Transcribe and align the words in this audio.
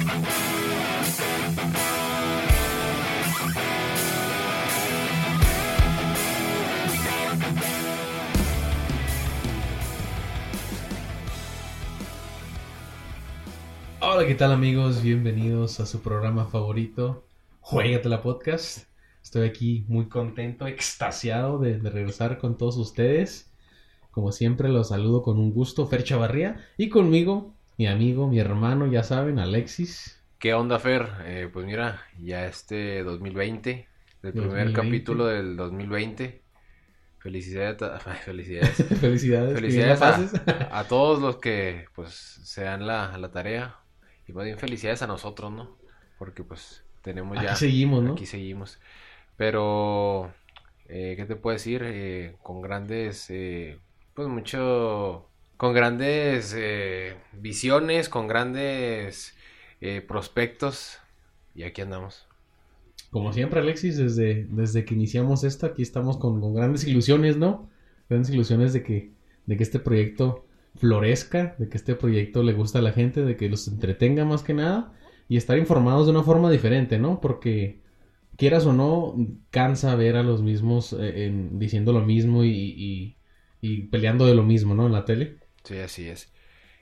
Hola, 0.00 0.08
¿qué 14.26 14.34
tal 14.34 14.52
amigos? 14.52 15.02
Bienvenidos 15.02 15.80
a 15.80 15.86
su 15.86 16.00
programa 16.00 16.46
favorito, 16.46 17.26
la 18.08 18.22
Podcast. 18.22 18.86
Estoy 19.22 19.46
aquí 19.46 19.84
muy 19.86 20.08
contento, 20.08 20.66
extasiado 20.66 21.58
de, 21.58 21.78
de 21.78 21.90
regresar 21.90 22.38
con 22.38 22.56
todos 22.56 22.78
ustedes. 22.78 23.52
Como 24.10 24.32
siempre, 24.32 24.70
los 24.70 24.88
saludo 24.88 25.22
con 25.22 25.38
un 25.38 25.52
gusto, 25.52 25.86
Fer 25.86 26.04
Chavarría, 26.04 26.66
y 26.78 26.88
conmigo, 26.88 27.52
mi 27.80 27.86
amigo, 27.88 28.28
mi 28.28 28.38
hermano, 28.38 28.86
ya 28.86 29.02
saben, 29.02 29.38
Alexis. 29.40 30.22
¿Qué 30.38 30.54
onda, 30.54 30.78
Fer? 30.78 31.06
Eh, 31.24 31.50
pues 31.52 31.66
mira, 31.66 32.02
ya 32.18 32.46
este 32.46 33.02
2020, 33.02 33.88
el 34.22 34.34
primer 34.34 34.72
2020. 34.72 34.72
capítulo 34.72 35.26
del 35.26 35.56
2020. 35.56 36.44
Felicidades, 37.18 37.82
a- 37.82 37.98
felicidades, 38.24 38.86
Felicidades. 39.00 39.60
felicidades 39.60 40.02
a, 40.02 40.32
a 40.70 40.88
todos 40.88 41.20
los 41.20 41.38
que 41.38 41.86
pues 41.94 42.14
se 42.44 42.62
dan 42.64 42.86
la, 42.86 43.16
la 43.18 43.30
tarea 43.32 43.76
y 44.26 44.32
más 44.32 44.44
bien 44.46 44.58
felicidades 44.58 45.02
a 45.02 45.06
nosotros, 45.06 45.52
¿no? 45.52 45.78
Porque 46.18 46.44
pues 46.44 46.86
tenemos 47.02 47.38
ya, 47.38 47.52
Aquí 47.52 47.56
seguimos, 47.56 48.02
¿no? 48.04 48.14
aquí 48.14 48.26
seguimos. 48.26 48.80
Pero, 49.36 50.34
eh, 50.86 51.14
¿qué 51.16 51.24
te 51.26 51.36
puedo 51.36 51.54
decir? 51.54 51.82
Eh, 51.84 52.36
con 52.42 52.62
grandes, 52.62 53.30
eh, 53.30 53.80
pues 54.14 54.28
mucho, 54.28 55.29
con 55.60 55.74
grandes 55.74 56.54
eh, 56.56 57.16
visiones, 57.34 58.08
con 58.08 58.28
grandes 58.28 59.36
eh, 59.82 60.00
prospectos. 60.00 60.96
Y 61.54 61.64
aquí 61.64 61.82
andamos. 61.82 62.26
Como 63.10 63.30
siempre, 63.34 63.60
Alexis, 63.60 63.98
desde, 63.98 64.46
desde 64.48 64.86
que 64.86 64.94
iniciamos 64.94 65.44
esto, 65.44 65.66
aquí 65.66 65.82
estamos 65.82 66.16
con, 66.16 66.54
grandes 66.54 66.86
ilusiones, 66.86 67.36
¿no? 67.36 67.68
Grandes 68.08 68.30
ilusiones 68.30 68.72
de 68.72 68.82
que, 68.82 69.10
de 69.44 69.58
que 69.58 69.62
este 69.62 69.78
proyecto 69.78 70.46
florezca, 70.76 71.56
de 71.58 71.68
que 71.68 71.76
este 71.76 71.94
proyecto 71.94 72.42
le 72.42 72.54
guste 72.54 72.78
a 72.78 72.82
la 72.82 72.92
gente, 72.92 73.22
de 73.22 73.36
que 73.36 73.50
los 73.50 73.68
entretenga 73.68 74.24
más 74.24 74.42
que 74.42 74.54
nada 74.54 74.94
y 75.28 75.36
estar 75.36 75.58
informados 75.58 76.06
de 76.06 76.12
una 76.12 76.22
forma 76.22 76.50
diferente, 76.50 76.98
¿no? 76.98 77.20
Porque 77.20 77.82
quieras 78.38 78.64
o 78.64 78.72
no, 78.72 79.14
cansa 79.50 79.94
ver 79.94 80.16
a 80.16 80.22
los 80.22 80.40
mismos 80.40 80.94
eh, 80.94 81.26
en- 81.26 81.58
diciendo 81.58 81.92
lo 81.92 82.00
mismo 82.00 82.44
y- 82.44 83.16
y 83.60 83.82
peleando 83.88 84.24
de 84.24 84.34
lo 84.34 84.42
mismo, 84.42 84.74
¿no? 84.74 84.86
En 84.86 84.92
la 84.92 85.04
tele. 85.04 85.39
Sí, 85.64 85.78
así 85.78 86.08
es. 86.08 86.32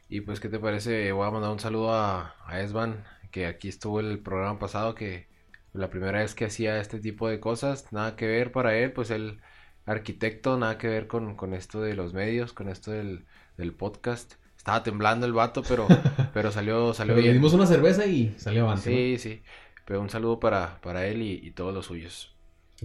Y 0.08 0.22
pues, 0.22 0.40
¿qué 0.40 0.48
te 0.48 0.58
parece? 0.60 1.12
Voy 1.12 1.26
a 1.26 1.30
mandar 1.30 1.50
un 1.52 1.60
saludo 1.60 1.92
a, 1.94 2.36
a 2.46 2.60
Esban, 2.62 3.04
que 3.30 3.46
aquí 3.46 3.68
estuvo 3.68 4.00
el 4.00 4.20
programa 4.20 4.58
pasado, 4.58 4.94
que 4.94 5.28
la 5.72 5.90
primera 5.90 6.20
vez 6.20 6.34
que 6.34 6.46
hacía 6.46 6.80
este 6.80 7.00
tipo 7.00 7.28
de 7.28 7.40
cosas, 7.40 7.92
nada 7.92 8.16
que 8.16 8.26
ver 8.26 8.52
para 8.52 8.76
él, 8.76 8.92
pues 8.92 9.10
él, 9.10 9.40
arquitecto, 9.86 10.56
nada 10.58 10.78
que 10.78 10.88
ver 10.88 11.06
con, 11.08 11.36
con 11.36 11.54
esto 11.54 11.80
de 11.82 11.94
los 11.94 12.14
medios, 12.14 12.52
con 12.52 12.68
esto 12.68 12.90
del, 12.92 13.26
del 13.56 13.74
podcast. 13.74 14.34
Estaba 14.56 14.82
temblando 14.82 15.26
el 15.26 15.32
vato, 15.34 15.62
pero, 15.68 15.98
pero 16.32 16.50
salió, 16.52 16.94
salió 16.94 17.14
Pero 17.14 17.22
le 17.22 17.22
bien. 17.22 17.34
dimos 17.34 17.54
una 17.54 17.66
cerveza 17.66 18.06
y 18.06 18.34
salió 18.38 18.64
avante, 18.64 18.90
Sí, 18.90 19.18
sí. 19.18 19.42
Pero 19.84 20.00
un 20.00 20.10
saludo 20.10 20.40
para, 20.40 20.80
para 20.80 21.06
él 21.06 21.22
y, 21.22 21.32
y 21.46 21.50
todos 21.52 21.74
los 21.74 21.86
suyos. 21.86 22.36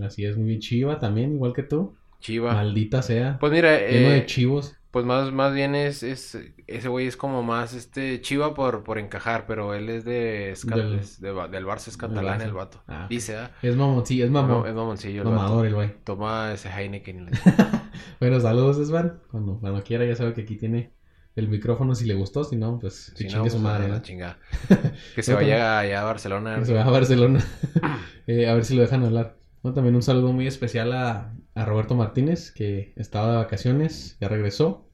Así 0.01 0.25
es, 0.25 0.37
muy 0.37 0.59
chiva 0.59 0.99
también, 0.99 1.33
igual 1.33 1.53
que 1.53 1.63
tú. 1.63 1.95
Chiva. 2.19 2.53
Maldita 2.53 3.01
sea. 3.01 3.37
Pues 3.39 3.51
mira, 3.51 3.79
Lleno 3.87 4.09
eh, 4.09 4.13
de 4.13 4.25
chivos. 4.25 4.75
Pues 4.93 5.05
más, 5.07 5.31
más 5.31 5.55
bien 5.55 5.73
es, 5.73 6.03
es, 6.03 6.37
ese 6.67 6.87
güey 6.87 7.07
es 7.07 7.17
como 7.17 7.41
más 7.41 7.73
este 7.73 8.21
Chiva 8.21 8.53
por, 8.53 8.83
por 8.83 8.99
encajar, 8.99 9.47
pero 9.47 9.73
él 9.73 9.89
es 9.89 10.05
de, 10.05 10.53
Esca- 10.53 10.75
Del- 10.75 10.99
es 10.99 11.19
de 11.19 11.29
del 11.33 11.65
Barça 11.65 11.87
es 11.87 11.97
catalán 11.97 12.41
el 12.41 12.53
vato. 12.53 12.83
Ah, 12.87 13.07
Dice, 13.09 13.35
¿ah? 13.37 13.49
Es 13.63 13.75
mamón, 13.75 14.05
sí, 14.05 14.21
es 14.21 14.29
mamón. 14.29 14.67
Es 14.67 14.75
mamoncillo 14.75 15.23
el 15.23 15.29
Mamador 15.29 15.65
el 15.65 15.73
güey. 15.73 15.95
Toma 16.03 16.53
ese 16.53 16.69
Heineken. 16.69 17.31
Bueno, 18.19 18.39
saludos, 18.39 18.77
Esban. 18.77 19.19
Cuando, 19.31 19.59
cuando 19.59 19.83
quiera, 19.83 20.05
ya 20.05 20.15
sabe 20.15 20.33
que 20.33 20.41
aquí 20.41 20.55
tiene 20.57 20.93
el 21.35 21.47
micrófono 21.49 21.95
si 21.95 22.05
le 22.05 22.13
gustó. 22.13 22.43
Si 22.43 22.55
no, 22.55 22.77
pues 22.79 23.11
Si 23.15 23.23
no, 23.25 23.29
chingue 23.31 23.49
su 23.49 23.55
pues, 23.57 23.63
madre, 23.63 23.85
a 23.85 23.87
la 23.89 23.95
¿no? 23.95 24.01
chingada. 24.03 24.37
Que 25.15 25.23
se 25.23 25.33
vaya 25.33 25.79
allá 25.79 26.01
a 26.01 26.03
Barcelona. 26.03 26.59
Que 26.59 26.65
se 26.65 26.73
va 26.75 26.83
a 26.83 26.89
Barcelona. 26.91 27.43
Eh, 28.27 28.47
a 28.47 28.53
ver 28.53 28.63
si 28.63 28.75
lo 28.75 28.81
dejan 28.83 29.03
hablar. 29.03 29.37
No, 29.63 29.73
también 29.73 29.95
un 29.95 30.01
saludo 30.03 30.31
muy 30.31 30.47
especial 30.47 30.93
a, 30.93 31.33
a 31.55 31.65
Roberto 31.65 31.95
Martínez, 31.95 32.51
que 32.51 32.93
estaba 32.95 33.31
de 33.31 33.37
vacaciones, 33.37 34.17
ya 34.19 34.27
regresó. 34.29 34.89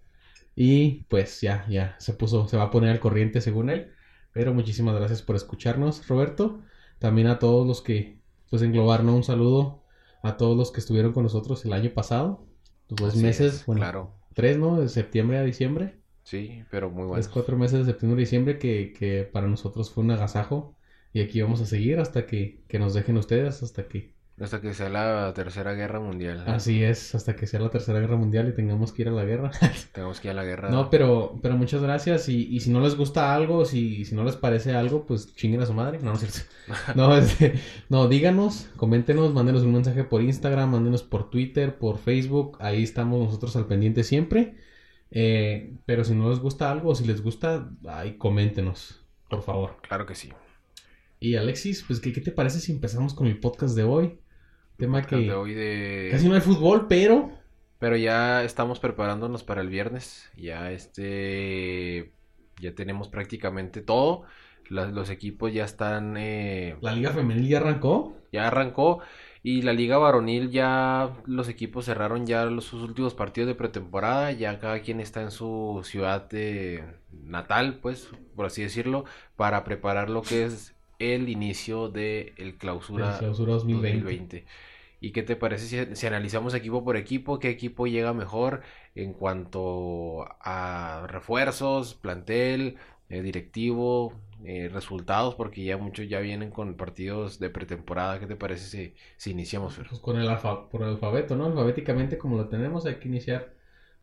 Y 0.55 1.03
pues 1.05 1.41
ya, 1.41 1.65
ya 1.69 1.95
se 1.99 2.13
puso, 2.13 2.47
se 2.47 2.57
va 2.57 2.63
a 2.65 2.71
poner 2.71 2.91
al 2.91 2.99
corriente 2.99 3.41
según 3.41 3.69
él. 3.69 3.91
Pero 4.33 4.53
muchísimas 4.53 4.95
gracias 4.95 5.21
por 5.21 5.35
escucharnos, 5.35 6.07
Roberto. 6.07 6.61
También 6.99 7.27
a 7.27 7.39
todos 7.39 7.65
los 7.67 7.81
que, 7.81 8.21
pues 8.49 8.61
englobar, 8.61 9.03
¿no? 9.03 9.15
Un 9.15 9.23
saludo 9.23 9.85
a 10.21 10.37
todos 10.37 10.57
los 10.57 10.71
que 10.71 10.79
estuvieron 10.81 11.13
con 11.13 11.23
nosotros 11.23 11.63
el 11.65 11.73
año 11.73 11.91
pasado. 11.93 12.45
Los 12.89 12.99
dos 12.99 13.15
Así 13.15 13.23
meses, 13.23 13.53
es, 13.53 13.65
bueno, 13.65 13.79
Claro. 13.81 14.15
tres, 14.33 14.57
¿no? 14.57 14.79
De 14.81 14.89
septiembre 14.89 15.37
a 15.37 15.43
diciembre. 15.43 16.01
Sí, 16.23 16.63
pero 16.69 16.89
muy 16.89 17.05
bueno. 17.05 17.23
Tres, 17.23 17.27
cuatro 17.27 17.57
meses 17.57 17.79
de 17.79 17.85
septiembre 17.91 18.21
y 18.21 18.25
diciembre 18.25 18.59
que, 18.59 18.93
que 18.93 19.23
para 19.23 19.47
nosotros 19.47 19.91
fue 19.91 20.03
un 20.03 20.11
agasajo. 20.11 20.75
Y 21.13 21.21
aquí 21.21 21.41
vamos 21.41 21.61
a 21.61 21.65
seguir 21.65 21.99
hasta 21.99 22.25
que, 22.27 22.63
que 22.67 22.79
nos 22.79 22.93
dejen 22.93 23.17
ustedes, 23.17 23.63
hasta 23.63 23.87
que... 23.87 24.15
Hasta 24.41 24.61
que 24.61 24.73
sea 24.73 24.89
la 24.89 25.33
tercera 25.33 25.73
guerra 25.73 25.99
mundial. 25.99 26.43
Así 26.47 26.81
es, 26.83 27.13
hasta 27.13 27.35
que 27.35 27.45
sea 27.45 27.59
la 27.59 27.69
tercera 27.69 27.99
guerra 27.99 28.15
mundial 28.15 28.47
y 28.47 28.55
tengamos 28.55 28.93
que 28.93 29.01
ir 29.01 29.09
a 29.09 29.11
la 29.11 29.25
guerra. 29.25 29.51
Tenemos 29.91 30.19
que 30.19 30.29
ir 30.29 30.31
a 30.31 30.35
la 30.35 30.45
guerra. 30.45 30.69
No, 30.69 30.89
pero, 30.89 31.37
pero 31.41 31.57
muchas 31.57 31.81
gracias. 31.81 32.29
Y, 32.29 32.47
y 32.47 32.61
si 32.61 32.69
no 32.69 32.79
les 32.79 32.95
gusta 32.95 33.35
algo, 33.35 33.65
si, 33.65 34.05
si 34.05 34.15
no 34.15 34.23
les 34.23 34.37
parece 34.37 34.73
algo, 34.75 35.05
pues 35.05 35.35
chinguen 35.35 35.61
a 35.61 35.65
su 35.65 35.73
madre. 35.73 35.99
No, 35.99 36.11
no 36.11 36.13
es 36.13 36.21
cierto. 36.21 36.39
No, 36.95 37.15
este, 37.17 37.59
no, 37.89 38.07
díganos, 38.07 38.69
coméntenos, 38.77 39.33
mándenos 39.33 39.63
un 39.63 39.73
mensaje 39.73 40.03
por 40.03 40.21
Instagram, 40.21 40.71
mándenos 40.71 41.03
por 41.03 41.29
Twitter, 41.29 41.77
por 41.77 41.97
Facebook. 41.97 42.57
Ahí 42.61 42.83
estamos 42.83 43.25
nosotros 43.25 43.55
al 43.55 43.65
pendiente 43.67 44.03
siempre. 44.03 44.55
Eh, 45.11 45.73
pero 45.85 46.03
si 46.03 46.13
no 46.13 46.29
les 46.29 46.39
gusta 46.39 46.71
algo, 46.71 46.91
o 46.91 46.95
si 46.95 47.05
les 47.05 47.21
gusta, 47.21 47.69
ahí 47.87 48.17
coméntenos, 48.17 49.01
por 49.29 49.41
favor. 49.41 49.77
Claro 49.81 50.05
que 50.05 50.15
sí. 50.15 50.29
Y 51.19 51.35
Alexis, 51.35 51.83
pues, 51.85 51.99
¿qué, 51.99 52.13
qué 52.13 52.21
te 52.21 52.31
parece 52.31 52.59
si 52.59 52.71
empezamos 52.71 53.13
con 53.13 53.27
el 53.27 53.39
podcast 53.39 53.75
de 53.75 53.83
hoy? 53.83 54.19
Tema 54.79 55.05
que 55.05 55.15
de 55.17 55.33
hoy 55.33 55.53
de... 55.53 56.09
casi 56.11 56.27
no 56.27 56.35
hay 56.35 56.41
fútbol, 56.41 56.87
pero 56.87 57.29
Pero 57.79 57.95
ya 57.95 58.43
estamos 58.43 58.79
preparándonos 58.79 59.43
para 59.43 59.61
el 59.61 59.69
viernes. 59.69 60.29
Ya 60.35 60.71
este. 60.71 62.13
Ya 62.59 62.75
tenemos 62.75 63.07
prácticamente 63.07 63.81
todo. 63.81 64.23
La- 64.69 64.87
los 64.87 65.09
equipos 65.09 65.53
ya 65.53 65.63
están. 65.65 66.15
eh, 66.17 66.77
la 66.81 66.93
liga 66.93 67.11
femenil 67.11 67.47
ya 67.47 67.57
arrancó. 67.59 68.15
ya 68.31 68.47
arrancó. 68.47 68.99
Y 69.43 69.61
la 69.61 69.73
liga 69.73 69.97
varonil 69.97 70.51
ya. 70.51 71.15
Los 71.25 71.47
equipos 71.49 71.85
cerraron 71.85 72.25
ya 72.25 72.45
los, 72.45 72.65
sus 72.65 72.81
últimos 72.83 73.13
partidos 73.13 73.47
de 73.47 73.55
pretemporada. 73.55 74.31
Ya 74.33 74.59
cada 74.59 74.81
quien 74.81 74.99
está 74.99 75.21
en 75.21 75.31
su 75.31 75.81
ciudad 75.85 76.27
de 76.29 76.83
natal, 77.11 77.79
pues, 77.81 78.09
por 78.35 78.45
así 78.45 78.61
decirlo. 78.61 79.05
Para 79.35 79.63
preparar 79.63 80.09
lo 80.09 80.21
que 80.21 80.45
es 80.45 80.75
el 80.99 81.29
inicio 81.29 81.87
de 81.89 82.33
el 82.37 82.57
clausura 82.57 83.11
El 83.13 83.15
clausura 83.15 83.53
2020. 83.53 84.09
2020. 84.13 84.45
¿Y 84.99 85.11
qué 85.11 85.23
te 85.23 85.35
parece 85.35 85.65
si, 85.87 85.95
si 85.95 86.07
analizamos 86.07 86.53
equipo 86.53 86.83
por 86.83 86.97
equipo? 86.97 87.39
¿Qué 87.39 87.49
equipo 87.49 87.87
llega 87.87 88.13
mejor 88.13 88.61
en 88.95 89.13
cuanto 89.13 90.25
a 90.41 91.05
refuerzos, 91.07 91.95
plantel, 91.95 92.77
eh, 93.09 93.21
directivo, 93.21 94.13
eh, 94.43 94.69
resultados? 94.71 95.35
Porque 95.35 95.63
ya 95.63 95.77
muchos 95.77 96.07
ya 96.09 96.19
vienen 96.19 96.51
con 96.51 96.75
partidos 96.75 97.39
de 97.39 97.49
pretemporada. 97.49 98.19
¿Qué 98.19 98.27
te 98.27 98.35
parece 98.35 98.65
si, 98.69 98.95
si 99.17 99.31
iniciamos, 99.31 99.75
Fer? 99.75 99.87
Pues 99.87 99.99
con 100.01 100.17
el 100.17 100.27
alfa, 100.29 100.69
por 100.69 100.83
el 100.83 100.89
alfabeto, 100.89 101.35
¿no? 101.35 101.45
Alfabéticamente 101.45 102.17
como 102.17 102.37
lo 102.37 102.47
tenemos, 102.49 102.85
hay 102.85 102.95
que 102.99 103.07
iniciar, 103.09 103.53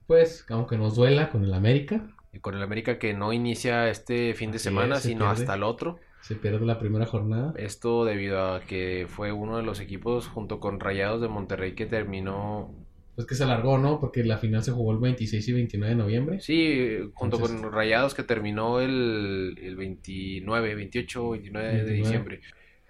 pues, 0.06 0.46
aunque 0.50 0.76
nos 0.78 0.96
duela, 0.96 1.30
con 1.30 1.44
el 1.44 1.54
América. 1.54 2.08
Y 2.32 2.40
con 2.40 2.54
el 2.54 2.62
América 2.62 2.98
que 2.98 3.14
no 3.14 3.32
inicia 3.32 3.88
este 3.88 4.34
fin 4.34 4.50
de 4.52 4.58
Así 4.58 4.58
semana, 4.58 5.00
es, 5.00 5.00
sino 5.00 5.28
pierde. 5.28 5.30
hasta 5.30 5.54
el 5.54 5.62
otro. 5.62 6.00
Se 6.26 6.34
pierde 6.34 6.64
la 6.66 6.78
primera 6.78 7.06
jornada. 7.06 7.54
Esto 7.56 8.04
debido 8.04 8.54
a 8.54 8.60
que 8.60 9.06
fue 9.08 9.30
uno 9.32 9.56
de 9.58 9.62
los 9.62 9.78
equipos 9.80 10.26
junto 10.26 10.58
con 10.58 10.80
Rayados 10.80 11.20
de 11.20 11.28
Monterrey 11.28 11.74
que 11.74 11.86
terminó 11.86 12.74
Pues 13.14 13.26
que 13.28 13.34
se 13.36 13.44
alargó, 13.44 13.78
¿no? 13.78 14.00
Porque 14.00 14.24
la 14.24 14.36
final 14.38 14.62
se 14.64 14.72
jugó 14.72 14.92
el 14.92 14.98
26 14.98 15.46
y 15.48 15.52
29 15.52 15.94
de 15.94 15.96
noviembre. 16.02 16.40
Sí, 16.40 16.98
junto 17.14 17.36
Entonces- 17.36 17.60
con 17.62 17.72
Rayados 17.72 18.14
que 18.14 18.24
terminó 18.24 18.80
el, 18.80 19.56
el 19.62 19.76
29, 19.76 20.74
28, 20.74 21.30
29 21.30 21.66
de 21.68 21.74
29. 21.74 22.02
diciembre. 22.02 22.40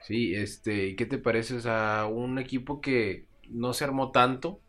Sí, 0.02 0.34
este, 0.34 0.86
¿y 0.88 0.96
qué 0.96 1.04
te 1.04 1.18
parece? 1.18 1.56
O 1.56 1.60
sea, 1.60 2.06
un 2.10 2.38
equipo 2.38 2.80
que 2.80 3.26
no 3.50 3.72
se 3.74 3.84
armó 3.84 4.12
tanto, 4.12 4.60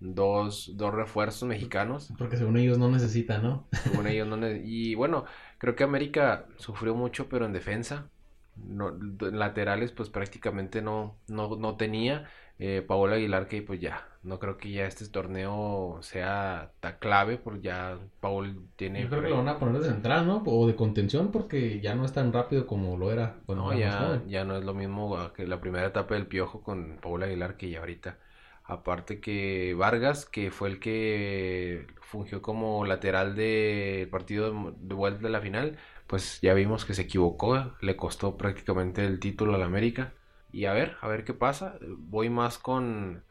dos, 0.00 0.72
dos 0.76 0.94
refuerzos 0.94 1.48
mexicanos, 1.48 2.12
Porque 2.18 2.36
según 2.36 2.56
ellos 2.56 2.78
no 2.78 2.90
necesitan, 2.90 3.42
¿no? 3.42 3.66
según 3.84 4.06
ellos 4.06 4.26
no 4.28 4.36
ne- 4.36 4.62
y 4.64 4.94
bueno, 4.94 5.24
creo 5.58 5.76
que 5.76 5.84
América 5.84 6.46
sufrió 6.56 6.94
mucho, 6.94 7.28
pero 7.28 7.44
en 7.46 7.52
defensa, 7.52 8.08
no, 8.56 8.92
laterales 9.32 9.92
pues 9.92 10.10
prácticamente 10.10 10.82
no, 10.82 11.16
no, 11.28 11.56
no 11.56 11.76
tenía, 11.76 12.28
Eh, 12.58 12.82
Paola 12.86 13.16
Aguilar 13.16 13.48
que 13.48 13.62
pues 13.62 13.80
ya, 13.80 14.06
no 14.22 14.38
creo 14.38 14.56
que 14.58 14.70
ya 14.70 14.86
este 14.86 15.08
torneo 15.08 15.98
sea 16.02 16.72
tan 16.80 16.98
clave, 17.00 17.36
porque 17.36 17.62
ya 17.62 17.98
Paul 18.20 18.68
tiene... 18.76 19.02
Yo 19.02 19.08
creo 19.08 19.22
que 19.22 19.28
lo 19.30 19.38
van 19.38 19.48
a 19.48 19.58
poner 19.58 19.80
de 19.82 19.88
central, 19.88 20.26
¿no? 20.26 20.42
O 20.46 20.66
de 20.68 20.76
contención, 20.76 21.32
porque 21.32 21.80
ya 21.80 21.94
no 21.96 22.04
es 22.04 22.12
tan 22.12 22.32
rápido 22.32 22.66
como 22.66 22.96
lo 22.96 23.10
era 23.10 23.42
cuando 23.46 23.64
No, 23.64 23.72
era 23.72 23.90
ya, 23.90 24.22
ya 24.26 24.44
no 24.44 24.56
es 24.56 24.64
lo 24.64 24.74
mismo 24.74 25.32
que 25.32 25.46
la 25.46 25.60
primera 25.60 25.86
etapa 25.86 26.14
del 26.14 26.26
Piojo 26.26 26.62
con 26.62 26.98
Paola 27.00 27.26
Aguilar 27.26 27.56
que 27.56 27.70
ya 27.70 27.80
ahorita. 27.80 28.18
Aparte 28.64 29.20
que 29.20 29.74
Vargas, 29.74 30.24
que 30.26 30.50
fue 30.50 30.70
el 30.70 30.80
que 30.80 31.86
fungió 32.00 32.40
como 32.42 32.84
lateral 32.86 33.34
del 33.34 34.08
partido 34.08 34.50
de 34.52 34.74
de 34.78 34.94
vuelta 34.94 35.20
de 35.22 35.30
la 35.30 35.40
final, 35.40 35.78
pues 36.14 36.38
ya 36.42 36.54
vimos 36.54 36.84
que 36.84 36.94
se 36.94 37.02
equivocó, 37.02 37.72
le 37.80 37.96
costó 37.96 38.36
prácticamente 38.36 39.04
el 39.04 39.18
título 39.18 39.56
al 39.56 39.64
América. 39.64 40.12
Y 40.52 40.66
a 40.66 40.72
ver, 40.72 40.92
a 41.00 41.08
ver 41.08 41.24
qué 41.24 41.34
pasa. 41.34 41.76
Voy 41.98 42.30
más 42.30 42.56
con, 42.56 43.24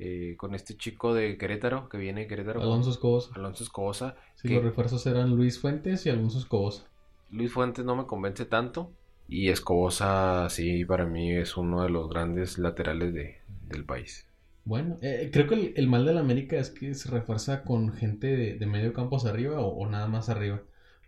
eh, 0.00 0.34
con 0.36 0.56
este 0.56 0.76
chico 0.76 1.14
de 1.14 1.38
Querétaro, 1.38 1.88
que 1.88 1.96
viene 1.96 2.22
de 2.22 2.26
Querétaro, 2.26 2.60
Alonso 2.60 2.90
Escobosa. 2.90 3.30
Alonso 3.36 3.62
Escobosa. 3.62 4.16
Sí, 4.34 4.48
que 4.48 4.56
los 4.56 4.64
refuerzos 4.64 5.06
eran 5.06 5.36
Luis 5.36 5.60
Fuentes 5.60 6.04
y 6.06 6.10
Alonso 6.10 6.40
Escobosa. 6.40 6.88
Luis 7.30 7.52
Fuentes 7.52 7.84
no 7.84 7.94
me 7.94 8.04
convence 8.04 8.46
tanto. 8.46 8.90
Y 9.28 9.50
Escobosa, 9.50 10.50
sí, 10.50 10.84
para 10.84 11.06
mí 11.06 11.30
es 11.36 11.56
uno 11.56 11.84
de 11.84 11.90
los 11.90 12.10
grandes 12.10 12.58
laterales 12.58 13.14
de, 13.14 13.36
del 13.68 13.84
país. 13.84 14.26
Bueno, 14.64 14.98
eh, 15.02 15.30
creo 15.32 15.46
que 15.46 15.54
el, 15.54 15.72
el 15.76 15.86
mal 15.86 16.04
de 16.04 16.14
la 16.14 16.20
América 16.20 16.56
es 16.56 16.70
que 16.70 16.94
se 16.94 17.08
refuerza 17.12 17.62
con 17.62 17.92
gente 17.92 18.26
de, 18.26 18.58
de 18.58 18.66
medio 18.66 18.92
campo 18.92 19.18
hacia 19.18 19.30
arriba 19.30 19.60
o, 19.60 19.68
o 19.68 19.88
nada 19.88 20.08
más 20.08 20.28
arriba. 20.28 20.62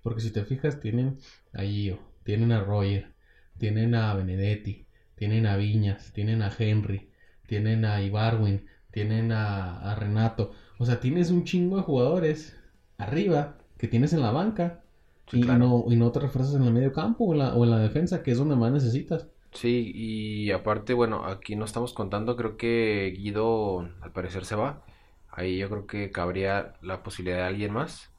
Porque 0.07 0.21
si 0.21 0.31
te 0.31 0.45
fijas, 0.45 0.81
tienen 0.81 1.19
a 1.53 1.63
Gio, 1.63 1.99
tienen 2.25 2.53
a 2.53 2.63
Roger, 2.63 3.15
tienen 3.59 3.95
a 3.95 4.15
Benedetti, 4.15 4.87
tienen 5.17 5.47
a 5.47 5.57
Viñas, 5.57 6.13
tienen 6.13 6.43
a 6.43 6.53
Henry, 6.57 7.11
tienen 7.47 7.85
a 7.85 8.01
Ibarwin, 8.03 8.67
tienen 8.93 9.33
a, 9.33 9.79
a 9.91 9.95
Renato. 9.97 10.53
O 10.79 10.87
sea, 10.87 11.01
tienes 11.01 11.31
un 11.31 11.45
chingo 11.45 11.77
de 11.79 11.83
jugadores 11.83 12.57
arriba 12.99 13.59
que 13.79 13.89
tienes 13.89 14.13
en 14.13 14.23
la 14.23 14.31
banca 14.33 14.85
Sí, 15.31 15.39
y, 15.41 15.41
claro. 15.41 15.63
no, 15.63 15.85
y 15.89 15.97
no 15.97 16.13
te 16.13 16.21
refuerzas 16.21 16.55
en 16.55 16.63
el 16.65 16.73
medio 16.73 16.93
campo 16.93 17.25
o 17.25 17.33
en 17.33 17.39
la, 17.41 17.55
o 17.55 17.65
en 17.65 17.71
la 17.71 17.79
defensa, 17.79 18.23
que 18.23 18.31
es 18.33 18.39
donde 18.39 18.57
más 18.57 18.73
necesitas. 18.73 19.29
Sí, 19.53 19.91
y 19.95 20.51
aparte, 20.51 20.93
bueno, 20.93 21.25
aquí 21.25 21.57
no 21.57 21.65
estamos 21.65 21.95
contando, 21.95 22.37
creo 22.37 22.57
que 22.59 23.15
Guido 23.17 23.81
al 24.03 24.13
parecer 24.13 24.45
se 24.45 24.55
va. 24.55 24.85
Ahí 25.29 25.59
yo 25.59 25.69
creo 25.71 25.87
que 25.87 26.11
cabría 26.11 26.75
la 26.83 27.03
posibilidad 27.03 27.39
de 27.39 27.45
alguien 27.45 27.73
más. 27.73 28.13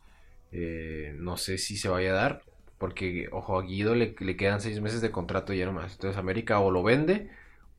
Eh, 0.52 1.14
no 1.18 1.38
sé 1.38 1.58
si 1.58 1.78
se 1.78 1.90
vaya 1.90 2.12
a 2.12 2.16
dar, 2.16 2.44
porque, 2.78 3.28
ojo, 3.32 3.60
a 3.60 3.64
Guido 3.64 3.96
le, 3.96 4.16
le 4.20 4.38
quedan 4.38 4.62
seis 4.62 4.82
meses 4.82 5.02
de 5.02 5.12
contrato 5.12 5.54
ya 5.54 5.66
nomás. 5.66 5.94
Entonces 5.94 6.18
América 6.18 6.60
o 6.60 6.72
lo 6.72 6.84
vende, 6.84 7.30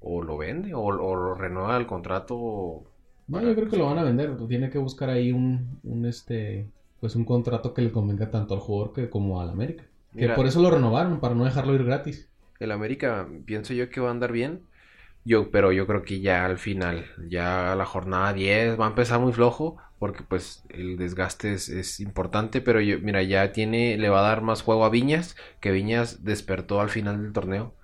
o 0.01 0.23
lo 0.23 0.37
vende, 0.37 0.75
o, 0.75 0.81
o 0.83 1.17
lo 1.17 1.35
renueva 1.35 1.77
el 1.77 1.87
contrato. 1.87 2.85
No, 3.27 3.43
yo 3.43 3.55
creo 3.55 3.69
que 3.69 3.77
lo 3.77 3.87
van 3.87 3.99
a 3.99 4.05
vender. 4.05 4.37
Tiene 4.49 4.71
que 4.71 4.79
buscar 4.79 5.11
ahí 5.11 5.33
un, 5.33 5.79
un 5.83 6.07
este, 6.07 6.71
pues 7.01 7.15
un 7.15 7.25
contrato 7.25 7.75
que 7.75 7.83
le 7.83 7.93
convenga 7.93 8.31
tanto 8.31 8.55
al 8.55 8.61
jugador 8.61 8.93
que 8.95 9.11
como 9.11 9.41
al 9.41 9.51
América. 9.51 9.85
Que 10.17 10.29
por 10.31 10.47
eso 10.47 10.63
lo 10.63 10.71
renovaron, 10.71 11.21
para 11.21 11.35
no 11.35 11.45
dejarlo 11.45 11.75
ir 11.75 11.85
gratis. 11.85 12.29
El 12.59 12.73
América, 12.73 13.29
pienso 13.47 13.73
yo 13.75 13.89
que 13.89 14.01
va 14.01 14.09
a 14.09 14.11
andar 14.11 14.33
bien. 14.33 14.68
Yo, 15.29 15.51
pero 15.51 15.73
yo 15.73 15.87
creo 15.87 16.05
que 16.05 16.21
ya 16.21 16.47
al 16.47 16.57
final, 16.59 17.05
ya 17.29 17.75
la 17.77 17.85
jornada 17.85 18.33
10 18.33 18.81
va 18.81 18.87
a 18.87 18.89
empezar 18.89 19.21
muy 19.21 19.35
flojo, 19.35 19.77
porque 19.99 20.23
pues 20.23 20.65
el 20.71 20.97
desgaste 20.97 21.53
es, 21.53 22.01
importante, 22.01 22.63
pero 22.63 22.81
yo, 22.81 22.99
mira, 23.01 23.23
ya 23.23 23.53
tiene, 23.53 23.99
le 23.99 24.09
va 24.09 24.21
a 24.21 24.29
dar 24.29 24.41
más 24.41 24.63
juego 24.63 24.87
a 24.87 24.89
Viñas, 24.89 25.37
que 25.61 25.71
Viñas 25.71 26.25
despertó 26.25 26.81
al 26.81 26.89
final 26.89 27.23
del 27.23 27.35
torneo, 27.35 27.75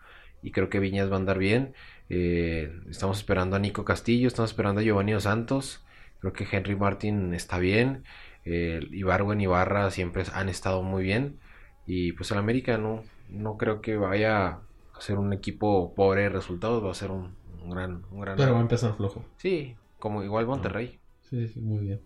y 0.43 0.53
creo 0.53 0.71
que 0.71 0.81
Viñas 0.81 1.11
va 1.11 1.17
a 1.17 1.19
andar 1.19 1.39
bien. 1.39 1.75
Eh, 2.09 2.73
estamos 2.89 3.19
esperando 3.19 3.57
a 3.57 3.59
Nico 3.59 3.85
Castillo, 3.85 4.29
estamos 4.29 4.53
esperando 4.53 4.81
a 4.81 4.85
Giovanni 4.85 5.21
Santos, 5.21 5.85
creo 6.21 6.33
que 6.33 6.47
Henry 6.51 6.77
Martin 6.77 7.35
está 7.35 7.59
bien, 7.59 8.05
eh, 8.47 8.81
y 8.91 9.03
Barra 9.03 9.91
siempre 9.91 10.25
han 10.33 10.49
estado 10.49 10.83
muy 10.83 11.03
bien, 11.03 11.39
y 11.87 12.13
pues 12.13 12.31
el 12.31 12.39
América 12.39 12.79
no, 12.79 13.05
no 13.29 13.59
creo 13.59 13.83
que 13.83 13.97
vaya 13.99 14.61
ser 15.01 15.19
un 15.19 15.33
equipo 15.33 15.95
pobre 15.95 16.23
de 16.23 16.29
resultados, 16.29 16.85
va 16.85 16.91
a 16.91 16.95
ser 16.95 17.11
un, 17.11 17.37
un 17.63 17.71
gran, 17.71 18.05
un 18.11 18.21
gran... 18.21 18.37
Pero 18.37 18.53
va 18.53 18.59
a 18.59 18.63
empezar 18.63 18.95
flojo. 18.95 19.25
Sí, 19.37 19.77
como 19.99 20.23
igual 20.23 20.47
Monterrey. 20.47 21.01
Sí, 21.23 21.49
sí, 21.49 21.61
muy 21.61 21.85
bien. 21.85 22.01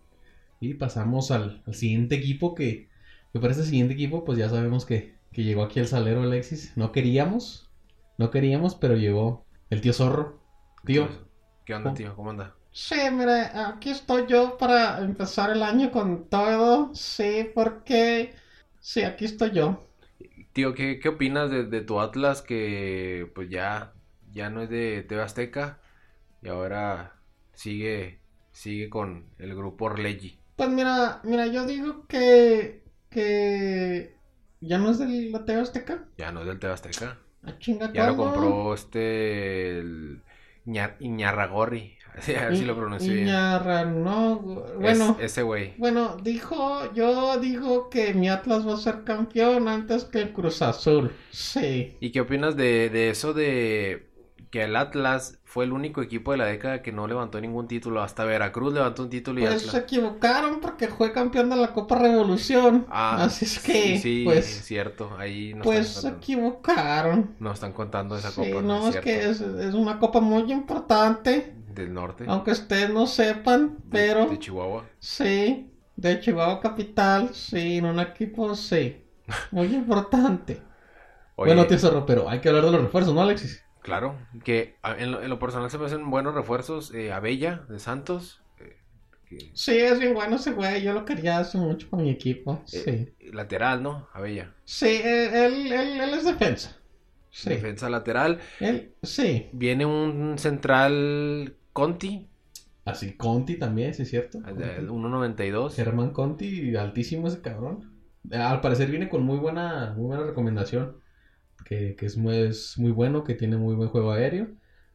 Y 0.60 0.74
pasamos 0.74 1.30
al, 1.30 1.62
al 1.66 1.74
siguiente 1.74 2.16
equipo 2.16 2.54
que, 2.54 2.88
que 3.32 3.40
para 3.40 3.52
este 3.52 3.64
siguiente 3.64 3.94
equipo, 3.94 4.24
pues 4.24 4.38
ya 4.38 4.48
sabemos 4.48 4.84
que, 4.86 5.16
que 5.32 5.44
llegó 5.44 5.62
aquí 5.62 5.80
el 5.80 5.86
salero 5.86 6.22
Alexis. 6.22 6.72
No 6.76 6.92
queríamos, 6.92 7.70
no 8.16 8.30
queríamos, 8.30 8.74
pero 8.74 8.96
llegó 8.96 9.44
el 9.70 9.80
tío 9.80 9.92
Zorro. 9.92 10.40
Tío, 10.84 11.08
¿Qué 11.64 11.74
onda, 11.74 11.92
tío? 11.92 12.16
¿Cómo 12.16 12.30
anda? 12.30 12.54
Sí, 12.70 12.96
mire, 13.12 13.50
aquí 13.54 13.90
estoy 13.90 14.26
yo 14.26 14.56
para 14.56 15.00
empezar 15.00 15.50
el 15.50 15.62
año 15.62 15.90
con 15.90 16.28
todo. 16.28 16.94
Sí, 16.94 17.50
porque... 17.54 18.34
Sí, 18.80 19.02
aquí 19.02 19.24
estoy 19.24 19.50
yo. 19.50 19.87
Tío, 20.58 20.74
¿qué, 20.74 20.98
qué 20.98 21.08
opinas 21.10 21.52
de, 21.52 21.62
de 21.66 21.82
tu 21.82 22.00
Atlas 22.00 22.42
que 22.42 23.30
pues 23.32 23.48
ya, 23.48 23.94
ya 24.32 24.50
no 24.50 24.60
es 24.62 24.68
de 24.68 25.04
TV 25.04 25.22
Azteca 25.22 25.78
y 26.42 26.48
ahora 26.48 27.20
sigue, 27.54 28.18
sigue 28.50 28.90
con 28.90 29.26
el 29.38 29.54
grupo 29.54 29.84
Orleggi? 29.84 30.40
Pues 30.56 30.68
mira, 30.70 31.20
mira, 31.24 31.46
yo 31.46 31.64
digo 31.66 32.06
que... 32.06 32.82
que... 33.10 34.14
¿Ya 34.60 34.78
no 34.78 34.90
es 34.90 34.98
del 34.98 35.30
la 35.32 35.44
TV 35.44 35.60
Azteca? 35.60 36.08
Ya 36.16 36.32
no 36.32 36.40
es 36.40 36.46
del 36.46 36.58
TV 36.58 36.72
Azteca. 36.74 37.18
Ah, 37.44 37.58
chinga, 37.58 37.92
Ya 37.92 38.04
lo 38.04 38.16
compró 38.16 38.74
este 38.74 39.78
el 39.78 40.22
Ña- 40.66 40.96
Iñarragorri. 41.00 41.97
Así, 42.18 42.34
a 42.34 42.46
ver 42.46 42.56
si 42.56 42.64
lo 42.64 42.76
pronuncio 42.76 43.12
bien. 43.12 43.26
No, 44.02 44.40
bueno... 44.40 45.16
Es- 45.20 45.32
ese 45.32 45.42
güey. 45.42 45.74
Bueno, 45.78 46.16
dijo, 46.22 46.92
yo 46.94 47.38
digo 47.38 47.88
que 47.90 48.14
mi 48.14 48.28
Atlas 48.28 48.66
va 48.66 48.74
a 48.74 48.76
ser 48.76 49.04
campeón 49.04 49.68
antes 49.68 50.04
que 50.04 50.20
el 50.20 50.32
Cruz 50.32 50.62
Azul. 50.62 51.12
Sí. 51.30 51.96
¿Y 52.00 52.10
qué 52.12 52.20
opinas 52.20 52.56
de, 52.56 52.90
de 52.90 53.10
eso 53.10 53.32
de 53.32 54.06
que 54.50 54.62
el 54.64 54.76
Atlas 54.76 55.38
fue 55.44 55.64
el 55.64 55.72
único 55.72 56.00
equipo 56.02 56.32
de 56.32 56.38
la 56.38 56.46
década 56.46 56.82
que 56.82 56.92
no 56.92 57.06
levantó 57.06 57.40
ningún 57.40 57.68
título? 57.68 58.02
Hasta 58.02 58.24
Veracruz 58.24 58.72
levantó 58.74 59.02
un 59.04 59.10
título 59.10 59.40
y 59.40 59.46
Pues 59.46 59.62
se 59.62 59.68
Atlas. 59.68 59.82
equivocaron 59.84 60.60
porque 60.60 60.88
fue 60.88 61.12
campeón 61.12 61.50
de 61.50 61.56
la 61.56 61.72
Copa 61.72 61.98
Revolución. 61.98 62.86
Ah, 62.90 63.24
Así 63.24 63.44
es 63.44 63.58
que, 63.60 63.72
sí, 63.72 63.98
sí, 63.98 64.24
pues, 64.24 64.46
es 64.58 64.64
cierto. 64.64 65.16
Ahí 65.18 65.54
no 65.54 65.64
pues 65.64 65.88
se 65.88 66.08
equivocaron. 66.08 67.36
no 67.38 67.52
están 67.52 67.72
contando 67.72 68.16
esa 68.16 68.30
Sí, 68.30 68.36
copa, 68.50 68.62
no, 68.62 68.62
¿no 68.62 68.88
es 68.88 68.96
es 68.96 69.00
que 69.00 69.28
es 69.30 69.40
una 69.74 69.98
copa 69.98 70.20
muy 70.20 70.50
importante, 70.52 71.54
Del 71.78 71.92
norte, 71.94 72.24
aunque 72.26 72.50
ustedes 72.52 72.90
no 72.90 73.06
sepan, 73.06 73.78
pero 73.90 74.26
de 74.26 74.38
Chihuahua. 74.38 74.84
sí, 74.98 75.70
de 75.96 76.20
Chihuahua 76.20 76.60
Capital, 76.60 77.30
sí, 77.34 77.76
en 77.78 77.84
un 77.86 78.00
equipo, 78.00 78.54
sí, 78.54 79.04
muy 79.50 79.66
importante. 79.74 80.62
Oye, 81.36 81.54
bueno, 81.54 81.66
tío 81.68 81.78
Zorro, 81.78 82.04
pero 82.04 82.28
hay 82.28 82.40
que 82.40 82.48
hablar 82.48 82.64
de 82.64 82.72
los 82.72 82.82
refuerzos, 82.82 83.14
¿no, 83.14 83.22
Alexis? 83.22 83.64
claro, 83.80 84.16
que 84.44 84.76
a- 84.82 84.96
en 84.96 85.12
lo, 85.12 85.22
en 85.22 85.30
lo 85.30 85.38
personal 85.38 85.70
se 85.70 85.78
me 85.78 85.86
hacen 85.86 86.10
buenos 86.10 86.34
refuerzos. 86.34 86.92
Eh, 86.92 87.12
Abella, 87.12 87.64
de 87.68 87.78
Santos. 87.78 88.42
eh, 88.58 88.76
que- 89.28 89.50
Sí, 89.54 89.76
es 89.78 89.98
bien 90.00 90.14
bueno 90.14 90.36
ese 90.36 90.50
güey, 90.52 90.82
yo 90.82 90.92
lo 90.92 91.04
quería 91.04 91.38
hace 91.38 91.58
mucho 91.58 91.88
con 91.90 92.02
mi 92.02 92.10
equipo, 92.10 92.60
sí. 92.66 92.82
eh, 92.86 93.14
lateral, 93.32 93.82
¿no? 93.82 94.08
Abella. 94.12 94.52
Sí, 94.64 95.00
él, 95.04 95.34
él, 95.34 95.72
él- 95.72 96.00
él 96.00 96.14
es 96.14 96.24
defensa. 96.24 96.74
Sí, 97.30 97.50
Defensa 97.50 97.88
lateral. 97.90 98.40
él, 98.58 98.94
sí. 99.02 99.48
Viene 99.52 99.84
un 99.86 100.38
central 100.38 101.54
Conti, 101.72 102.28
Así, 102.84 103.16
Conti 103.16 103.58
también, 103.58 103.92
sí 103.94 104.02
es 104.02 104.10
cierto. 104.10 104.40
Conti. 104.42 104.62
1.92. 104.62 105.74
Germán 105.74 106.10
Conti, 106.12 106.74
altísimo 106.76 107.28
ese 107.28 107.40
cabrón. 107.42 107.92
Eh, 108.30 108.36
Al 108.36 108.60
parecer 108.60 108.90
viene 108.90 109.08
con 109.08 109.22
muy 109.22 109.38
buena, 109.38 109.92
muy 109.96 110.06
buena 110.06 110.24
recomendación. 110.24 110.96
Que, 111.64 111.96
que 111.96 112.06
es, 112.06 112.16
muy, 112.16 112.36
es 112.36 112.78
muy 112.78 112.92
bueno, 112.92 113.24
que 113.24 113.34
tiene 113.34 113.56
muy 113.56 113.74
buen 113.74 113.90
juego 113.90 114.12
aéreo. 114.12 114.48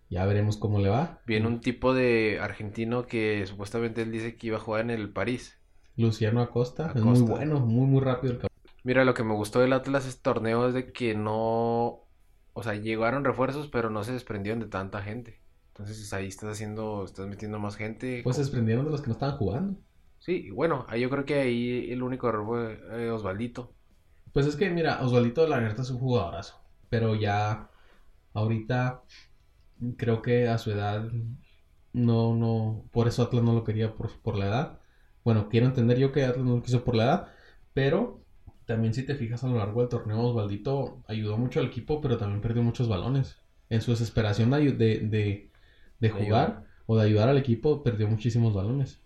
Ya 0.10 0.26
veremos 0.26 0.58
cómo 0.58 0.80
le 0.80 0.90
va. 0.90 1.20
Viene 1.26 1.48
un 1.48 1.62
tipo 1.62 1.94
de 1.94 2.40
argentino 2.42 3.06
que 3.06 3.46
supuestamente 3.46 4.02
él 4.02 4.12
dice 4.12 4.38
que 4.38 4.48
iba 4.48 4.58
a 4.58 4.62
jugar 4.62 4.82
en 4.82 4.90
el 4.92 5.12
París. 5.12 5.60
Luciano 5.96 6.42
Acosta, 6.42 6.92
es 6.96 7.02
Acosta. 7.02 7.06
muy 7.06 7.22
bueno, 7.22 7.60
muy, 7.60 7.86
muy 7.88 8.02
rápido 8.02 8.34
el 8.34 8.40
cabrón. 8.40 8.50
Mira, 8.84 9.06
lo 9.06 9.14
que 9.14 9.24
me 9.24 9.34
gustó 9.34 9.60
del 9.60 9.74
Atlas 9.74 10.06
este 10.06 10.22
torneo 10.22 10.68
es 10.68 10.74
de 10.74 10.92
que 10.92 11.16
no, 11.16 12.08
o 12.54 12.64
sea, 12.64 12.76
llegaron 12.76 13.24
refuerzos, 13.24 13.70
pero 13.70 13.90
no 13.90 14.04
se 14.04 14.14
desprendieron 14.14 14.60
de 14.60 14.68
tanta 14.68 15.02
gente. 15.02 15.43
Entonces 15.76 16.14
ahí 16.14 16.28
estás 16.28 16.52
haciendo, 16.52 17.04
estás 17.04 17.28
metiendo 17.28 17.58
más 17.58 17.76
gente. 17.76 18.22
Pues 18.24 18.36
se 18.36 18.44
desprendieron 18.44 18.86
de 18.86 18.92
los 18.92 19.02
que 19.02 19.08
no 19.08 19.14
estaban 19.14 19.38
jugando. 19.38 19.80
Sí, 20.20 20.52
bueno, 20.52 20.86
yo 20.96 21.10
creo 21.10 21.26
que 21.26 21.42
ahí 21.42 21.92
el 21.92 22.04
único 22.04 22.30
error 22.30 22.46
fue 22.46 22.80
eh, 22.92 23.10
Osvaldito. 23.10 23.74
Pues 24.32 24.46
es 24.46 24.56
que, 24.56 24.70
mira, 24.70 25.02
Osvaldito 25.02 25.42
de 25.42 25.50
la 25.50 25.60
Neta 25.60 25.82
es 25.82 25.90
un 25.90 26.00
jugadorazo. 26.00 26.62
Pero 26.90 27.16
ya, 27.16 27.70
ahorita, 28.34 29.02
creo 29.98 30.22
que 30.22 30.48
a 30.48 30.60
su 30.60 30.72
edad, 30.72 31.12
no, 31.92 32.36
no, 32.36 32.86
por 32.92 33.08
eso 33.08 33.24
Atlas 33.24 33.44
no 33.44 33.54
lo 33.54 33.64
quería 33.64 33.96
por, 33.96 34.12
por 34.22 34.38
la 34.38 34.46
edad. 34.46 34.80
Bueno, 35.24 35.50
quiero 35.50 35.66
entender 35.66 35.98
yo 35.98 36.12
que 36.12 36.24
Atlas 36.24 36.46
no 36.46 36.56
lo 36.58 36.62
quiso 36.62 36.84
por 36.84 36.96
la 36.96 37.04
edad, 37.04 37.28
pero 37.74 38.24
también 38.66 38.94
si 38.94 39.04
te 39.04 39.16
fijas 39.16 39.44
a 39.44 39.48
lo 39.48 39.58
largo 39.58 39.82
del 39.82 39.90
torneo, 39.90 40.22
Osvaldito 40.22 41.04
ayudó 41.08 41.38
mucho 41.38 41.60
al 41.60 41.68
equipo, 41.68 42.00
pero 42.00 42.18
también 42.18 42.42
perdió 42.42 42.64
muchos 42.64 42.88
balones. 42.88 43.38
En 43.70 43.82
su 43.82 43.92
desesperación 43.92 44.52
de, 44.52 44.72
de, 44.72 45.52
de 46.00 46.10
jugar, 46.10 46.66
o 46.86 46.98
de 46.98 47.06
ayudar 47.06 47.30
al 47.30 47.38
equipo, 47.38 47.84
perdió 47.84 48.08
muchísimos 48.08 48.54
balones. 48.54 49.02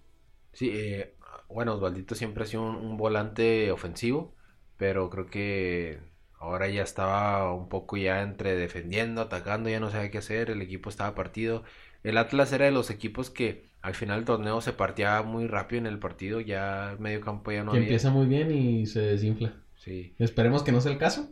Sí, 0.53 0.69
eh, 0.73 1.15
bueno, 1.49 1.75
Osvaldito 1.75 2.15
siempre 2.15 2.43
ha 2.43 2.47
sido 2.47 2.63
un, 2.63 2.75
un 2.77 2.97
volante 2.97 3.71
ofensivo, 3.71 4.35
pero 4.77 5.09
creo 5.09 5.27
que 5.27 5.99
ahora 6.39 6.67
ya 6.69 6.81
estaba 6.83 7.53
un 7.53 7.69
poco 7.69 7.97
ya 7.97 8.21
entre 8.23 8.55
defendiendo, 8.55 9.21
atacando, 9.21 9.69
ya 9.69 9.79
no 9.79 9.91
sabía 9.91 10.09
qué 10.11 10.17
hacer, 10.19 10.49
el 10.49 10.61
equipo 10.61 10.89
estaba 10.89 11.15
partido. 11.15 11.63
El 12.03 12.17
Atlas 12.17 12.51
era 12.53 12.65
de 12.65 12.71
los 12.71 12.89
equipos 12.89 13.29
que 13.29 13.69
al 13.81 13.93
final 13.95 14.17
del 14.19 14.25
torneo 14.25 14.61
se 14.61 14.73
partía 14.73 15.21
muy 15.21 15.47
rápido 15.47 15.79
en 15.79 15.87
el 15.87 15.99
partido, 15.99 16.39
ya 16.41 16.91
el 16.93 16.99
medio 16.99 17.21
campo 17.21 17.51
ya 17.51 17.63
no 17.63 17.71
que 17.71 17.77
había. 17.77 17.77
empieza 17.77 18.09
muy 18.11 18.27
bien 18.27 18.51
y 18.51 18.85
se 18.85 19.01
desinfla. 19.01 19.63
Sí, 19.75 20.15
Esperemos 20.19 20.63
que 20.63 20.71
no 20.71 20.81
sea 20.81 20.91
el 20.91 20.97
caso. 20.97 21.29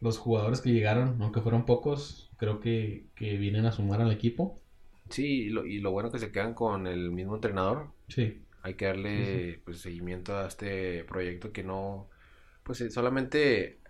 Los 0.00 0.18
jugadores 0.18 0.60
que 0.60 0.70
llegaron, 0.72 1.20
aunque 1.22 1.40
fueron 1.42 1.66
pocos, 1.66 2.30
creo 2.38 2.60
que, 2.60 3.08
que 3.14 3.36
vienen 3.36 3.66
a 3.66 3.72
sumar 3.72 4.00
al 4.00 4.12
equipo. 4.12 4.59
Sí, 5.10 5.44
y 5.46 5.48
lo, 5.50 5.66
y 5.66 5.78
lo 5.80 5.90
bueno 5.92 6.10
que 6.10 6.18
se 6.18 6.32
quedan 6.32 6.54
con 6.54 6.86
el 6.86 7.10
mismo 7.10 7.34
entrenador. 7.36 7.92
Sí, 8.08 8.42
Hay 8.62 8.74
que 8.76 8.86
darle 8.86 9.62
pues, 9.64 9.80
seguimiento 9.82 10.36
a 10.38 10.48
este 10.48 11.04
proyecto 11.04 11.52
que 11.52 11.64
no, 11.64 12.10
pues 12.64 12.84
solamente 12.94 13.80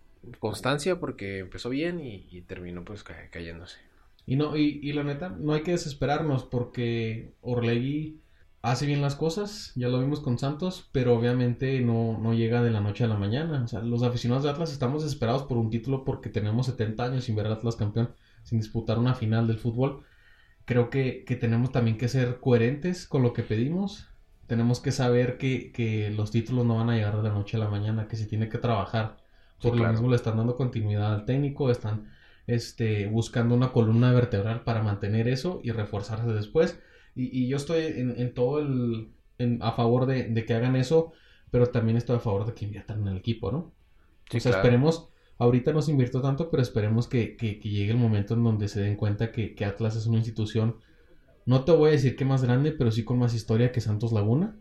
constancia 0.40 1.00
porque 1.00 1.38
empezó 1.40 1.70
bien 1.70 2.00
y, 2.00 2.28
y 2.30 2.42
terminó 2.42 2.84
pues 2.84 3.04
ca- 3.04 3.30
cayéndose. 3.30 3.78
Y 4.26 4.36
no, 4.36 4.56
y, 4.56 4.78
y 4.82 4.92
la 4.92 5.02
neta, 5.02 5.28
no 5.30 5.52
hay 5.54 5.62
que 5.62 5.72
desesperarnos 5.72 6.44
porque 6.44 7.34
Orlegui 7.40 8.20
hace 8.62 8.86
bien 8.86 9.02
las 9.02 9.16
cosas, 9.16 9.72
ya 9.74 9.88
lo 9.88 9.98
vimos 10.00 10.20
con 10.20 10.38
Santos, 10.38 10.88
pero 10.92 11.14
obviamente 11.16 11.80
no, 11.80 12.18
no 12.18 12.34
llega 12.34 12.62
de 12.62 12.70
la 12.70 12.80
noche 12.80 13.04
a 13.04 13.08
la 13.08 13.16
mañana. 13.16 13.64
O 13.64 13.68
sea, 13.68 13.80
los 13.80 14.02
aficionados 14.02 14.44
de 14.44 14.50
Atlas 14.50 14.72
estamos 14.72 15.02
desesperados 15.02 15.44
por 15.44 15.58
un 15.58 15.70
título 15.70 16.04
porque 16.04 16.28
tenemos 16.30 16.66
70 16.66 17.04
años 17.04 17.24
sin 17.24 17.34
ver 17.36 17.46
al 17.46 17.54
Atlas 17.54 17.76
campeón, 17.76 18.14
sin 18.44 18.58
disputar 18.58 18.98
una 18.98 19.14
final 19.14 19.46
del 19.48 19.58
fútbol. 19.58 20.04
Creo 20.70 20.88
que, 20.90 21.24
que 21.26 21.36
tenemos 21.36 21.72
también 21.72 21.98
que 21.98 22.08
ser 22.08 22.38
coherentes 22.40 23.06
con 23.06 23.22
lo 23.22 23.32
que 23.32 23.42
pedimos. 23.42 24.08
Tenemos 24.46 24.80
que 24.80 24.92
saber 24.92 25.36
que, 25.38 25.72
que 25.72 26.10
los 26.10 26.30
títulos 26.30 26.64
no 26.66 26.76
van 26.76 26.90
a 26.90 26.94
llegar 26.96 27.16
de 27.16 27.22
la 27.24 27.34
noche 27.34 27.56
a 27.56 27.60
la 27.60 27.68
mañana, 27.68 28.06
que 28.08 28.16
se 28.16 28.26
tiene 28.26 28.48
que 28.48 28.58
trabajar. 28.58 29.16
Sí, 29.58 29.70
Por 29.70 29.76
lo 29.76 29.84
claro. 29.84 29.92
mismo 29.92 30.08
le 30.08 30.16
están 30.16 30.36
dando 30.36 30.56
continuidad 30.56 31.12
al 31.14 31.24
técnico, 31.26 31.70
están 31.70 32.10
este, 32.46 33.06
buscando 33.08 33.54
una 33.54 33.72
columna 33.72 34.12
vertebral 34.12 34.62
para 34.64 34.82
mantener 34.82 35.28
eso 35.28 35.60
y 35.64 35.72
reforzarse 35.72 36.32
después. 36.32 36.80
Y, 37.14 37.44
y 37.44 37.48
yo 37.48 37.56
estoy 37.56 37.84
en, 37.86 38.18
en 38.20 38.34
todo 38.34 38.60
el... 38.60 39.12
en- 39.38 39.62
a 39.62 39.72
favor 39.72 40.06
de, 40.06 40.24
de 40.28 40.44
que 40.46 40.54
hagan 40.54 40.76
eso, 40.76 41.12
pero 41.50 41.66
también 41.70 41.96
estoy 41.96 42.16
a 42.16 42.20
favor 42.20 42.46
de 42.46 42.54
que 42.54 42.64
inviertan 42.66 43.00
en 43.02 43.08
el 43.08 43.16
equipo, 43.18 43.50
¿no? 43.52 43.74
Sí, 44.30 44.40
o 44.40 44.40
sea, 44.40 44.52
claro. 44.52 44.52
esperemos, 44.52 45.09
ahorita 45.40 45.72
no 45.72 45.82
se 45.82 45.92
invirtió 45.92 46.22
tanto, 46.22 46.50
pero 46.50 46.62
esperemos 46.62 47.08
que, 47.08 47.36
que- 47.36 47.58
que 47.60 47.70
llegue 47.70 47.92
el 47.92 47.98
momento 47.98 48.34
en 48.34 48.44
donde 48.44 48.68
se 48.68 48.80
den 48.82 48.96
cuenta 48.96 49.32
que, 49.32 49.56
que 49.56 49.64
Atlas 49.66 49.96
es 49.96 50.06
una 50.06 50.18
institución, 50.18 50.76
no 51.46 51.64
te 51.64 51.72
voy 51.72 51.90
a 51.90 51.92
decir 51.92 52.16
que 52.16 52.24
más 52.24 52.42
grande, 52.44 52.72
pero 52.72 52.90
sí 52.92 53.04
con 53.04 53.18
más 53.18 53.34
historia 53.34 53.72
que 53.72 53.80
Santos 53.80 54.12
Laguna. 54.12 54.56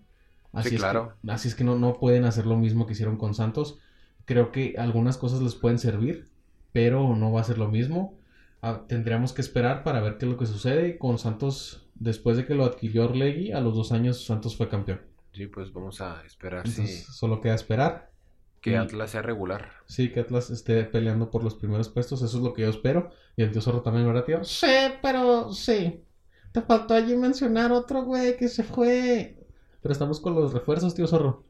Así 0.54 0.70
Sí, 0.70 0.76
es 0.76 0.82
claro. 0.82 1.14
que, 1.24 1.32
así 1.32 1.48
es 1.50 1.56
que 1.56 1.64
no, 1.64 1.78
no 1.78 2.00
pueden 2.00 2.26
hacer 2.26 2.46
lo 2.48 2.58
mismo 2.58 2.86
que 2.88 2.94
hicieron 2.94 3.18
con 3.18 3.36
Santos. 3.36 3.80
Creo 4.26 4.52
que 4.52 4.76
algunas 4.78 5.18
cosas 5.18 5.42
les 5.42 5.56
pueden 5.56 5.80
servir, 5.80 6.30
pero 6.72 7.16
no 7.16 7.32
va 7.32 7.42
a 7.42 7.44
ser 7.44 7.58
lo 7.60 7.68
mismo. 7.70 8.18
Ah, 8.62 8.86
tendríamos 8.88 9.34
que 9.34 9.42
esperar 9.42 9.84
para 9.84 10.02
ver 10.02 10.18
qué 10.18 10.26
es 10.26 10.32
lo 10.32 10.38
que 10.38 10.46
sucede 10.48 10.98
con 10.98 11.20
Santos. 11.20 11.88
Después 11.96 12.38
de 12.38 12.46
que 12.46 12.56
lo 12.56 12.66
adquirió 12.66 13.06
Orlegui, 13.06 13.52
a 13.52 13.62
los 13.62 13.76
dos 13.76 13.92
años 13.92 14.26
Santos 14.26 14.56
fue 14.58 14.70
campeón. 14.70 15.02
Sí, 15.34 15.48
pues 15.48 15.72
vamos 15.74 16.02
a 16.02 16.24
esperar 16.26 16.66
Entonces, 16.66 17.06
si 17.06 17.12
solo 17.14 17.42
queda 17.42 17.56
esperar. 17.56 18.12
Que 18.62 18.78
Atlas 18.78 19.12
sea 19.12 19.22
regular. 19.22 19.70
Sí, 19.86 20.12
que 20.12 20.20
Atlas 20.22 20.50
esté 20.50 20.84
peleando 20.84 21.30
por 21.32 21.44
los 21.44 21.56
primeros 21.56 21.90
puestos, 21.90 22.22
eso 22.22 22.38
es 22.38 22.44
lo 22.44 22.54
que 22.54 22.64
yo 22.64 22.70
espero. 22.70 23.10
Y 23.38 23.44
el 23.44 23.52
tío 23.52 23.62
Zorro 23.62 23.82
también, 23.82 24.06
¿verdad, 24.06 24.26
tío? 24.26 24.44
Sí, 24.44 24.68
pero 25.02 25.52
sí. 25.54 26.04
Te 26.52 26.62
faltó 26.62 26.94
allí 26.94 27.16
mencionar 27.16 27.72
otro 27.72 28.04
güey 28.04 28.36
que 28.38 28.48
se 28.48 28.64
fue. 28.64 29.38
Pero 29.82 29.92
estamos 29.94 30.20
con 30.20 30.36
los 30.36 30.54
refuerzos, 30.54 30.94
tío 30.96 31.08
Zorro. 31.08 31.46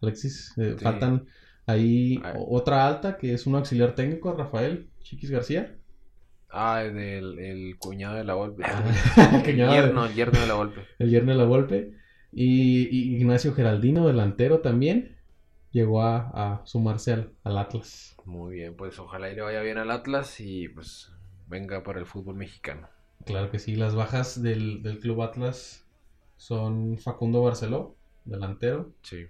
Alexis, 0.00 0.52
eh, 0.56 0.76
Sí. 0.78 0.84
faltan 0.84 1.26
ahí 1.66 2.20
Ay. 2.24 2.32
o- 2.38 2.56
otra 2.56 2.86
alta 2.86 3.16
que 3.18 3.34
es 3.34 3.46
un 3.46 3.54
auxiliar 3.56 3.94
técnico, 3.94 4.32
Rafael 4.32 4.88
Chiquis 5.00 5.30
García. 5.30 5.76
Ah, 6.48 6.82
el, 6.84 6.94
del- 6.94 7.38
el 7.38 7.78
cuñado 7.78 8.14
de 8.16 8.24
la 8.24 8.34
Volpe. 8.34 8.62
Ah, 8.64 8.82
ya- 9.46 9.72
yerno, 9.74 10.10
yerno 10.12 10.38
de 10.40 10.46
la 10.46 10.54
Volpe. 10.54 10.80
El 10.98 11.10
yerno 11.10 11.32
de 11.32 11.38
la 11.38 11.44
Volpe. 11.44 11.92
Y, 12.32 12.88
y 12.90 13.16
Ignacio 13.16 13.52
Geraldino, 13.54 14.06
delantero 14.06 14.60
también, 14.60 15.15
llegó 15.76 16.02
a, 16.02 16.30
a 16.34 16.66
sumarse 16.66 17.12
al, 17.12 17.32
al 17.44 17.58
Atlas. 17.58 18.16
Muy 18.24 18.56
bien, 18.56 18.74
pues 18.76 18.98
ojalá 18.98 19.30
y 19.30 19.34
le 19.36 19.42
vaya 19.42 19.60
bien 19.62 19.78
al 19.78 19.90
Atlas 19.90 20.40
y 20.40 20.68
pues 20.68 21.12
venga 21.46 21.82
para 21.82 22.00
el 22.00 22.06
fútbol 22.06 22.34
mexicano. 22.36 22.88
Claro 23.24 23.50
que 23.50 23.58
sí, 23.58 23.76
las 23.76 23.94
bajas 23.94 24.42
del, 24.42 24.82
del 24.82 24.98
Club 25.00 25.22
Atlas 25.22 25.84
son 26.36 26.98
Facundo 26.98 27.42
Barceló, 27.42 27.94
delantero, 28.24 28.90
Sí. 29.02 29.26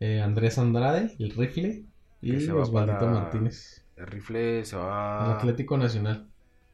eh, 0.00 0.20
Andrés 0.20 0.58
Andrade, 0.58 1.14
el 1.18 1.30
rifle, 1.30 1.84
y 2.22 2.40
se 2.40 2.52
va 2.52 2.62
Osvaldito 2.62 2.98
para- 3.00 3.10
Martínez, 3.12 3.84
El 3.96 4.06
rifle 4.06 4.64
se 4.64 4.76
el 4.76 4.82
va 4.82 5.36
Atlético 5.36 5.76
Nacional. 5.78 6.26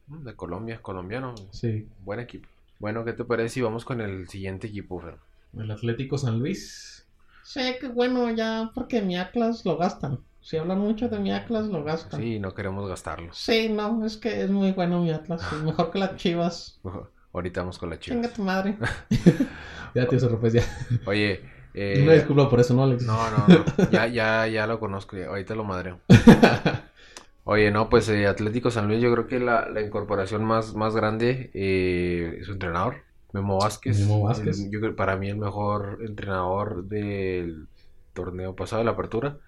Mm, 0.07 0.23
de 0.23 0.35
Colombia, 0.35 0.81
colombiano. 0.81 1.35
Sí, 1.51 1.87
Buen 2.03 2.19
equipo. 2.19 2.47
Bueno, 2.79 3.05
¿qué 3.05 3.13
te 3.13 3.23
parece 3.25 3.49
si 3.55 3.61
vamos 3.61 3.85
con 3.85 4.01
el 4.01 4.27
siguiente 4.27 4.67
equipo, 4.67 4.99
Fer? 4.99 5.17
el 5.57 5.69
Atlético 5.69 6.17
San 6.17 6.39
Luis. 6.39 7.00
Sí, 7.43 7.61
que 7.79 7.87
bueno, 7.87 8.29
ya 8.31 8.71
porque 8.73 9.01
mi 9.01 9.17
Atlas 9.17 9.65
lo 9.65 9.77
gastan. 9.77 10.19
Si 10.41 10.57
hablan 10.57 10.79
mucho 10.79 11.07
de 11.09 11.19
mi 11.19 11.31
Atlas, 11.31 11.67
lo 11.67 11.83
gastan. 11.83 12.19
Sí, 12.19 12.39
no 12.39 12.53
queremos 12.53 12.89
gastarlos. 12.89 13.37
Sí, 13.37 13.69
no, 13.69 14.05
es 14.05 14.17
que 14.17 14.41
es 14.41 14.49
muy 14.49 14.71
bueno 14.71 15.01
mi 15.01 15.11
Atlas. 15.11 15.43
Es 15.51 15.61
mejor 15.61 15.91
que 15.91 15.99
las 15.99 16.15
chivas. 16.15 16.79
Ahorita 17.33 17.61
vamos 17.61 17.77
con 17.77 17.89
la 17.89 17.99
Chinga 17.99 18.23
chivas. 18.23 18.33
tu 18.35 18.43
madre. 18.43 18.77
Ya, 19.93 20.07
tío 20.07 20.19
Zorro, 20.21 20.39
pues 20.39 20.53
ya. 20.53 20.63
Oye, 21.05 21.41
eh, 21.73 21.99
Una 22.03 22.13
disculpa 22.13 22.49
por 22.49 22.61
eso, 22.61 22.73
¿no, 22.73 22.83
Alexis? 22.85 23.07
No, 23.07 23.17
no, 23.29 23.47
no. 23.47 23.65
Ya, 23.91 24.07
ya, 24.07 24.47
ya 24.47 24.65
lo 24.65 24.79
conozco. 24.79 25.17
ya- 25.17 25.27
Ahorita 25.27 25.53
lo 25.53 25.65
madreo. 25.65 25.99
Oye, 27.43 27.71
no, 27.71 27.89
pues 27.89 28.07
eh, 28.09 28.27
Atlético 28.27 28.71
San 28.71 28.87
Luis, 28.87 29.01
yo 29.01 29.11
creo 29.11 29.27
que 29.27 29.39
la, 29.39 29.67
la 29.69 29.81
incorporación 29.81 30.45
más, 30.45 30.75
más 30.75 30.95
grande 30.95 31.51
eh, 31.53 32.37
es 32.39 32.45
su 32.45 32.53
entrenador, 32.53 32.97
Memo 33.33 33.59
Vázquez. 33.59 33.99
Memo 33.99 34.21
Vázquez. 34.23 34.57
El- 34.57 34.71
yo 34.71 34.79
creo 34.81 34.95
para 34.95 35.17
mí 35.17 35.29
el 35.29 35.37
mejor 35.37 35.99
entrenador 36.05 36.85
del 36.85 37.67
torneo 38.13 38.55
pasado 38.55 38.79
de 38.81 38.85
la 38.85 38.91
apertura, 38.91 39.39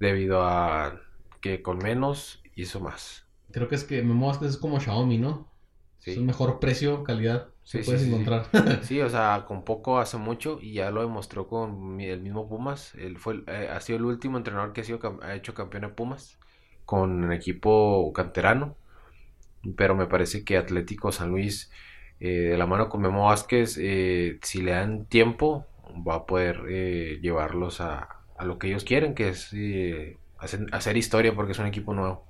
debido 0.00 0.44
a 0.44 1.00
que 1.42 1.62
con 1.62 1.78
menos 1.78 2.42
hizo 2.56 2.80
más. 2.80 3.26
Creo 3.50 3.68
que 3.68 3.74
es 3.74 3.84
que 3.84 4.02
Memo 4.02 4.26
Vázquez 4.28 4.50
es 4.50 4.56
como 4.58 4.80
Xiaomi, 4.80 5.18
¿no? 5.18 5.52
Sí. 5.98 6.12
Es 6.12 6.16
el 6.18 6.24
mejor 6.24 6.60
precio, 6.60 7.02
calidad 7.04 7.48
Sí, 7.64 7.82
puedes 7.84 8.02
sí, 8.02 8.04
sí. 8.04 8.06
encontrar. 8.06 8.46
Sí, 8.78 9.00
o 9.00 9.08
sea, 9.10 9.44
con 9.48 9.64
poco 9.64 9.98
hace 9.98 10.16
mucho 10.18 10.58
y 10.60 10.74
ya 10.74 10.90
lo 10.90 11.00
demostró 11.02 11.48
con 11.48 12.00
el 12.00 12.20
mismo 12.22 12.48
Pumas. 12.48 12.94
Él 12.94 13.18
fue, 13.18 13.42
eh, 13.48 13.68
ha 13.72 13.80
sido 13.80 13.98
el 13.98 14.04
último 14.04 14.38
entrenador 14.38 14.72
que 14.72 14.82
ha, 14.82 14.84
sido, 14.84 15.00
ha 15.22 15.34
hecho 15.34 15.54
campeón 15.54 15.82
de 15.82 15.88
Pumas 15.90 16.38
con 16.84 17.24
un 17.24 17.32
equipo 17.32 18.12
canterano. 18.12 18.76
Pero 19.76 19.94
me 19.96 20.06
parece 20.06 20.44
que 20.44 20.56
Atlético 20.56 21.12
San 21.12 21.30
Luis, 21.30 21.70
eh, 22.20 22.28
de 22.50 22.56
la 22.58 22.66
mano 22.66 22.88
con 22.88 23.02
Memo 23.02 23.26
Vázquez, 23.26 23.76
eh, 23.80 24.38
si 24.42 24.62
le 24.62 24.72
dan 24.72 25.06
tiempo, 25.06 25.66
va 26.06 26.16
a 26.16 26.26
poder 26.26 26.62
eh, 26.68 27.18
llevarlos 27.22 27.80
a, 27.80 28.08
a 28.36 28.44
lo 28.44 28.58
que 28.58 28.68
ellos 28.68 28.84
quieren, 28.84 29.14
que 29.14 29.28
es 29.30 29.50
eh, 29.54 30.18
hacer, 30.38 30.66
hacer 30.72 30.96
historia 30.96 31.34
porque 31.34 31.52
es 31.52 31.58
un 31.58 31.66
equipo 31.66 31.94
nuevo. 31.94 32.24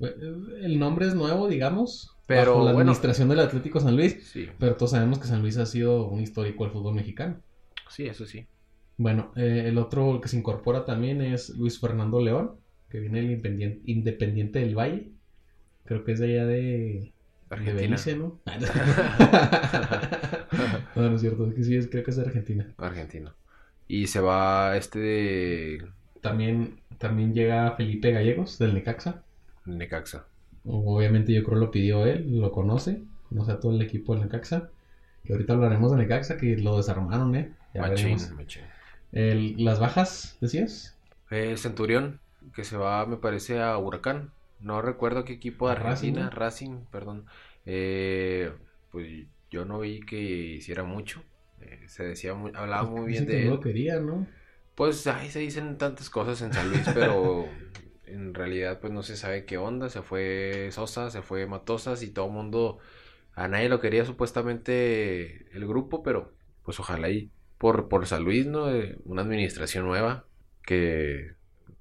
El 0.00 0.78
nombre 0.78 1.06
es 1.06 1.14
nuevo, 1.14 1.48
digamos, 1.48 2.16
Pero, 2.26 2.52
bajo 2.52 2.64
la 2.64 2.72
bueno. 2.72 2.92
administración 2.92 3.28
del 3.28 3.40
Atlético 3.40 3.80
San 3.80 3.96
Luis, 3.96 4.18
Sí, 4.20 4.48
pero 4.58 4.76
todos 4.76 4.92
sabemos 4.92 5.18
que 5.18 5.26
San 5.26 5.40
Luis 5.42 5.56
ha 5.58 5.66
sido 5.66 6.08
un 6.08 6.20
histórico 6.20 6.64
del 6.64 6.72
fútbol 6.72 6.94
mexicano. 6.94 7.42
sí, 7.88 8.06
eso 8.06 8.26
sí. 8.26 8.46
Bueno, 8.96 9.32
el 9.36 9.78
otro 9.78 10.20
que 10.20 10.28
se 10.28 10.36
incorpora 10.36 10.84
también 10.84 11.22
es 11.22 11.50
Luis 11.50 11.78
Fernando 11.80 12.20
León, 12.20 12.58
que 12.88 12.98
viene 13.00 13.18
del 13.20 13.30
Independiente, 13.30 13.80
Independiente 13.86 14.58
del 14.58 14.74
Valle. 14.76 15.12
Creo 15.84 16.04
que 16.04 16.12
es 16.12 16.20
de 16.20 16.26
allá 16.34 16.46
de, 16.46 17.14
de 17.50 17.56
Argentina. 17.56 17.72
Belice, 17.72 18.16
¿no? 18.16 18.38
no, 20.94 21.10
no 21.10 21.14
es 21.14 21.20
cierto, 21.20 21.46
es 21.48 21.54
que 21.54 21.64
sí, 21.64 21.76
es, 21.76 21.88
creo 21.88 22.04
que 22.04 22.10
es 22.10 22.16
de 22.16 22.24
Argentina. 22.24 22.66
Argentina. 22.78 23.34
Y 23.86 24.06
se 24.08 24.20
va 24.20 24.76
este 24.76 24.98
de 24.98 25.86
También, 26.20 26.80
también 26.98 27.32
llega 27.34 27.74
Felipe 27.76 28.12
Gallegos, 28.12 28.58
del 28.58 28.74
Necaxa. 28.74 29.22
Necaxa. 29.64 30.26
Obviamente 30.64 31.32
yo 31.32 31.42
creo 31.44 31.58
lo 31.58 31.70
pidió 31.70 32.04
él, 32.06 32.40
lo 32.40 32.52
conoce, 32.52 33.02
conoce 33.28 33.52
a 33.52 33.60
todo 33.60 33.72
el 33.74 33.82
equipo 33.82 34.14
del 34.14 34.24
Necaxa. 34.24 34.70
Que 35.24 35.32
ahorita 35.32 35.52
hablaremos 35.54 35.90
de 35.92 35.98
Necaxa, 35.98 36.36
que 36.36 36.56
lo 36.56 36.76
desarmaron, 36.76 37.34
¿eh? 37.36 37.52
Ya 37.74 37.82
Machín, 37.82 38.16
veremos. 38.18 38.30
machín. 38.32 38.62
El- 39.12 39.64
las 39.64 39.78
bajas, 39.80 40.36
decías. 40.40 40.96
Eh, 41.30 41.56
Centurión, 41.56 42.20
que 42.54 42.64
se 42.64 42.76
va, 42.76 43.04
me 43.06 43.16
parece, 43.16 43.60
a 43.60 43.76
Huracán. 43.78 44.30
No 44.60 44.82
recuerdo 44.82 45.24
qué 45.24 45.34
equipo 45.34 45.68
de 45.68 45.74
Racing, 45.76 46.14
Argentina, 46.14 46.30
¿no? 46.30 46.30
Racing, 46.30 46.86
perdón. 46.90 47.26
Eh, 47.64 48.52
pues 48.90 49.26
yo 49.50 49.64
no 49.64 49.80
vi 49.80 50.00
que 50.00 50.16
hiciera 50.20 50.84
mucho. 50.84 51.22
Eh, 51.60 51.84
se 51.88 52.04
decía, 52.04 52.34
muy, 52.34 52.52
hablaba 52.54 52.84
muy 52.84 53.06
bien 53.06 53.26
que 53.28 53.36
de 53.36 53.38
no 53.38 53.48
él. 53.48 53.54
lo 53.54 53.60
quería, 53.60 54.00
¿no? 54.00 54.34
Pues 54.74 55.06
ahí 55.06 55.30
se 55.30 55.40
dicen 55.40 55.76
tantas 55.78 56.10
cosas 56.10 56.40
en 56.42 56.52
San 56.52 56.70
Luis, 56.70 56.88
pero 56.94 57.58
en 58.04 58.34
realidad 58.34 58.80
pues 58.80 58.92
no 58.92 59.02
se 59.02 59.16
sabe 59.16 59.44
qué 59.44 59.58
onda. 59.58 59.88
Se 59.90 60.02
fue 60.02 60.68
Sosa, 60.72 61.10
se 61.10 61.22
fue 61.22 61.46
Matosas 61.46 62.02
y 62.02 62.10
todo 62.12 62.26
el 62.26 62.32
mundo 62.32 62.78
A 63.34 63.48
nadie 63.48 63.70
lo 63.70 63.80
quería 63.80 64.06
supuestamente 64.06 65.48
el 65.56 65.68
grupo, 65.68 66.02
pero 66.04 66.36
pues 66.64 66.80
ojalá 66.80 67.10
y 67.10 67.32
por, 67.58 67.88
por 67.88 68.06
San 68.08 68.24
Luis, 68.24 68.46
¿no? 68.48 68.70
Eh, 68.72 68.98
una 69.06 69.22
administración 69.22 69.86
nueva 69.86 70.26
que 70.64 71.36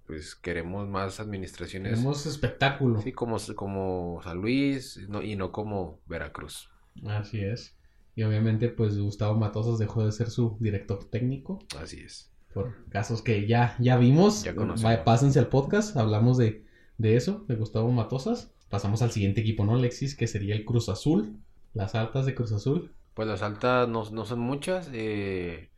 pues 0.07 0.35
queremos 0.35 0.87
más 0.87 1.19
administraciones. 1.19 1.91
Tenemos 1.93 2.25
espectáculo. 2.25 3.01
Sí, 3.01 3.11
como, 3.11 3.37
como 3.55 4.21
San 4.23 4.37
Luis 4.37 5.05
no, 5.09 5.21
y 5.21 5.35
no 5.35 5.51
como 5.51 5.99
Veracruz. 6.07 6.69
Así 7.05 7.41
es. 7.41 7.77
Y 8.15 8.23
obviamente, 8.23 8.69
pues 8.69 8.97
Gustavo 8.97 9.37
Matosas 9.37 9.77
dejó 9.77 10.03
de 10.05 10.11
ser 10.11 10.31
su 10.31 10.57
director 10.59 11.03
técnico. 11.09 11.59
Así 11.79 11.99
es. 11.99 12.31
Por 12.53 12.87
casos 12.89 13.21
que 13.21 13.45
ya, 13.45 13.75
ya 13.79 13.97
vimos. 13.97 14.43
Ya 14.43 14.55
conocemos. 14.55 14.97
Pásense 15.05 15.37
al 15.37 15.49
podcast. 15.49 15.95
Hablamos 15.95 16.37
de, 16.37 16.65
de 16.97 17.15
eso, 17.15 17.45
de 17.47 17.55
Gustavo 17.55 17.91
Matosas. 17.91 18.53
Pasamos 18.69 19.01
al 19.01 19.11
siguiente 19.11 19.41
equipo, 19.41 19.65
¿no, 19.65 19.75
Alexis? 19.75 20.15
Que 20.15 20.25
sería 20.25 20.55
el 20.55 20.65
Cruz 20.65 20.89
Azul. 20.89 21.37
Las 21.73 21.93
altas 21.93 22.25
de 22.25 22.33
Cruz 22.33 22.51
Azul. 22.53 22.93
Pues 23.13 23.27
las 23.27 23.41
altas 23.43 23.87
no, 23.87 24.09
no 24.09 24.25
son 24.25 24.39
muchas. 24.39 24.89
eh, 24.93 25.69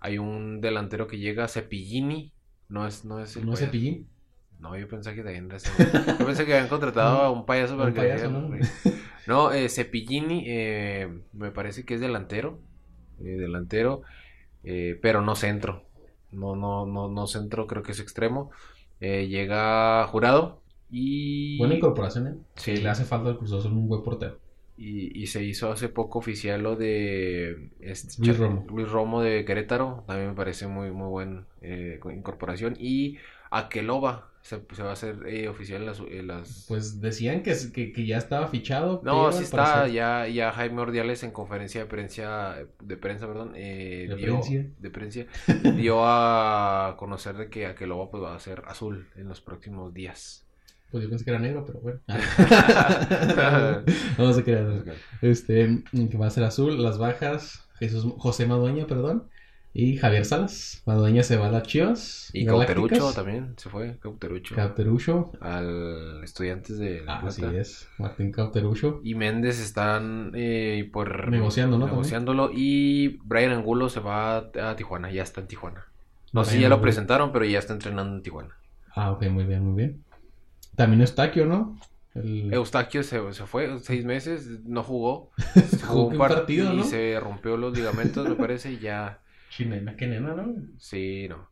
hay 0.00 0.18
un 0.18 0.60
delantero 0.60 1.06
que 1.06 1.18
llega, 1.18 1.48
Cepillini. 1.48 2.33
No 2.68 2.86
es, 2.86 3.04
no 3.04 3.20
es 3.20 3.36
el 3.36 3.46
¿No 3.46 3.52
es. 3.54 3.60
Cepillín? 3.60 4.08
No, 4.58 4.76
yo 4.78 4.88
pensé 4.88 5.14
que 5.14 5.22
también 5.22 5.46
era. 5.50 5.58
Yo 6.18 6.26
pensé 6.26 6.46
que 6.46 6.54
habían 6.54 6.68
contratado 6.68 7.18
a 7.18 7.30
un 7.30 7.44
payaso 7.44 7.76
para 7.76 7.88
Un 7.88 7.94
que 7.94 8.00
payaso, 8.00 8.30
¿no? 8.30 8.50
No, 9.26 9.52
eh, 9.52 9.68
Cepillini 9.68 10.44
eh, 10.46 11.20
me 11.32 11.50
parece 11.50 11.84
que 11.84 11.94
es 11.94 12.00
delantero. 12.00 12.58
eh, 13.20 13.36
delantero. 13.36 14.02
pero 14.62 15.20
no 15.20 15.34
centro. 15.34 15.84
No, 16.30 16.56
no, 16.56 16.86
no, 16.86 17.08
no 17.08 17.26
centro, 17.26 17.66
creo 17.66 17.82
que 17.82 17.92
es 17.92 18.00
extremo. 18.00 18.50
Llega 19.00 20.06
jurado. 20.06 20.62
Y, 20.90 21.58
Buena 21.58 21.74
incorporación, 21.74 22.26
¿eh? 22.26 22.34
Sí. 22.56 22.76
Sí. 22.76 22.82
Le 22.82 22.88
hace 22.88 23.04
falta 23.04 23.28
al 23.30 23.36
Cruz 23.38 23.52
Azul 23.52 23.72
un 23.72 23.88
buen 23.88 24.02
portero. 24.02 24.38
Y, 24.76 25.20
y 25.20 25.26
se 25.28 25.42
hizo 25.44 25.70
hace 25.70 25.88
poco 25.88 26.18
oficial 26.18 26.62
lo 26.62 26.76
de 26.76 27.70
este, 27.80 28.22
Luis 28.22 28.38
Romo. 28.38 28.66
Luis 28.68 28.88
Romo 28.90 29.22
de 29.22 29.44
Querétaro. 29.44 30.04
También 30.06 30.30
me 30.30 30.34
parece 30.34 30.66
muy, 30.66 30.90
muy 30.90 31.08
buena 31.08 31.46
incorporación. 32.12 32.76
Y 32.78 33.18
Akeloba 33.50 34.30
se, 34.42 34.60
se 34.72 34.82
va 34.82 34.90
a 34.90 34.92
hacer 34.92 35.26
eh, 35.26 35.48
oficial 35.48 35.80
en 35.82 35.86
las, 35.86 36.00
las 36.00 36.64
Pues 36.68 37.00
decían 37.00 37.42
que, 37.42 37.54
que, 37.72 37.92
que 37.92 38.06
ya 38.06 38.18
estaba 38.18 38.48
fichado. 38.48 39.00
No, 39.04 39.32
sí 39.32 39.42
está, 39.44 39.88
ya, 39.88 40.26
ya 40.28 40.52
Jaime 40.52 40.82
Ordiales 40.82 41.22
en 41.22 41.30
conferencia 41.30 41.80
de 41.82 41.86
prensa, 41.86 42.56
de 42.80 42.96
prensa, 42.96 43.26
perdón, 43.26 43.52
eh, 43.54 44.06
De 44.08 44.16
dio, 44.16 44.40
prensa. 44.40 44.52
de 44.78 44.90
prensa, 44.90 45.20
dio 45.76 46.00
a 46.04 46.96
conocer 46.98 47.36
de 47.36 47.48
que 47.48 47.66
Akeloba 47.66 48.10
pues 48.10 48.22
va 48.22 48.34
a 48.34 48.40
ser 48.40 48.62
azul 48.66 49.08
en 49.16 49.28
los 49.28 49.40
próximos 49.40 49.94
días. 49.94 50.43
Pues 50.94 51.02
yo 51.02 51.10
pensé 51.10 51.24
que 51.24 51.32
era 51.32 51.40
negro, 51.40 51.64
pero 51.66 51.80
bueno. 51.80 51.98
Vamos 54.16 54.38
a 54.38 54.44
creer. 54.44 54.84
Este, 55.22 55.82
que 55.90 56.16
va 56.16 56.28
a 56.28 56.30
ser 56.30 56.44
azul, 56.44 56.80
las 56.80 56.98
bajas, 56.98 57.68
Jesús, 57.80 58.06
José 58.16 58.46
Madueña, 58.46 58.86
perdón, 58.86 59.24
y 59.72 59.96
Javier 59.96 60.24
Salas. 60.24 60.84
Madueña 60.86 61.24
se 61.24 61.36
va 61.36 61.48
a 61.48 61.50
las 61.50 61.64
Chivas. 61.64 62.30
Y 62.32 62.44
Galácticas. 62.44 62.76
Cauterucho 62.76 63.12
también, 63.12 63.54
se 63.56 63.70
fue, 63.70 63.98
Cauterucho, 63.98 64.54
Cauterucho. 64.54 65.32
al 65.40 66.22
Estudiantes 66.22 66.78
de 66.78 67.02
La 67.04 67.16
Ah, 67.16 67.22
así 67.26 67.42
es, 67.44 67.88
Martín 67.98 68.30
Cauterucho. 68.30 69.00
Y 69.02 69.16
Méndez 69.16 69.60
están 69.60 70.30
eh, 70.36 70.88
por 70.92 71.28
Negociando, 71.28 71.76
¿no? 71.76 71.86
negociándolo 71.86 72.52
y 72.54 73.18
Brian 73.24 73.50
Angulo 73.50 73.88
se 73.88 73.98
va 73.98 74.36
a, 74.36 74.76
Tijuana, 74.76 75.10
ya 75.10 75.24
está 75.24 75.40
en 75.40 75.48
Tijuana. 75.48 75.86
No 76.32 76.44
sé 76.44 76.52
si 76.52 76.60
ya 76.60 76.68
lo 76.68 76.80
presentaron, 76.80 77.32
pero 77.32 77.44
ya 77.46 77.58
está 77.58 77.72
entrenando 77.72 78.14
en 78.14 78.22
Tijuana. 78.22 78.54
Ah, 78.94 79.10
ok, 79.10 79.24
muy 79.24 79.42
bien, 79.42 79.64
muy 79.64 79.74
bien. 79.74 80.03
También 80.76 81.00
Eustaquio, 81.02 81.46
¿no? 81.46 81.78
El... 82.14 82.52
Eustaquio 82.52 83.02
se, 83.02 83.32
se 83.32 83.46
fue 83.46 83.78
seis 83.80 84.04
meses, 84.04 84.48
no 84.64 84.82
jugó. 84.82 85.30
Jugó 85.86 86.06
un 86.08 86.18
par- 86.18 86.32
partido, 86.34 86.72
y 86.72 86.78
¿no? 86.78 86.84
se 86.84 87.18
rompió 87.20 87.56
los 87.56 87.76
ligamentos, 87.76 88.28
me 88.28 88.36
parece, 88.36 88.72
y 88.72 88.78
ya. 88.78 89.20
Chinena, 89.50 89.96
qué 89.96 90.06
nena, 90.06 90.34
¿no? 90.34 90.54
Sí, 90.78 91.26
no. 91.28 91.50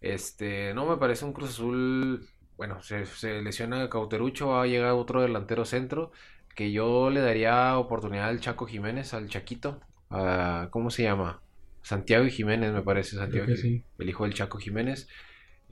Este, 0.00 0.74
no 0.74 0.86
me 0.86 0.96
parece 0.96 1.24
un 1.24 1.32
Cruz 1.32 1.50
Azul. 1.50 2.26
Bueno, 2.56 2.82
se, 2.82 3.06
se 3.06 3.40
lesiona 3.42 3.88
Cauterucho, 3.88 4.48
va 4.48 4.62
a 4.62 4.66
llegar 4.66 4.92
otro 4.92 5.22
delantero 5.22 5.64
centro. 5.64 6.12
Que 6.54 6.70
yo 6.70 7.08
le 7.10 7.20
daría 7.20 7.78
oportunidad 7.78 8.28
al 8.28 8.40
Chaco 8.40 8.66
Jiménez, 8.66 9.14
al 9.14 9.28
Chaquito. 9.28 9.80
a- 10.10 10.68
¿Cómo 10.70 10.90
se 10.90 11.04
llama? 11.04 11.42
Santiago 11.82 12.26
Jiménez, 12.26 12.72
me 12.72 12.82
parece. 12.82 13.16
Santiago 13.16 13.46
Creo 13.46 13.56
que 13.56 13.62
Ji- 13.62 13.78
sí. 13.78 13.84
el 13.98 14.08
hijo 14.08 14.24
del 14.24 14.34
Chaco 14.34 14.58
Jiménez. 14.58 15.08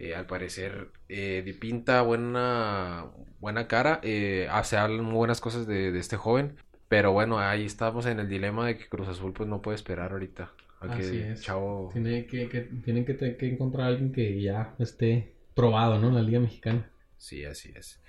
Eh, 0.01 0.15
al 0.15 0.27
parecer, 0.27 0.89
eh, 1.11 1.57
pinta 1.61 2.01
buena, 2.01 3.07
buena 3.39 3.69
cara. 3.69 4.01
Eh, 4.03 4.49
hace 4.51 4.79
hablan 4.79 5.05
muy 5.05 5.15
buenas 5.15 5.43
cosas 5.43 5.67
de, 5.67 5.93
de 5.93 5.99
este 5.99 6.17
joven. 6.17 6.57
Pero 6.89 7.13
bueno, 7.13 7.39
ahí 7.39 7.67
estamos 7.67 8.07
en 8.07 8.19
el 8.19 8.29
dilema 8.29 8.67
de 8.67 8.79
que 8.79 8.89
Cruz 8.89 9.09
Azul 9.09 9.33
pues 9.35 9.47
no 9.49 9.61
puede 9.61 9.77
esperar 9.77 10.13
ahorita. 10.13 10.53
A 10.81 10.97
que 10.97 11.03
Así 11.03 11.19
es. 11.19 11.43
Chavo... 11.43 11.91
Tiene 11.93 12.25
que, 12.27 12.49
que- 12.49 12.63
tienen 12.83 13.05
que, 13.05 13.17
que 13.37 13.47
encontrar 13.49 13.85
a 13.85 13.87
alguien 13.89 14.11
que 14.11 14.41
ya 14.41 14.75
esté 14.79 15.35
probado, 15.55 15.99
¿no? 15.99 16.09
En 16.09 16.15
la 16.15 16.23
Liga 16.23 16.41
Mexicana. 16.41 16.91
Sí, 17.19 17.45
así 17.45 17.71
es. 17.77 18.01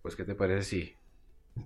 Pues, 0.00 0.16
¿qué 0.16 0.24
te 0.24 0.34
parece 0.34 0.62
si 0.62 0.96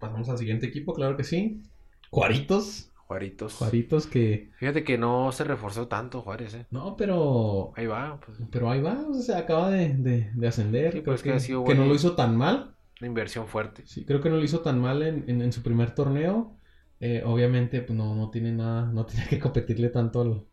Pasamos 0.00 0.28
al 0.28 0.38
siguiente 0.38 0.66
equipo, 0.66 0.92
claro 0.92 1.16
que 1.16 1.24
sí. 1.24 1.62
Juaritos. 2.10 2.90
Juaritos? 3.08 3.54
Juaritos 3.54 4.06
que... 4.06 4.50
Fíjate 4.58 4.84
que 4.84 4.98
no 4.98 5.32
se 5.32 5.42
reforzó 5.44 5.88
tanto 5.88 6.20
Juárez, 6.20 6.54
¿eh? 6.54 6.66
No, 6.70 6.94
pero... 6.96 7.72
Ahí 7.74 7.86
va, 7.86 8.20
pues, 8.20 8.38
Pero 8.50 8.70
ahí 8.70 8.82
va, 8.82 9.06
o 9.08 9.14
sea, 9.14 9.38
acaba 9.38 9.70
de, 9.70 9.94
de- 9.94 10.30
de 10.34 10.46
ascender. 10.48 10.92
Sí, 10.92 11.00
creo 11.02 11.14
es 11.14 11.22
que 11.22 11.30
que, 11.30 11.36
ha 11.36 11.40
sido 11.40 11.64
que 11.64 11.74
no 11.74 11.86
lo 11.86 11.94
hizo 11.94 12.14
tan 12.14 12.36
mal. 12.36 12.74
una 13.00 13.08
inversión 13.08 13.48
fuerte. 13.48 13.82
Sí, 13.86 14.04
creo 14.04 14.20
que 14.20 14.28
no 14.28 14.36
lo 14.36 14.44
hizo 14.44 14.60
tan 14.60 14.80
mal 14.80 15.02
en, 15.02 15.24
en- 15.26 15.40
en 15.40 15.52
su 15.52 15.62
primer 15.62 15.94
torneo. 15.94 16.54
Eh, 17.00 17.22
obviamente, 17.24 17.80
pues 17.80 17.96
no, 17.96 18.14
no 18.14 18.28
tiene 18.30 18.52
nada, 18.52 18.86
no 18.92 19.06
tiene 19.06 19.26
que 19.26 19.38
competirle 19.38 19.88
tanto 19.88 20.20
al- 20.20 20.44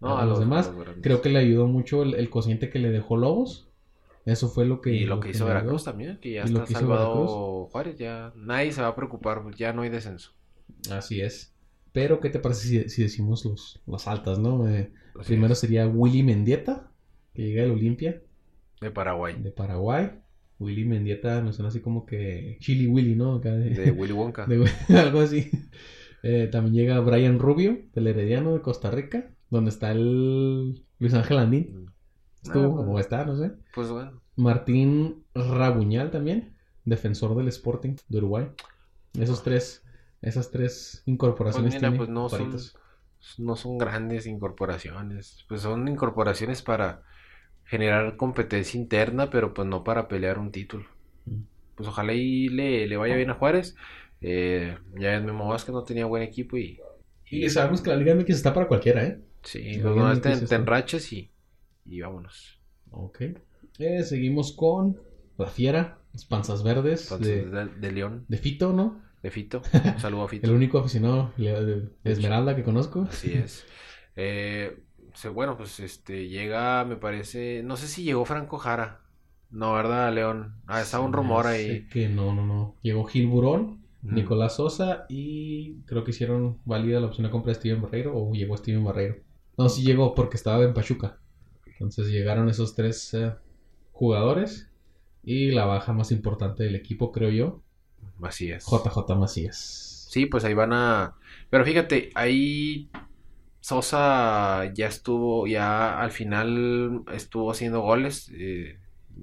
No, 0.00 0.16
a, 0.16 0.24
los, 0.24 0.38
demás. 0.38 0.70
Creo 1.02 1.20
que 1.20 1.30
le 1.30 1.40
ayudó 1.40 1.66
mucho 1.66 2.04
el, 2.04 2.14
el 2.14 2.30
cociente 2.30 2.70
que 2.70 2.78
le 2.78 2.90
dejó 2.90 3.16
Lobos. 3.16 3.68
Eso 4.24 4.48
fue 4.48 4.64
lo 4.66 4.80
que... 4.80 4.90
Y 4.92 5.04
lo 5.04 5.18
que 5.20 5.30
hizo 5.30 5.44
ayudó. 5.44 5.54
Veracruz 5.54 5.84
también, 5.84 6.18
que 6.20 6.32
ya 6.32 6.44
Y 6.44 6.48
lo 6.50 6.60
está 6.60 6.64
que 6.66 6.72
hizo 6.74 6.80
salvado 6.80 7.66
Juárez, 7.66 7.98
ya 7.98 8.32
nadie 8.36 8.72
se 8.72 8.80
va 8.82 8.88
a 8.88 8.94
preocupar, 8.94 9.42
pues, 9.42 9.56
ya 9.56 9.72
no 9.72 9.82
hay 9.82 9.90
descenso. 9.90 10.32
Así 10.90 11.20
es. 11.20 11.53
Pero, 11.94 12.20
¿qué 12.20 12.28
te 12.28 12.38
parece 12.40 12.66
si, 12.68 12.88
si 12.90 13.02
decimos 13.04 13.44
los, 13.46 13.80
las 13.86 14.06
altas, 14.06 14.38
no? 14.38 14.68
Eh, 14.68 14.92
primero 15.26 15.52
es. 15.54 15.60
sería 15.60 15.86
Willy 15.86 16.22
Mendieta, 16.24 16.90
que 17.32 17.42
llega 17.42 17.62
del 17.62 17.70
Olimpia, 17.70 18.20
de 18.82 18.90
Paraguay, 18.90 19.36
de 19.40 19.50
Paraguay. 19.50 20.10
Willy 20.58 20.84
Mendieta 20.84 21.40
me 21.40 21.52
suena 21.52 21.68
así 21.68 21.80
como 21.80 22.04
que 22.04 22.58
Chili 22.60 22.86
Willy, 22.88 23.14
¿no? 23.14 23.36
Acá 23.36 23.52
de- 23.52 23.70
de 23.70 23.90
Willy 23.92 24.12
Wonka. 24.12 24.44
de- 24.48 24.68
algo 24.98 25.20
así. 25.20 25.50
Eh, 26.24 26.48
también 26.50 26.74
llega 26.74 26.98
Brian 27.00 27.38
Rubio, 27.38 27.78
del 27.94 28.08
Herediano 28.08 28.54
de 28.54 28.60
Costa 28.60 28.90
Rica, 28.90 29.30
donde 29.50 29.70
está 29.70 29.92
el 29.92 30.82
Luis 30.98 31.14
Ángel 31.14 31.38
Andín. 31.38 31.86
Estuvo, 32.42 32.96
Ah, 32.96 33.00
está, 33.00 33.24
no 33.24 33.36
sé. 33.36 33.52
Pues 33.74 33.88
bueno, 33.88 34.20
Martín 34.36 35.22
Rabuñal 35.34 36.10
también, 36.10 36.54
defensor 36.84 37.36
del 37.36 37.46
Sporting 37.48 37.94
de 38.08 38.18
Uruguay. 38.18 38.46
Esos 39.18 39.42
tres, 39.44 39.83
esas 40.24 40.50
tres 40.50 41.02
pues 41.42 41.56
incorporaciones 41.56 41.72
mira, 41.72 41.78
tiene 41.80 41.96
pues 41.96 42.08
no 42.08 42.28
son, 42.28 42.56
no 43.38 43.56
son 43.56 43.78
grandes 43.78 44.26
incorporaciones, 44.26 45.44
pues 45.48 45.60
son 45.62 45.88
incorporaciones 45.88 46.62
para 46.62 47.02
generar 47.64 48.16
competencia 48.16 48.80
interna, 48.80 49.30
pero 49.30 49.54
pues 49.54 49.68
no 49.68 49.84
para 49.84 50.08
pelear 50.08 50.38
un 50.38 50.52
título. 50.52 50.86
Mm. 51.26 51.42
Pues 51.76 51.88
ojalá 51.88 52.12
y 52.14 52.48
le, 52.48 52.86
le 52.86 52.96
vaya 52.96 53.16
bien 53.16 53.30
a 53.30 53.34
Juárez. 53.34 53.76
Eh, 54.20 54.78
ya 54.98 55.14
en 55.16 55.26
Memo 55.26 55.48
Vázquez 55.48 55.74
no 55.74 55.84
tenía 55.84 56.06
buen 56.06 56.22
equipo 56.22 56.56
y, 56.56 56.80
Y 57.28 57.48
sabemos 57.50 57.82
que 57.82 57.90
la 57.90 57.96
Liga 57.96 58.14
MX 58.14 58.36
está 58.36 58.54
para 58.54 58.68
cualquiera, 58.68 59.04
¿eh? 59.04 59.20
sí, 59.42 59.76
los 59.78 60.20
que 60.20 60.30
te, 60.30 60.46
te 60.46 60.54
enraches 60.54 61.12
y, 61.12 61.30
y 61.84 62.00
vámonos. 62.00 62.60
Ok. 62.90 63.22
Eh, 63.78 64.02
seguimos 64.04 64.52
con 64.52 65.00
la 65.36 65.46
Fiera, 65.46 65.98
las 66.12 66.24
Panzas 66.24 66.62
Verdes 66.62 67.10
Entonces, 67.10 67.50
de, 67.50 67.64
de, 67.66 67.66
de 67.74 67.92
León, 67.92 68.24
de 68.28 68.36
Fito, 68.38 68.72
¿no? 68.72 69.02
De 69.24 69.30
Fito, 69.30 69.62
un 69.72 69.98
saludo 70.00 70.22
a 70.24 70.28
Fito. 70.28 70.46
El 70.46 70.52
único 70.54 70.78
aficionado 70.78 71.32
de 71.38 71.88
Esmeralda 72.04 72.54
que 72.54 72.62
conozco. 72.62 73.06
Así 73.08 73.32
es. 73.32 73.64
Eh, 74.16 74.78
bueno, 75.32 75.56
pues 75.56 75.80
este 75.80 76.28
llega, 76.28 76.84
me 76.84 76.96
parece, 76.96 77.62
no 77.64 77.76
sé 77.76 77.88
si 77.88 78.04
llegó 78.04 78.24
Franco 78.26 78.58
Jara. 78.58 79.00
No, 79.50 79.72
¿verdad, 79.72 80.12
León? 80.12 80.56
Ah, 80.66 80.82
estaba 80.82 81.04
un 81.04 81.12
me 81.12 81.16
rumor 81.16 81.46
ahí. 81.46 81.86
Que 81.88 82.08
no, 82.08 82.34
no, 82.34 82.44
no. 82.44 82.76
Llegó 82.82 83.04
Gil 83.04 83.26
Burón, 83.26 83.82
Mm. 84.02 84.14
Nicolás 84.16 84.56
Sosa 84.56 85.06
y 85.08 85.80
creo 85.86 86.04
que 86.04 86.10
hicieron 86.10 86.58
válida 86.66 87.00
la 87.00 87.06
opción 87.06 87.24
de 87.24 87.30
compra 87.30 87.52
de 87.52 87.54
Steven 87.54 87.80
Barreiro 87.80 88.12
o 88.14 88.34
llegó 88.34 88.54
Steven 88.58 88.84
Barreiro. 88.84 89.16
No, 89.56 89.70
sí 89.70 89.82
llegó 89.82 90.14
porque 90.14 90.36
estaba 90.36 90.62
en 90.62 90.74
Pachuca. 90.74 91.18
Entonces 91.64 92.08
llegaron 92.08 92.50
esos 92.50 92.74
tres 92.74 93.14
eh, 93.14 93.32
jugadores 93.92 94.70
y 95.22 95.52
la 95.52 95.64
baja 95.64 95.94
más 95.94 96.12
importante 96.12 96.64
del 96.64 96.74
equipo, 96.74 97.12
creo 97.12 97.30
yo, 97.30 97.62
Así 98.22 98.50
es. 98.50 98.64
JJ 98.66 99.14
Macías. 99.16 100.06
Sí, 100.10 100.26
pues 100.26 100.44
ahí 100.44 100.54
van 100.54 100.72
a. 100.72 101.14
Pero 101.50 101.64
fíjate, 101.64 102.10
ahí 102.14 102.88
Sosa 103.60 104.72
ya 104.74 104.86
estuvo, 104.88 105.46
ya 105.46 106.00
al 106.00 106.10
final 106.10 107.02
estuvo 107.12 107.50
haciendo 107.50 107.80
goles. 107.80 108.30
eh, 108.34 108.78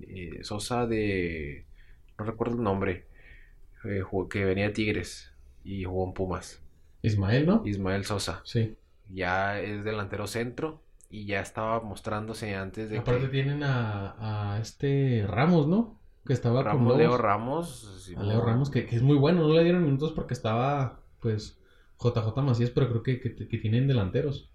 eh, 0.07 0.39
Sosa 0.43 0.87
de. 0.87 1.65
No 2.17 2.25
recuerdo 2.25 2.55
el 2.57 2.63
nombre. 2.63 3.05
eh, 3.85 4.01
jugó- 4.01 4.29
que 4.29 4.45
venía 4.45 4.65
de 4.67 4.73
Tigres 4.73 5.31
y 5.63 5.83
jugó 5.85 6.05
en 6.07 6.13
Pumas. 6.13 6.61
Ismael, 7.01 7.45
¿no? 7.47 7.63
Ismael 7.65 8.05
Sosa. 8.05 8.41
Sí. 8.43 8.75
Ya 9.09 9.59
es 9.59 9.83
delantero 9.83 10.27
centro 10.27 10.81
y 11.09 11.25
ya 11.25 11.39
estaba 11.41 11.79
mostrándose 11.81 12.53
antes 12.55 12.89
de 12.89 12.99
Aparte 12.99 13.21
que 13.23 13.27
tienen 13.29 13.63
a, 13.63 14.53
a 14.55 14.59
este 14.59 15.25
Ramos, 15.27 15.67
¿no? 15.67 15.99
Que 16.25 16.33
estaba 16.33 16.63
con 16.67 16.85
Ramos, 16.85 16.87
Lobos. 16.87 16.97
Leo 16.97 17.17
Ramos. 17.17 18.11
A 18.15 18.23
Leo 18.23 18.41
Ramos, 18.41 18.69
que, 18.69 18.85
que 18.85 18.95
es 18.95 19.01
muy 19.01 19.17
bueno. 19.17 19.41
No 19.47 19.53
le 19.53 19.63
dieron 19.63 19.83
minutos 19.83 20.11
porque 20.13 20.33
estaba, 20.33 20.99
pues, 21.19 21.59
JJ 21.99 22.41
Macías, 22.43 22.69
pero 22.71 22.89
creo 22.89 23.03
que, 23.03 23.19
que, 23.21 23.35
que 23.47 23.57
tienen 23.57 23.87
delanteros. 23.87 24.49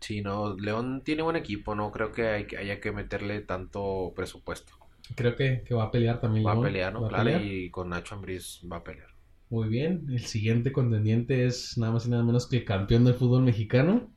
Sí, 0.00 0.22
no, 0.22 0.54
León 0.56 1.02
tiene 1.04 1.22
buen 1.22 1.36
equipo, 1.36 1.74
no 1.74 1.90
creo 1.92 2.12
que, 2.12 2.26
hay, 2.28 2.46
que 2.46 2.56
haya 2.56 2.80
que 2.80 2.92
meterle 2.92 3.40
tanto 3.42 4.12
presupuesto. 4.14 4.72
Creo 5.16 5.36
que, 5.36 5.62
que 5.66 5.74
va 5.74 5.84
a 5.84 5.90
pelear 5.90 6.20
también. 6.20 6.46
Va 6.46 6.52
a 6.52 6.60
pelear, 6.60 6.92
¿no? 6.92 7.00
Va 7.02 7.08
a 7.08 7.10
Claro, 7.10 7.24
pelear. 7.24 7.42
y 7.42 7.70
con 7.70 7.88
Nacho 7.90 8.14
Ambriz 8.14 8.60
va 8.70 8.76
a 8.78 8.84
pelear. 8.84 9.08
Muy 9.50 9.68
bien. 9.68 10.06
El 10.10 10.24
siguiente 10.26 10.72
contendiente 10.72 11.46
es 11.46 11.76
nada 11.78 11.92
más 11.92 12.06
y 12.06 12.10
nada 12.10 12.22
menos 12.22 12.46
que 12.46 12.58
el 12.58 12.64
campeón 12.64 13.04
del 13.04 13.14
fútbol 13.14 13.42
mexicano. 13.42 14.10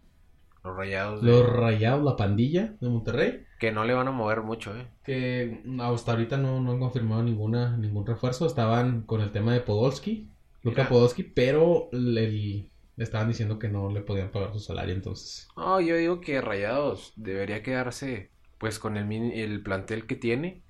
Los 0.64 0.76
rayados 0.76 1.22
de- 1.22 1.32
Los 1.32 1.50
Rayados, 1.50 2.04
la 2.04 2.16
pandilla 2.16 2.76
de 2.80 2.90
Monterrey. 2.90 3.46
que 3.60 3.72
no 3.72 3.86
le 3.86 3.94
van 3.94 4.08
a 4.08 4.12
mover 4.12 4.42
mucho, 4.42 4.76
¿eh? 4.76 4.88
Que 5.04 5.62
hasta 5.80 6.12
ahorita 6.12 6.38
no, 6.38 6.60
no 6.62 6.72
han 6.72 6.80
confirmado 6.80 7.24
ninguna, 7.24 7.78
ningún 7.78 8.06
refuerzo. 8.06 8.46
Estaban 8.46 9.04
con 9.04 9.22
el 9.22 9.32
tema 9.32 9.54
de 9.54 9.62
Podolski, 9.62 10.28
Mira. 10.64 10.90
Podolski, 10.90 11.24
pero 11.24 11.90
le 11.92 12.70
estaban 12.98 13.28
diciendo 13.28 13.60
que 13.60 13.68
no 13.70 13.90
le 13.92 14.02
podían 14.02 14.32
pagar 14.32 14.54
su 14.54 14.60
salario. 14.60 14.94
Entonces, 14.96 15.48
No, 15.56 15.80
yo 15.82 15.96
digo 15.98 16.22
que 16.22 16.42
Rayados 16.42 17.14
debería 17.16 17.64
quedarse 17.64 18.30
pues 18.58 18.78
con 18.80 18.98
el, 18.98 19.12
el 19.34 19.64
plantel 19.64 20.06
que 20.08 20.16
tiene. 20.16 20.64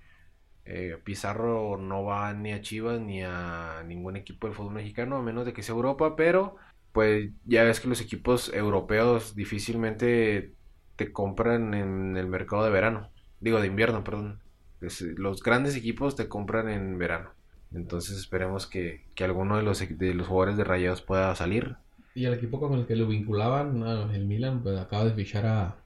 Eh, 0.65 0.97
Pizarro 1.03 1.77
no 1.77 2.03
va 2.03 2.33
ni 2.33 2.53
a 2.53 2.61
Chivas 2.61 3.01
ni 3.01 3.23
a 3.23 3.83
ningún 3.85 4.15
equipo 4.15 4.47
del 4.47 4.55
fútbol 4.55 4.73
mexicano, 4.75 5.17
a 5.17 5.21
menos 5.21 5.45
de 5.45 5.53
que 5.53 5.63
sea 5.63 5.75
Europa, 5.75 6.15
pero 6.15 6.55
pues 6.91 7.31
ya 7.45 7.63
ves 7.63 7.79
que 7.79 7.87
los 7.89 8.01
equipos 8.01 8.49
europeos 8.53 9.35
difícilmente 9.35 10.55
te 10.95 11.11
compran 11.13 11.73
en 11.73 12.17
el 12.17 12.27
mercado 12.27 12.63
de 12.63 12.69
verano. 12.71 13.11
Digo, 13.39 13.59
de 13.61 13.67
invierno, 13.67 14.03
perdón. 14.03 14.43
Es- 14.81 15.01
Los 15.01 15.41
grandes 15.43 15.75
equipos 15.75 16.15
te 16.15 16.27
compran 16.29 16.69
en 16.69 16.97
verano. 16.97 17.33
Entonces 17.73 18.17
esperemos 18.17 18.67
que, 18.67 19.07
que 19.15 19.23
alguno 19.23 19.57
de 19.57 19.63
los, 19.63 19.79
de 19.97 20.13
los 20.13 20.27
jugadores 20.27 20.57
de 20.57 20.63
Rayados 20.65 21.01
pueda 21.01 21.33
salir. 21.35 21.77
y 22.13 22.25
el 22.25 22.33
equipo 22.33 22.59
con 22.59 22.73
el 22.77 22.85
que 22.87 22.95
lo 22.95 23.07
vinculaban, 23.07 23.83
ah, 23.83 24.09
el 24.13 24.25
Milan, 24.25 24.61
pues 24.63 24.77
acaba 24.79 25.05
de 25.05 25.13
fichar 25.13 25.45
a, 25.45 25.83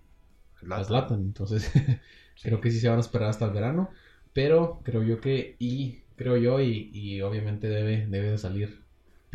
a 0.72 0.84
Zlatan. 0.86 1.22
Entonces, 1.22 1.72
creo 2.41 2.62
que 2.62 2.72
sí 2.72 2.80
se 2.82 2.89
van 2.89 3.00
a 3.00 3.02
esperar 3.02 3.30
hasta 3.30 3.46
el 3.48 3.52
verano. 3.54 3.91
Pero 4.34 4.82
creo 4.86 5.04
yo 5.04 5.22
que, 5.22 5.58
y 5.60 6.04
creo 6.18 6.38
yo, 6.38 6.62
y, 6.62 6.91
y 6.94 7.22
obviamente 7.24 7.70
debe, 7.70 8.08
debe 8.08 8.32
de 8.32 8.39
salir 8.39 8.85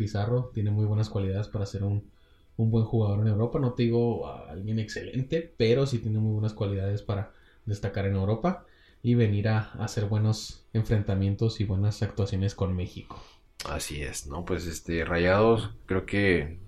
Pizarro. 0.01 0.49
Tiene 0.53 0.71
muy 0.71 0.85
buenas 0.85 1.09
cualidades 1.09 1.47
para 1.47 1.67
ser 1.67 1.83
un, 1.83 2.09
un 2.57 2.71
buen 2.71 2.85
jugador 2.85 3.19
en 3.21 3.27
Europa. 3.27 3.59
No 3.59 3.73
te 3.73 3.83
digo 3.83 4.27
a 4.27 4.49
alguien 4.49 4.79
excelente, 4.79 5.53
pero 5.57 5.85
sí 5.85 5.99
tiene 5.99 6.17
muy 6.17 6.33
buenas 6.33 6.53
cualidades 6.53 7.03
para 7.03 7.33
destacar 7.67 8.05
en 8.07 8.15
Europa 8.15 8.65
y 9.03 9.13
venir 9.13 9.47
a, 9.47 9.59
a 9.59 9.83
hacer 9.85 10.05
buenos 10.05 10.65
enfrentamientos 10.73 11.61
y 11.61 11.65
buenas 11.65 12.01
actuaciones 12.01 12.55
con 12.55 12.75
México. 12.75 13.19
Así 13.69 14.01
es, 14.01 14.27
¿no? 14.27 14.45
Pues 14.45 14.65
este, 14.67 15.05
Rayados, 15.05 15.71
creo 15.85 16.05
que 16.05 16.59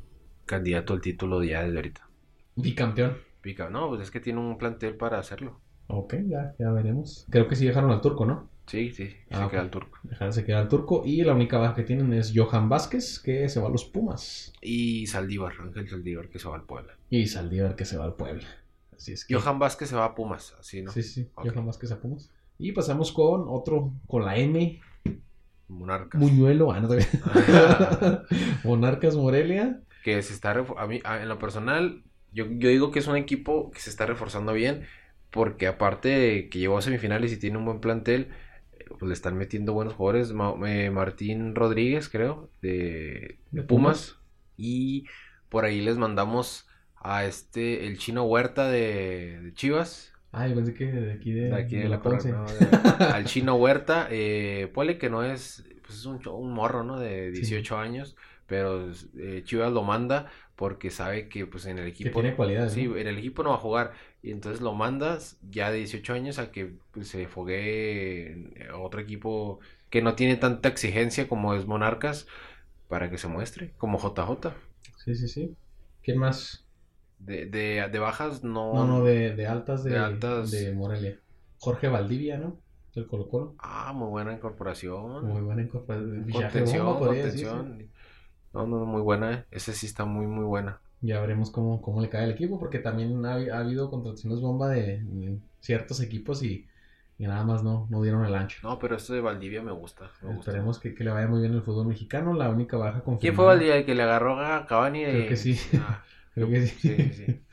candidato 0.45 0.93
al 0.93 1.01
título 1.01 1.43
ya 1.43 1.63
desde 1.63 1.77
ahorita. 1.77 2.09
Bicampeón. 2.55 3.17
Pica, 3.41 3.69
no, 3.69 3.89
pues 3.89 4.01
es 4.01 4.11
que 4.11 4.19
tiene 4.19 4.39
un 4.39 4.57
plantel 4.57 4.95
para 4.95 5.19
hacerlo. 5.19 5.59
Ok, 5.87 6.15
ya, 6.27 6.55
ya 6.59 6.71
veremos. 6.71 7.25
Creo 7.29 7.47
que 7.47 7.55
sí 7.55 7.65
dejaron 7.65 7.91
al 7.91 8.01
turco, 8.01 8.25
¿no? 8.25 8.49
Sí, 8.67 8.91
sí, 8.91 9.07
se 9.07 9.17
Ah, 9.31 9.47
queda 9.51 9.59
ok. 9.61 9.65
el 9.65 9.69
turco. 9.71 9.99
Se 10.31 10.45
queda 10.45 10.59
al 10.59 10.67
turco. 10.69 11.03
Y 11.05 11.23
la 11.23 11.33
única 11.33 11.57
baja 11.57 11.75
que 11.75 11.83
tienen 11.83 12.13
es 12.13 12.31
Johan 12.35 12.69
Vázquez, 12.69 13.19
que 13.19 13.49
se 13.49 13.59
va 13.59 13.67
a 13.67 13.71
los 13.71 13.83
Pumas. 13.85 14.53
Y 14.61 15.05
Saldívar, 15.07 15.53
Ángel 15.61 15.89
Saldívar, 15.89 16.29
que 16.29 16.39
se 16.39 16.47
va 16.47 16.55
al 16.55 16.63
Puebla. 16.63 16.97
Y 17.09 17.27
Saldívar, 17.27 17.75
que 17.75 17.85
se 17.85 17.97
va 17.97 18.05
al 18.05 18.15
Puebla. 18.15 18.47
Así 18.95 19.11
es 19.13 19.25
que. 19.25 19.35
Johan 19.35 19.59
Vázquez 19.59 19.89
se 19.89 19.95
va 19.95 20.05
a 20.05 20.15
Pumas, 20.15 20.55
así, 20.59 20.81
¿no? 20.81 20.91
Sí, 20.91 21.03
sí, 21.03 21.27
Ok. 21.35 21.49
Johan 21.51 21.65
Vázquez 21.65 21.91
a 21.91 21.99
Pumas. 21.99 22.31
Y 22.57 22.71
pasamos 22.71 23.11
con 23.11 23.45
otro, 23.47 23.91
con 24.07 24.23
la 24.23 24.37
M, 24.37 24.79
Monarcas. 25.67 26.21
Muñuelo. 26.21 26.71
Ah, 26.71 26.79
no 26.79 26.87
te 26.87 26.97
Monarcas 28.63 29.15
Morelia. 29.15 29.81
que 30.03 30.21
se 30.21 30.33
está 30.33 30.51
a 30.51 30.87
mí 30.87 30.99
a- 31.03 31.21
en 31.21 31.29
lo 31.29 31.39
personal 31.39 32.03
yo, 32.31 32.45
yo 32.49 32.69
digo 32.69 32.91
que 32.91 32.99
es 32.99 33.07
un 33.07 33.15
equipo 33.15 33.71
que 33.71 33.79
se 33.79 33.89
está 33.89 34.05
reforzando 34.05 34.53
bien 34.53 34.83
porque 35.31 35.67
aparte 35.67 36.09
de 36.09 36.49
que 36.49 36.59
llegó 36.59 36.77
a 36.77 36.81
semifinales 36.81 37.31
y 37.33 37.37
tiene 37.37 37.57
un 37.57 37.65
buen 37.65 37.79
plantel 37.79 38.29
pues 38.89 39.01
le 39.03 39.13
están 39.13 39.37
metiendo 39.37 39.73
buenos 39.73 39.93
jugadores 39.95 40.33
Ma- 40.33 40.55
eh, 40.67 40.89
Martín 40.91 41.55
Rodríguez 41.55 42.09
creo 42.09 42.49
de, 42.61 43.39
Pumas 43.67 44.17
y 44.57 45.05
por 45.49 45.65
ahí 45.65 45.81
les 45.81 45.97
mandamos 45.97 46.67
a 46.95 47.25
este 47.25 47.87
el 47.87 47.97
chino 47.97 48.23
Huerta 48.23 48.69
de, 48.69 49.39
de 49.41 49.53
Chivas 49.53 50.13
Ay, 50.31 50.53
pensé 50.55 50.73
que 50.73 50.85
de 50.85 51.13
aquí 51.13 51.31
de, 51.31 51.49
de 51.49 51.55
aquí 51.55 51.75
de 51.75 51.83
de 51.83 51.89
la 51.89 51.97
no, 51.97 52.45
de- 52.53 52.59
al 53.07 53.25
chino 53.25 53.55
Huerta, 53.55 54.07
eh, 54.09 54.69
ponle 54.73 54.97
que 54.97 55.09
no 55.09 55.23
es, 55.23 55.63
pues 55.85 55.99
es 55.99 56.05
un, 56.05 56.19
morro, 56.53 56.83
¿no? 56.83 56.99
De 56.99 57.31
18 57.31 57.77
años, 57.77 58.15
pero 58.47 58.89
eh, 59.19 59.41
Chivas 59.45 59.71
lo 59.71 59.83
manda 59.83 60.31
porque 60.55 60.89
sabe 60.89 61.29
que 61.29 61.45
pues 61.45 61.65
en 61.65 61.77
el 61.77 61.87
Que 61.87 61.89
equipo, 61.89 62.21
tiene 62.21 62.35
cualidades. 62.35 62.73
sí, 62.73 62.85
¿no? 62.85 62.97
en 62.97 63.07
el 63.07 63.17
equipo 63.19 63.43
no 63.43 63.49
va 63.51 63.55
a 63.55 63.59
jugar 63.59 63.93
y 64.23 64.31
entonces 64.31 64.61
lo 64.61 64.73
mandas 64.73 65.37
ya 65.43 65.69
de 65.71 65.79
18 65.79 66.13
años 66.13 66.39
a 66.39 66.51
que 66.51 66.77
pues, 66.91 67.09
se 67.09 67.27
foguee 67.27 68.31
en 68.31 68.71
otro 68.73 69.01
equipo 69.01 69.59
que 69.91 70.01
no 70.01 70.15
tiene 70.15 70.37
tanta 70.37 70.69
exigencia 70.69 71.27
como 71.27 71.53
es 71.53 71.67
Monarcas 71.67 72.27
para 72.87 73.09
que 73.11 73.19
se 73.19 73.27
muestre, 73.27 73.73
como 73.77 73.99
JJ. 73.99 74.53
Sí, 74.97 75.15
sí, 75.15 75.27
sí. 75.27 75.55
¿Quién 76.01 76.19
más? 76.19 76.65
De, 77.19 77.45
de, 77.45 77.87
de 77.91 77.99
bajas 77.99 78.43
no... 78.43 78.73
No, 78.73 78.87
no, 78.87 79.03
de, 79.03 79.35
de 79.35 79.47
altas 79.47 79.83
de, 79.83 79.91
De 79.91 79.97
altas. 79.97 80.51
de 80.51 80.71
Morelia. 80.73 81.19
Jorge 81.59 81.87
Valdivia, 81.89 82.37
¿no? 82.37 82.57
Del 82.95 83.07
Colo 83.07 83.27
Colo. 83.27 83.55
Ah, 83.59 83.91
muy 83.93 84.09
buena 84.09 84.33
incorporación. 84.33 85.25
Muy 85.25 85.41
buena 85.41 85.63
incorporación. 85.63 86.29
Contención, 86.31 86.99
contención. 86.99 87.89
No, 88.53 88.67
no, 88.67 88.85
muy 88.85 89.01
buena, 89.01 89.33
eh. 89.33 89.45
Esa 89.51 89.73
sí 89.73 89.85
está 89.85 90.05
muy, 90.05 90.27
muy 90.27 90.45
buena. 90.45 90.82
Ya 91.03 91.19
veremos 91.21 91.51
cómo, 91.51 91.81
cómo 91.81 92.01
le 92.01 92.09
cae 92.09 92.23
al 92.23 92.31
equipo, 92.31 92.59
porque 92.59 92.79
también 92.79 93.25
ha, 93.25 93.33
ha 93.35 93.59
habido 93.59 93.89
contrataciones 93.89 94.39
bomba 94.41 94.69
de, 94.69 95.01
de 95.03 95.39
ciertos 95.59 95.99
equipos 96.01 96.41
y, 96.43 96.67
y 97.17 97.23
nada 97.27 97.43
más 97.43 97.61
no, 97.63 97.87
no 97.89 98.01
dieron 98.01 98.25
el 98.25 98.33
ancho. 98.35 98.67
No, 98.67 98.79
pero 98.79 98.95
esto 98.95 99.13
de 99.13 99.21
Valdivia 99.21 99.61
me 99.61 99.71
gusta. 99.73 100.09
me 100.21 100.29
gusta. 100.29 100.51
Esperemos 100.51 100.79
que, 100.79 100.95
que 100.95 101.03
le 101.03 101.11
vaya 101.11 101.27
muy 101.27 101.41
bien 101.41 101.53
el 101.53 101.61
fútbol 101.61 101.87
mexicano. 101.87 102.33
La 102.33 102.49
única 102.49 102.77
baja 102.77 103.03
confirmada. 103.03 103.19
¿Quién 103.21 103.35
fue 103.35 103.45
Valdivia 103.45 103.75
el 103.77 103.85
que 103.85 103.95
le 103.95 104.03
agarró 104.03 104.39
a 104.39 104.65
Cavani? 104.65 105.03
de- 105.03 105.11
Creo 105.11 105.27
que 105.29 105.35
sí. 105.37 105.57
Ah, 105.77 106.03
Creo 106.33 106.47
que 106.49 106.67
sí. 106.67 106.79
sí, 106.79 106.95
sí, 106.97 107.13
sí. 107.13 107.39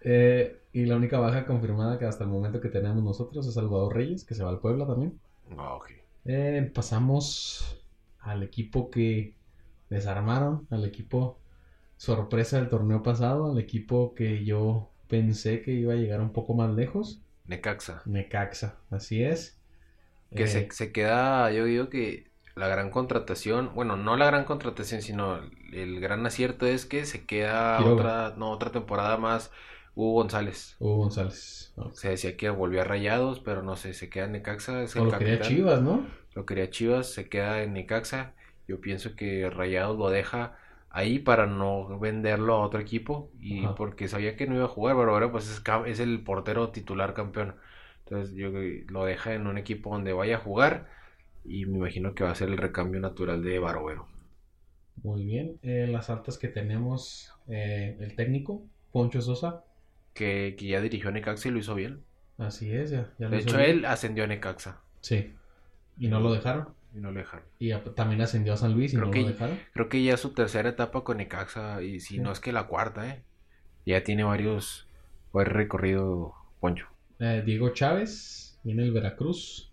Eh, 0.00 0.62
y 0.72 0.86
la 0.86 0.96
única 0.96 1.18
baja 1.18 1.44
confirmada 1.44 1.98
que 1.98 2.04
hasta 2.04 2.24
el 2.24 2.30
momento 2.30 2.60
que 2.60 2.68
tenemos 2.68 3.02
nosotros 3.02 3.46
es 3.48 3.54
Salvador 3.54 3.94
Reyes, 3.96 4.24
que 4.24 4.34
se 4.34 4.44
va 4.44 4.50
al 4.50 4.60
Puebla 4.60 4.86
también. 4.86 5.18
Ah, 5.56 5.74
ok. 5.74 5.90
Eh, 6.24 6.70
pasamos 6.74 7.82
al 8.20 8.42
equipo 8.42 8.90
que 8.90 9.34
desarmaron, 9.88 10.66
al 10.70 10.84
equipo 10.84 11.38
sorpresa 11.98 12.58
del 12.58 12.70
torneo 12.70 13.02
pasado, 13.04 13.52
al 13.52 13.58
equipo 13.60 14.14
que 14.14 14.44
yo 14.46 14.90
pensé 15.08 15.62
que 15.62 15.72
iba 15.72 15.94
a 15.94 15.96
llegar 15.96 16.22
un 16.22 16.32
poco 16.32 16.54
más 16.54 16.70
lejos, 16.74 17.22
Necaxa. 17.46 17.96
Necaxa, 18.04 18.76
así 18.90 19.22
es. 19.22 19.60
Que 20.34 20.46
Eh, 20.46 20.48
se, 20.48 20.70
se 20.72 20.92
queda, 20.92 21.50
yo 21.52 21.64
digo 21.66 21.90
que 21.90 22.30
la 22.56 22.68
gran 22.68 22.90
contratación, 22.90 23.72
bueno, 23.74 23.96
no 23.96 24.16
la 24.16 24.26
gran 24.26 24.44
contratación, 24.44 25.02
sino 25.02 25.40
el 25.72 26.00
gran 26.00 26.26
acierto 26.26 26.66
es 26.66 26.86
que 26.86 27.06
se 27.06 27.26
queda 27.26 27.82
Quiroga. 27.82 27.86
otra, 27.86 28.34
no, 28.36 28.50
otra 28.52 28.72
temporada 28.72 29.16
más 29.18 29.52
Hugo 29.94 30.14
González. 30.14 30.78
Hugo 30.80 30.96
González. 30.96 31.72
Se 31.92 32.10
decía 32.10 32.36
que 32.36 32.50
volvió 32.50 32.80
a 32.80 32.84
Rayados, 32.84 33.40
pero 33.40 33.62
no 33.62 33.76
sé, 33.76 33.94
se 33.94 34.08
queda 34.10 34.24
en 34.26 34.32
Necaxa, 34.32 34.82
es 34.82 34.96
O 34.96 35.04
el 35.04 35.06
lo 35.06 35.16
quería. 35.16 35.40
Chivas, 35.40 35.80
¿no? 35.82 36.06
Lo 36.34 36.46
quería 36.46 36.70
Chivas, 36.70 37.12
se 37.12 37.28
queda 37.28 37.62
en 37.62 37.72
Necaxa. 37.74 38.34
Yo 38.66 38.80
pienso 38.80 39.16
que 39.16 39.48
Rayados 39.50 39.98
lo 39.98 40.10
deja 40.10 40.56
ahí 40.98 41.18
para 41.18 41.46
no 41.46 41.98
venderlo 41.98 42.54
a 42.54 42.60
otro 42.66 42.80
equipo 42.80 43.30
y 43.40 43.64
Ajá. 43.64 43.74
porque 43.74 44.08
sabía 44.08 44.36
que 44.36 44.46
no 44.46 44.54
iba 44.56 44.64
a 44.64 44.68
jugar, 44.68 44.96
pero 44.96 45.12
ahora 45.12 45.30
pues 45.32 45.48
es, 45.86 46.00
el 46.00 46.22
portero 46.24 46.70
titular 46.70 47.14
campeón. 47.14 47.56
Entonces 48.04 48.34
yo 48.36 48.50
lo 48.88 49.04
deja 49.04 49.34
en 49.34 49.46
un 49.46 49.58
equipo 49.58 49.90
donde 49.90 50.12
vaya 50.12 50.36
a 50.36 50.40
jugar 50.40 50.88
y 51.44 51.66
me 51.66 51.78
imagino 51.78 52.14
que 52.14 52.24
va 52.24 52.30
a 52.32 52.34
ser 52.34 52.48
el 52.48 52.58
recambio 52.58 53.00
natural 53.00 53.42
de 53.42 53.58
Barovero. 53.58 54.06
Muy 55.02 55.24
bien. 55.24 55.58
Eh, 55.62 55.86
las 55.88 56.10
altas 56.10 56.38
que 56.38 56.48
tenemos, 56.48 57.32
eh, 57.48 57.96
el 58.00 58.14
técnico, 58.16 58.62
Poncho 58.92 59.20
Sosa. 59.22 59.64
Que, 60.14 60.54
que 60.58 60.66
ya 60.66 60.80
dirigió 60.82 61.08
a 61.08 61.12
Necaxa 61.12 61.48
y 61.48 61.50
lo 61.52 61.58
hizo 61.58 61.74
bien. 61.74 62.04
Así 62.38 62.72
es, 62.72 62.90
ya, 62.90 63.12
ya 63.18 63.28
De 63.28 63.38
hecho, 63.38 63.58
bien. 63.58 63.70
él 63.70 63.84
ascendió 63.84 64.24
a 64.24 64.26
Necaxa 64.26 64.82
Sí. 65.00 65.34
Y 65.98 66.08
no 66.08 66.20
lo 66.20 66.32
dejaron. 66.32 66.68
Y 66.94 67.00
no 67.00 67.10
lo 67.12 67.18
dejaron. 67.20 67.44
Y 67.58 67.72
a- 67.72 67.82
también 67.94 68.20
ascendió 68.20 68.52
a 68.54 68.56
San 68.56 68.72
Luis 68.74 68.92
y 68.92 68.96
Creo 68.96 69.06
no 69.06 69.12
que- 69.12 69.22
lo 69.22 69.28
dejaron. 69.28 69.58
Creo 69.72 69.88
que 69.88 70.02
ya 70.02 70.14
es 70.14 70.20
su 70.20 70.30
tercera 70.34 70.68
etapa 70.68 71.04
con 71.04 71.18
Necaxa 71.18 71.82
y 71.82 72.00
si 72.00 72.14
Sí. 72.14 72.20
no 72.20 72.32
es 72.32 72.40
que 72.40 72.52
la 72.52 72.66
cuarta, 72.66 73.08
¿eh? 73.08 73.22
Ya 73.86 74.02
tiene 74.04 74.24
varios, 74.24 74.86
varios 75.32 75.54
recorrido 75.54 76.34
Poncho. 76.60 76.86
Eh, 77.20 77.42
Diego 77.44 77.70
Chávez, 77.70 78.58
viene 78.64 78.82
el 78.84 78.92
Veracruz. 78.92 79.70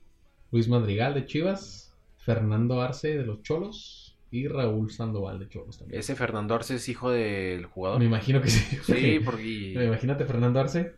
Luis 0.52 0.68
Madrigal 0.68 1.14
de 1.14 1.26
Chivas. 1.26 1.82
Fernando 2.18 2.82
Arce 2.82 3.16
de 3.18 3.26
los 3.26 3.42
Cholos. 3.44 4.02
y 4.32 4.48
Raúl 4.50 4.92
Sandoval 4.92 5.40
de 5.40 5.48
Cholos 5.48 5.78
también. 5.78 5.98
Ese 6.00 6.14
Fernando 6.16 6.56
Arce 6.56 6.76
es 6.76 6.90
hijo 6.90 7.10
del 7.10 7.68
jugador. 7.68 8.00
Me 8.00 8.06
imagino 8.06 8.42
que 8.42 8.50
sí. 8.50 8.76
Sí, 8.84 9.20
porque... 9.24 9.86
Imagínate 9.86 10.26
Fernando 10.26 10.60
Arce. 10.60 10.96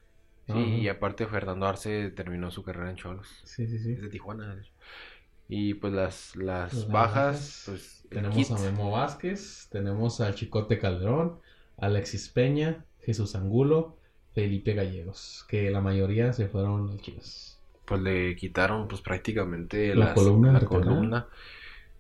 Sí, 0.48 0.54
y 0.58 0.88
aparte 0.88 1.28
Fernando 1.28 1.68
Arce 1.68 2.10
terminó 2.12 2.50
su 2.50 2.64
carrera 2.64 2.90
en 2.90 2.96
Cholos. 2.96 3.28
Sí, 3.44 3.68
sí, 3.68 3.78
sí. 3.78 3.92
Es 3.92 4.02
de 4.02 4.10
Tijuana. 4.10 4.60
Y 5.50 5.76
pues 5.76 5.94
las, 5.94 6.36
las 6.36 6.74
Las 6.74 6.88
bajas, 6.90 7.16
bajas. 7.16 7.64
pues 7.68 8.04
Tenemos 8.10 8.52
a 8.52 8.58
Memo 8.60 8.92
Vázquez, 8.92 9.68
tenemos 9.72 10.20
al 10.22 10.36
Chicote 10.36 10.78
Calderón, 10.80 11.40
Alexis 11.78 12.30
Peña, 12.30 12.84
Jesús 13.02 13.36
Angulo, 13.36 13.96
Felipe 14.34 14.74
Gallegos, 14.74 15.46
que 15.48 15.72
la 15.72 15.80
mayoría 15.82 16.34
se 16.34 16.48
fueron 16.48 16.90
al 16.90 17.02
Chivas. 17.02 17.60
pues 17.86 18.02
le 18.02 18.36
quitaron 18.36 18.88
pues 18.90 19.00
prácticamente 19.02 19.96
La 19.96 20.06
las- 20.08 20.14
columna 20.14 20.52
la 20.52 20.60
vertebral. 20.60 20.84
columna. 20.90 21.28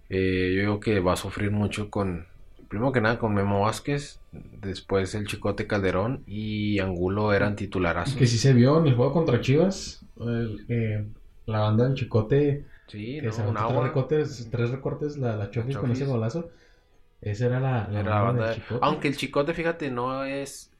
Eh, 0.09 0.51
yo 0.55 0.61
digo 0.61 0.79
que 0.79 0.99
va 0.99 1.13
a 1.13 1.17
sufrir 1.17 1.51
mucho 1.51 1.89
con, 1.89 2.25
primero 2.69 2.91
que 2.91 3.01
nada 3.01 3.17
con 3.19 3.33
Memo 3.33 3.61
Vázquez, 3.61 4.19
después 4.61 5.15
el 5.15 5.25
Chicote 5.27 5.67
Calderón 5.67 6.23
y 6.27 6.79
Angulo 6.79 7.31
eran 7.33 7.55
titularazos. 7.55 8.15
Que 8.15 8.27
sí 8.27 8.37
se 8.37 8.53
vio 8.53 8.79
en 8.81 8.87
el 8.87 8.95
juego 8.95 9.13
contra 9.13 9.39
Chivas, 9.41 10.05
el- 10.19 10.65
eh, 10.69 11.05
la 11.45 11.59
banda 11.59 11.85
del 11.85 11.93
Chicote, 11.95 12.65
Sí, 12.87 13.21
que 13.21 13.27
¿no? 13.27 13.31
se 13.31 13.41
un 13.41 13.41
aventó 13.41 13.65
tres 13.65 13.79
agua. 13.79 13.81
recortes, 13.81 14.47
tres 14.51 14.69
recortes 14.71 15.17
la, 15.17 15.35
la 15.35 15.49
Chofis 15.51 15.77
con 15.77 15.91
ese 15.91 16.05
golazo. 16.05 16.49
Esa 17.21 17.47
era 17.47 17.59
la, 17.59 17.87
la 17.89 17.99
Era 18.01 18.09
la 18.11 18.21
banda 18.21 18.45
del 18.45 18.49
de- 18.49 18.55
Chicote. 18.55 18.79
Aunque 18.81 19.07
el 19.07 19.17
Chicote, 19.17 19.53
fíjate, 19.53 19.91
no 19.91 20.23
es... 20.23 20.71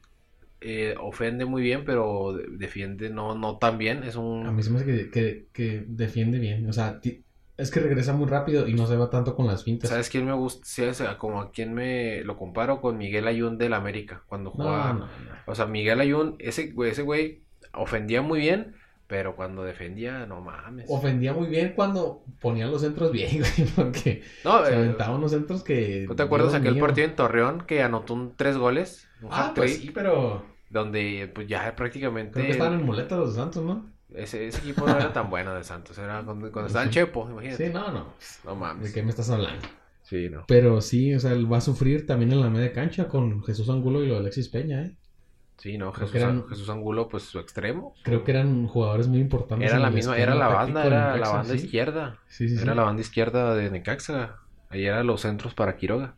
eh, 0.62 0.96
ofende 1.00 1.46
muy 1.46 1.62
bien, 1.63 1.86
pero 1.86 2.34
de- 2.34 2.48
defiende 2.58 3.10
no, 3.10 3.36
no 3.36 3.58
tan 3.60 3.78
bien. 3.78 4.04
Es 4.04 4.15
A 4.15 4.20
un... 4.20 4.56
mí 4.56 4.63
se 4.63 4.70
me 4.72 4.78
hace 4.78 4.86
que, 4.86 5.10
que, 5.12 5.48
que 5.54 5.86
defiende 5.88 6.39
bien, 6.39 6.67
o 6.70 6.74
sea, 6.74 7.00
ti- 7.02 7.24
es 7.58 7.72
que 7.72 7.80
regresa 7.80 8.13
muy 8.13 8.28
rápido 8.28 8.67
y 8.67 8.74
no 8.74 8.86
se 8.88 8.96
va 8.98 9.10
tanto 9.10 9.36
con 9.36 9.48
las 9.48 9.63
fintas. 9.63 9.89
¿Sabes 9.89 10.10
quién 10.10 10.26
me 10.26 10.34
gusta? 10.34 10.62
Sí, 10.65 10.84
o 10.84 10.93
sea, 10.93 11.17
como 11.17 11.41
a 11.41 11.52
quién 11.52 11.74
me 11.74 12.24
lo 12.24 12.38
comparo 12.38 12.82
con 12.82 12.98
Miguel 12.98 13.28
Ayun 13.28 13.58
del 13.58 13.74
América, 13.74 14.24
cuando 14.28 14.52
jugaba... 14.52 14.93
no, 14.93 15.00
no. 15.00 15.08
O 15.48 15.56
sea, 15.56 15.65
Miguel 15.65 16.00
Ayun, 16.02 16.36
ese 16.39 16.74
ese 16.86 17.02
güey 17.02 17.43
ofendía 17.74 18.22
muy 18.22 18.39
bien, 18.39 18.76
pero 19.08 19.36
cuando 19.36 19.63
defendía, 19.63 20.26
no 20.26 20.41
mames. 20.41 20.86
Ofendía 20.89 21.34
muy 21.34 21.48
bien 21.48 21.74
cuando 21.76 22.24
ponía 22.41 22.67
los 22.67 22.82
centros 22.82 23.12
bien, 23.12 23.39
güey, 23.39 23.70
porque 23.76 24.24
No, 24.43 24.65
se 24.65 24.74
eh, 24.74 24.76
aventaba 24.76 25.15
unos 25.15 25.32
centros 25.32 25.63
que... 25.63 26.06
¿no 26.08 26.15
te 26.15 26.24
acuerdas 26.24 26.52
Dios 26.52 26.60
aquel 26.62 26.74
mío. 26.76 26.84
partido 26.84 27.08
en 27.08 27.15
Torreón 27.15 27.62
que 27.65 27.82
anotó 27.84 28.13
un 28.13 28.36
tres 28.36 28.58
goles? 28.58 29.08
Un 29.22 29.30
Ah, 29.32 29.54
pues 29.56 29.76
sí, 29.78 29.91
pero 29.91 30.43
donde 30.70 31.32
pues 31.34 31.48
ya 31.48 31.76
prácticamente 31.76 32.34
creo 32.34 32.46
que 32.46 32.52
estaban 32.52 32.74
en 32.80 32.86
muletas 32.86 33.17
los 33.17 33.36
de 33.36 33.41
Santos, 33.41 33.63
¿no? 33.63 33.93
ese, 34.13 34.48
ese 34.48 34.60
equipo 34.60 34.88
no 34.88 34.98
era 34.98 35.12
tan 35.13 35.30
bueno 35.30 35.54
de 35.56 35.63
Santos, 35.63 35.98
era 35.98 36.24
cuando, 36.24 36.52
cuando 36.52 36.67
estaba 36.67 36.86
en 36.86 36.91
Chepo, 36.91 37.30
imagínate. 37.30 37.67
Sí, 37.67 37.74
no, 37.74 37.91
no. 37.91 38.17
No 38.43 38.56
¿De 38.56 38.56
mames. 38.56 38.91
qué 38.91 39.04
me 39.04 39.10
estás 39.10 39.30
hablando? 39.30 39.67
Sí, 40.02 40.30
no. 40.30 40.46
Pero 40.48 40.82
sí, 40.82 41.13
o 41.13 41.20
sea, 41.20 41.34
él 41.34 41.52
va 41.52 41.58
a 41.58 41.62
sufrir 41.62 42.06
también 42.06 42.32
en 42.32 42.39
la 42.41 42.50
media 42.50 42.72
cancha 42.74 43.08
con 43.08 43.43
Jesús 43.43 43.70
Angulo 43.70 44.04
y 44.04 44.08
lo 44.08 44.15
de 44.15 44.20
Alexis 44.22 44.50
Peña, 44.50 44.84
¿eh? 44.86 44.98
Sí, 45.58 45.78
no, 45.78 45.91
Jesús, 45.91 46.15
eran- 46.15 46.48
Jesús 46.48 46.70
Angulo, 46.70 47.10
pues 47.10 47.24
su 47.24 47.39
extremo. 47.39 47.96
Creo 48.04 48.24
que 48.24 48.32
eran 48.32 48.67
jugadores 48.67 49.08
muy 49.08 49.20
importantes. 49.20 49.70
Era 49.70 49.80
la 49.80 49.89
misma, 49.89 50.17
era 50.17 50.36
la 50.36 50.48
banda, 50.48 50.86
era 50.86 51.17
la 51.17 51.30
banda 51.30 51.54
sí. 51.58 51.65
izquierda. 51.65 52.20
Sí, 52.28 52.48
sí, 52.48 52.58
sí. 52.58 52.63
Era 52.63 52.76
la 52.76 52.84
banda 52.84 53.02
izquierda 53.02 53.56
de 53.56 53.72
Necaxa. 53.72 54.38
Ahí 54.70 54.86
eran 54.86 55.08
los 55.08 55.22
centros 55.22 55.54
para 55.56 55.76
Quiroga. 55.76 56.15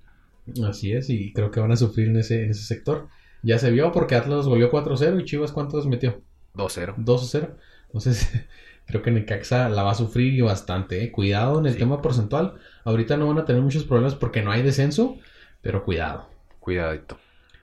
Así 0.68 0.92
es, 0.94 1.10
y 1.10 1.32
creo 1.32 1.52
que 1.52 1.60
van 1.60 1.72
a 1.72 1.78
sufrir 1.78 2.10
en 2.10 2.18
ese, 2.18 2.44
en 2.44 2.52
ese 2.52 2.64
sector. 2.64 3.08
Ya 3.42 3.60
se 3.60 3.72
vio 3.72 3.92
porque 3.92 4.16
Atlas 4.16 4.46
goleó 4.48 4.70
4-0 4.70 5.22
y 5.22 5.26
Chivas 5.26 5.52
¿cuántos 5.54 5.88
metió? 5.88 6.22
2-0. 6.56 6.96
2-0. 6.98 7.50
Entonces, 7.86 8.30
creo 8.88 9.02
que 9.02 9.12
Necaxa 9.12 9.70
la 9.70 9.84
va 9.84 9.92
a 9.92 9.96
sufrir 9.96 10.34
y 10.34 10.42
bastante. 10.42 11.04
¿eh? 11.04 11.12
Cuidado 11.12 11.60
en 11.60 11.66
el 11.66 11.78
tema 11.78 12.02
porcentual. 12.02 12.56
Ahorita 12.84 13.16
no 13.16 13.28
van 13.28 13.38
a 13.38 13.46
tener 13.46 13.62
muchos 13.62 13.86
problemas 13.86 14.16
porque 14.16 14.42
no 14.42 14.52
hay 14.52 14.64
descenso, 14.64 15.18
pero 15.62 15.86
cuidado. 15.86 16.28
Cuidadito. 16.60 17.18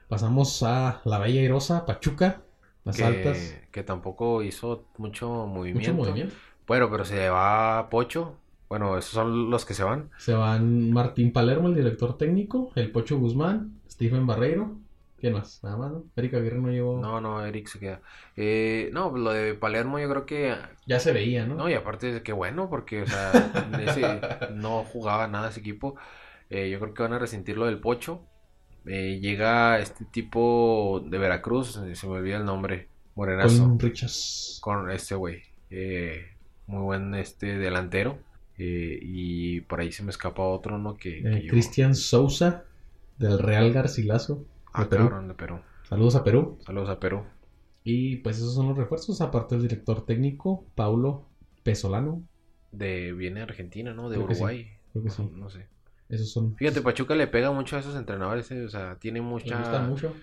Pasamos 0.09 0.62
a 0.62 1.01
la 1.05 1.19
Bella 1.19 1.42
Irosa, 1.42 1.85
Pachuca, 1.85 2.42
las 2.85 3.01
altas. 3.01 3.38
que, 3.38 3.69
que 3.71 3.83
tampoco 3.83 4.42
hizo 4.42 4.85
mucho 4.99 5.47
movimiento. 5.47 5.92
Mucho 5.92 6.11
movimiento. 6.11 6.35
Bueno, 6.66 6.90
pero 6.90 7.05
se 7.05 7.29
va 7.29 7.88
Pocho. 7.90 8.37
Bueno, 8.69 8.99
esos 8.99 9.12
son 9.12 9.51
los 9.51 9.64
que 9.64 9.75
se 9.75 9.85
van. 9.85 10.11
Se 10.19 10.35
van 10.35 10.90
Martín 10.92 11.33
Palermo, 11.33 11.69
el 11.69 11.75
director 11.75 12.16
técnico, 12.19 12.73
el 12.75 12.90
Pocho 12.90 13.19
Guzmán, 13.19 13.81
Stephen 13.88 14.27
Barreiro. 14.27 14.77
¿Quién 15.19 15.33
más? 15.33 15.62
Nada 15.62 15.77
más, 15.77 15.92
¿no? 15.92 16.05
Erika 16.14 16.37
Aguirre 16.37 16.59
no 16.59 16.71
llevó. 16.71 17.01
No, 17.01 17.21
no, 17.21 17.45
Eric 17.45 17.69
se 17.69 17.79
queda. 17.79 18.03
Eh, 18.37 18.90
no, 18.92 19.16
lo 19.16 19.33
de 19.33 19.55
Palermo 19.55 19.99
yo 19.99 20.09
creo 20.11 20.27
que... 20.27 20.55
Ya 20.87 21.01
se 21.01 21.12
veía, 21.12 21.47
¿no? 21.47 21.55
No, 21.55 21.71
y 21.71 21.75
aparte, 21.75 22.23
qué 22.23 22.33
bueno, 22.33 22.69
porque, 22.69 23.03
o 23.03 23.07
sea, 23.07 23.33
ese, 23.81 24.21
no 24.53 24.85
jugaba 24.85 25.27
nada 25.27 25.49
ese 25.49 25.61
equipo. 25.61 25.97
Eh, 26.51 26.69
yo 26.71 26.79
creo 26.81 26.92
que 26.92 27.03
van 27.03 27.14
a 27.14 27.19
resentir 27.19 27.57
lo 27.57 27.64
del 27.66 27.81
Pocho. 27.81 28.27
Eh, 28.87 29.18
llega 29.20 29.79
este 29.81 30.05
tipo 30.05 31.03
de 31.09 31.18
Veracruz, 31.18 31.77
eh, 31.79 31.94
se 31.94 32.07
me 32.07 32.14
olvida 32.14 32.37
el 32.37 32.44
nombre, 32.44 32.88
Morenazo. 33.14 33.64
Con 33.64 33.79
Richards. 33.79 34.59
con 34.62 34.90
este 34.90 35.14
güey. 35.14 35.42
Eh, 35.70 36.20
muy 36.66 36.83
buen 36.83 37.14
este 37.14 37.59
delantero. 37.59 38.18
Eh, 38.59 38.99
y 39.03 39.61
por 39.62 39.81
ahí 39.81 39.92
se 39.92 40.03
me 40.03 40.11
escapa 40.11 40.42
otro, 40.42 40.79
¿no? 40.79 40.96
Que, 40.96 41.22
que 41.22 41.37
Eh, 41.38 41.46
Cristian 41.49 41.94
Sousa, 41.94 42.64
del 43.18 43.38
Real 43.38 43.72
Garcilaso. 43.72 44.44
Ah, 44.72 44.85
de 44.85 44.88
Perú. 44.90 45.05
cabrón, 45.09 45.29
de 45.29 45.35
Perú. 45.35 45.59
Saludos 45.88 46.16
a 46.16 46.25
Perú. 46.25 46.59
Saludos 46.64 46.88
a 46.90 46.99
Perú. 47.01 47.22
Y 47.85 48.16
pues 48.16 48.38
esos 48.38 48.55
son 48.55 48.68
los 48.68 48.77
refuerzos, 48.77 49.20
aparte 49.20 49.55
del 49.57 49.62
director 49.68 50.05
técnico, 50.05 50.64
Paulo 50.75 51.27
Pesolano. 51.62 52.22
De, 52.72 53.12
viene 53.12 53.37
de 53.40 53.44
Argentina, 53.44 53.94
¿no? 53.94 54.09
De 54.11 54.16
Creo 54.16 54.27
que 54.29 54.35
sí, 54.35 54.42
Uruguay. 54.42 54.66
creo 54.92 55.05
que 55.05 55.11
sí. 55.11 55.31
No 55.35 55.49
sé. 55.51 55.66
Esos 56.09 56.31
son. 56.31 56.55
Fíjate, 56.57 56.83
Pachuca 56.83 57.14
le 57.14 57.27
pega 57.27 57.51
mucho 57.53 57.77
a 57.77 57.81
esos 57.81 57.97
entrenadores, 57.97 58.51
eh, 58.51 58.64
O 58.64 58.69
sea, 58.69 58.97
tiene 58.97 59.21
me 59.21 59.27
mucha... 59.29 59.59
gustan 59.59 59.88
mucho. 59.90 60.14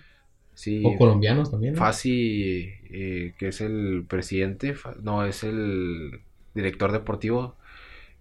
Sí, 0.54 0.82
O 0.86 0.96
colombianos 0.96 1.50
también. 1.50 1.74
¿no? 1.74 1.80
Fasi, 1.80 2.70
eh, 2.90 3.34
que 3.38 3.48
es 3.48 3.60
el 3.60 4.04
presidente, 4.08 4.74
no, 5.02 5.24
es 5.26 5.42
el 5.42 6.20
director 6.54 6.92
deportivo, 6.92 7.56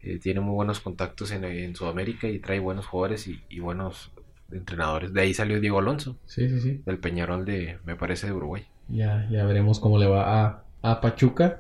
eh, 0.01 0.19
tiene 0.19 0.39
muy 0.39 0.55
buenos 0.55 0.79
contactos 0.79 1.31
en, 1.31 1.43
en 1.45 1.75
Sudamérica 1.75 2.27
y 2.27 2.39
trae 2.39 2.59
buenos 2.59 2.87
jugadores 2.87 3.27
y, 3.27 3.39
y 3.49 3.59
buenos 3.59 4.11
entrenadores. 4.51 5.13
De 5.13 5.21
ahí 5.21 5.33
salió 5.33 5.59
Diego 5.59 5.79
Alonso, 5.79 6.17
Sí, 6.25 6.49
sí, 6.49 6.59
sí. 6.59 6.81
del 6.85 6.97
Peñarol 6.97 7.45
de, 7.45 7.77
me 7.85 7.95
parece, 7.95 8.27
de 8.27 8.33
Uruguay. 8.33 8.65
Ya, 8.89 9.27
ya 9.31 9.45
veremos 9.45 9.79
cómo 9.79 9.97
le 9.97 10.07
va 10.07 10.43
a, 10.45 10.63
a 10.81 11.01
Pachuca. 11.01 11.59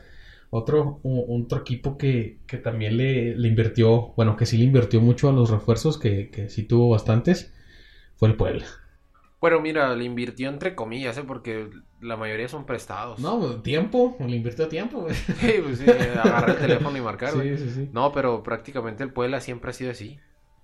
Otro, 0.55 0.99
otro 1.03 1.59
equipo 1.59 1.97
que, 1.97 2.37
que 2.45 2.57
también 2.57 2.97
le, 2.97 3.35
le 3.35 3.47
invirtió, 3.47 4.13
bueno, 4.15 4.35
que 4.37 4.45
sí 4.45 4.57
le 4.57 4.65
invirtió 4.65 5.01
mucho 5.01 5.27
a 5.29 5.31
los 5.33 5.49
refuerzos, 5.49 5.97
que, 5.97 6.29
que 6.29 6.47
sí 6.49 6.63
tuvo 6.63 6.89
bastantes, 6.89 7.51
fue 8.17 8.29
el 8.29 8.35
Puebla. 8.35 8.65
Bueno, 9.41 9.59
mira, 9.59 9.93
le 9.95 10.05
invirtió 10.05 10.47
entre 10.49 10.73
comillas, 10.75 11.17
¿eh? 11.17 11.23
porque 11.27 11.69
la 12.01 12.15
mayoría 12.15 12.47
son 12.47 12.65
prestados. 12.65 13.19
No, 13.19 13.61
tiempo, 13.61 14.15
le 14.19 14.35
invirtió 14.37 14.67
tiempo, 14.67 15.01
güey. 15.01 15.13
Sí, 15.41 15.53
pues 15.61 15.79
sí, 15.79 15.85
agarrar 15.89 16.51
el 16.51 16.57
teléfono 16.57 16.97
y 16.97 17.01
marcar, 17.01 17.33
güey. 17.35 17.57
Sí, 17.57 17.63
sí, 17.65 17.73
sí. 17.73 17.89
No, 17.91 18.11
pero 18.13 18.43
prácticamente 18.43 19.03
el 19.03 19.11
Puebla 19.11 19.41
siempre 19.41 19.71
ha 19.71 19.73
sido 19.73 19.91
así. 19.91 20.19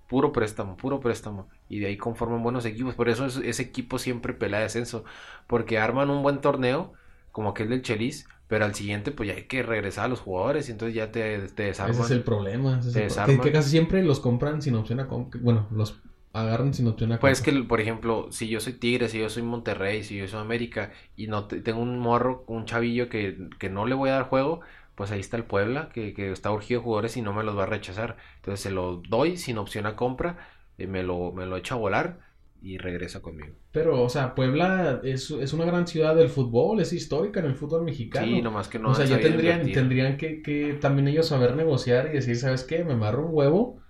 Puro 0.08 0.32
préstamo, 0.32 0.76
puro 0.76 0.98
préstamo. 0.98 1.48
Y 1.68 1.78
de 1.80 1.86
ahí 1.88 1.96
conforman 1.96 2.42
buenos 2.42 2.64
equipos. 2.64 2.94
Por 2.94 3.08
eso 3.08 3.26
es- 3.26 3.36
ese 3.36 3.62
equipo 3.62 3.98
siempre 3.98 4.32
pelea 4.34 4.60
descenso. 4.60 5.04
Porque 5.46 5.78
arman 5.78 6.10
un 6.10 6.22
buen 6.22 6.40
torneo, 6.40 6.94
como 7.32 7.50
aquel 7.50 7.68
del 7.68 7.82
Chelis, 7.82 8.26
pero 8.50 8.66
al 8.66 8.74
siguiente 8.76 9.12
pues 9.12 9.28
ya 9.30 9.36
hay 9.36 9.44
que 9.48 9.62
regresar 9.64 10.06
a 10.06 10.08
los 10.08 10.20
jugadores 10.20 10.68
y 10.68 10.72
entonces 10.72 10.94
ya 10.96 11.12
te, 11.12 11.48
te 11.50 11.64
desarman. 11.64 11.96
Ese 11.96 12.02
es 12.02 12.10
el 12.10 12.22
problema. 12.24 12.78
ese 12.78 12.88
es 12.90 12.94
Te 12.94 13.00
el 13.00 13.02
pro- 13.06 13.14
desarman. 13.14 13.24
que, 13.24 13.40
que 13.40 13.52
casi 13.52 13.70
siempre 13.70 14.02
los 14.04 14.20
compran 14.20 14.62
sin 14.62 14.74
opción 14.76 15.00
a 15.00 15.08
compra. 15.08 15.40
Bueno, 15.42 15.68
los 15.72 16.00
agarran 16.32 16.72
sin 16.74 16.86
opción 16.86 17.12
a 17.12 17.20
compra. 17.20 17.30
Pues 17.30 17.42
que, 17.42 17.52
por 17.52 17.80
ejemplo, 17.82 18.28
si 18.32 18.48
yo 18.48 18.60
soy 18.60 18.72
Tigre, 18.74 19.08
si 19.10 19.18
yo 19.18 19.28
soy 19.28 19.42
Monterrey, 19.42 20.02
si 20.04 20.16
yo 20.16 20.26
soy 20.26 20.40
América 20.40 20.90
y 21.16 21.26
no 21.26 21.46
te- 21.46 21.60
tengo 21.60 21.80
un 21.82 21.98
morro, 21.98 22.44
un 22.48 22.64
chavillo 22.64 23.08
que, 23.10 23.48
que 23.58 23.68
no 23.68 23.84
le 23.84 23.94
voy 23.94 24.08
a 24.08 24.14
dar 24.14 24.22
juego, 24.28 24.60
pues 24.94 25.10
ahí 25.10 25.20
está 25.20 25.36
el 25.36 25.44
Puebla, 25.44 25.90
que, 25.90 26.14
que 26.14 26.32
está 26.32 26.50
urgido 26.50 26.80
de 26.80 26.84
jugadores 26.84 27.16
y 27.18 27.22
no 27.22 27.34
me 27.34 27.44
los 27.44 27.58
va 27.58 27.64
a 27.64 27.66
rechazar. 27.66 28.16
Entonces 28.36 28.60
se 28.62 28.70
lo 28.70 29.02
doy 29.08 29.36
sin 29.36 29.58
opción 29.58 29.84
a 29.86 29.96
compra, 29.96 30.38
eh, 30.78 30.86
me 30.86 31.02
lo, 31.02 31.32
me 31.32 31.44
lo 31.46 31.56
echo 31.58 31.74
a 31.74 31.78
volar 31.78 32.20
y 32.62 32.78
regresa 32.78 33.20
conmigo. 33.22 33.54
Pero, 33.72 34.02
o 34.02 34.08
sea, 34.08 34.34
Puebla 34.34 35.00
es, 35.02 35.30
es 35.30 35.52
una 35.52 35.64
gran 35.64 35.86
ciudad 35.86 36.14
del 36.14 36.28
fútbol, 36.28 36.80
es 36.80 36.92
histórica 36.92 37.40
en 37.40 37.46
el 37.46 37.54
fútbol 37.54 37.84
mexicano. 37.84 38.26
Sí, 38.26 38.42
nomás 38.42 38.68
que 38.68 38.78
no 38.78 38.90
o 38.90 38.94
sea, 38.94 39.06
ya 39.06 39.18
tendrían, 39.20 39.70
tendrían 39.72 40.16
que, 40.16 40.42
que 40.42 40.74
también 40.74 41.08
ellos 41.08 41.26
saber 41.28 41.56
negociar 41.56 42.08
y 42.10 42.14
decir, 42.14 42.36
¿sabes 42.36 42.64
qué? 42.64 42.84
Me 42.84 42.92
amarro 42.94 43.26
un 43.26 43.34
huevo 43.34 43.80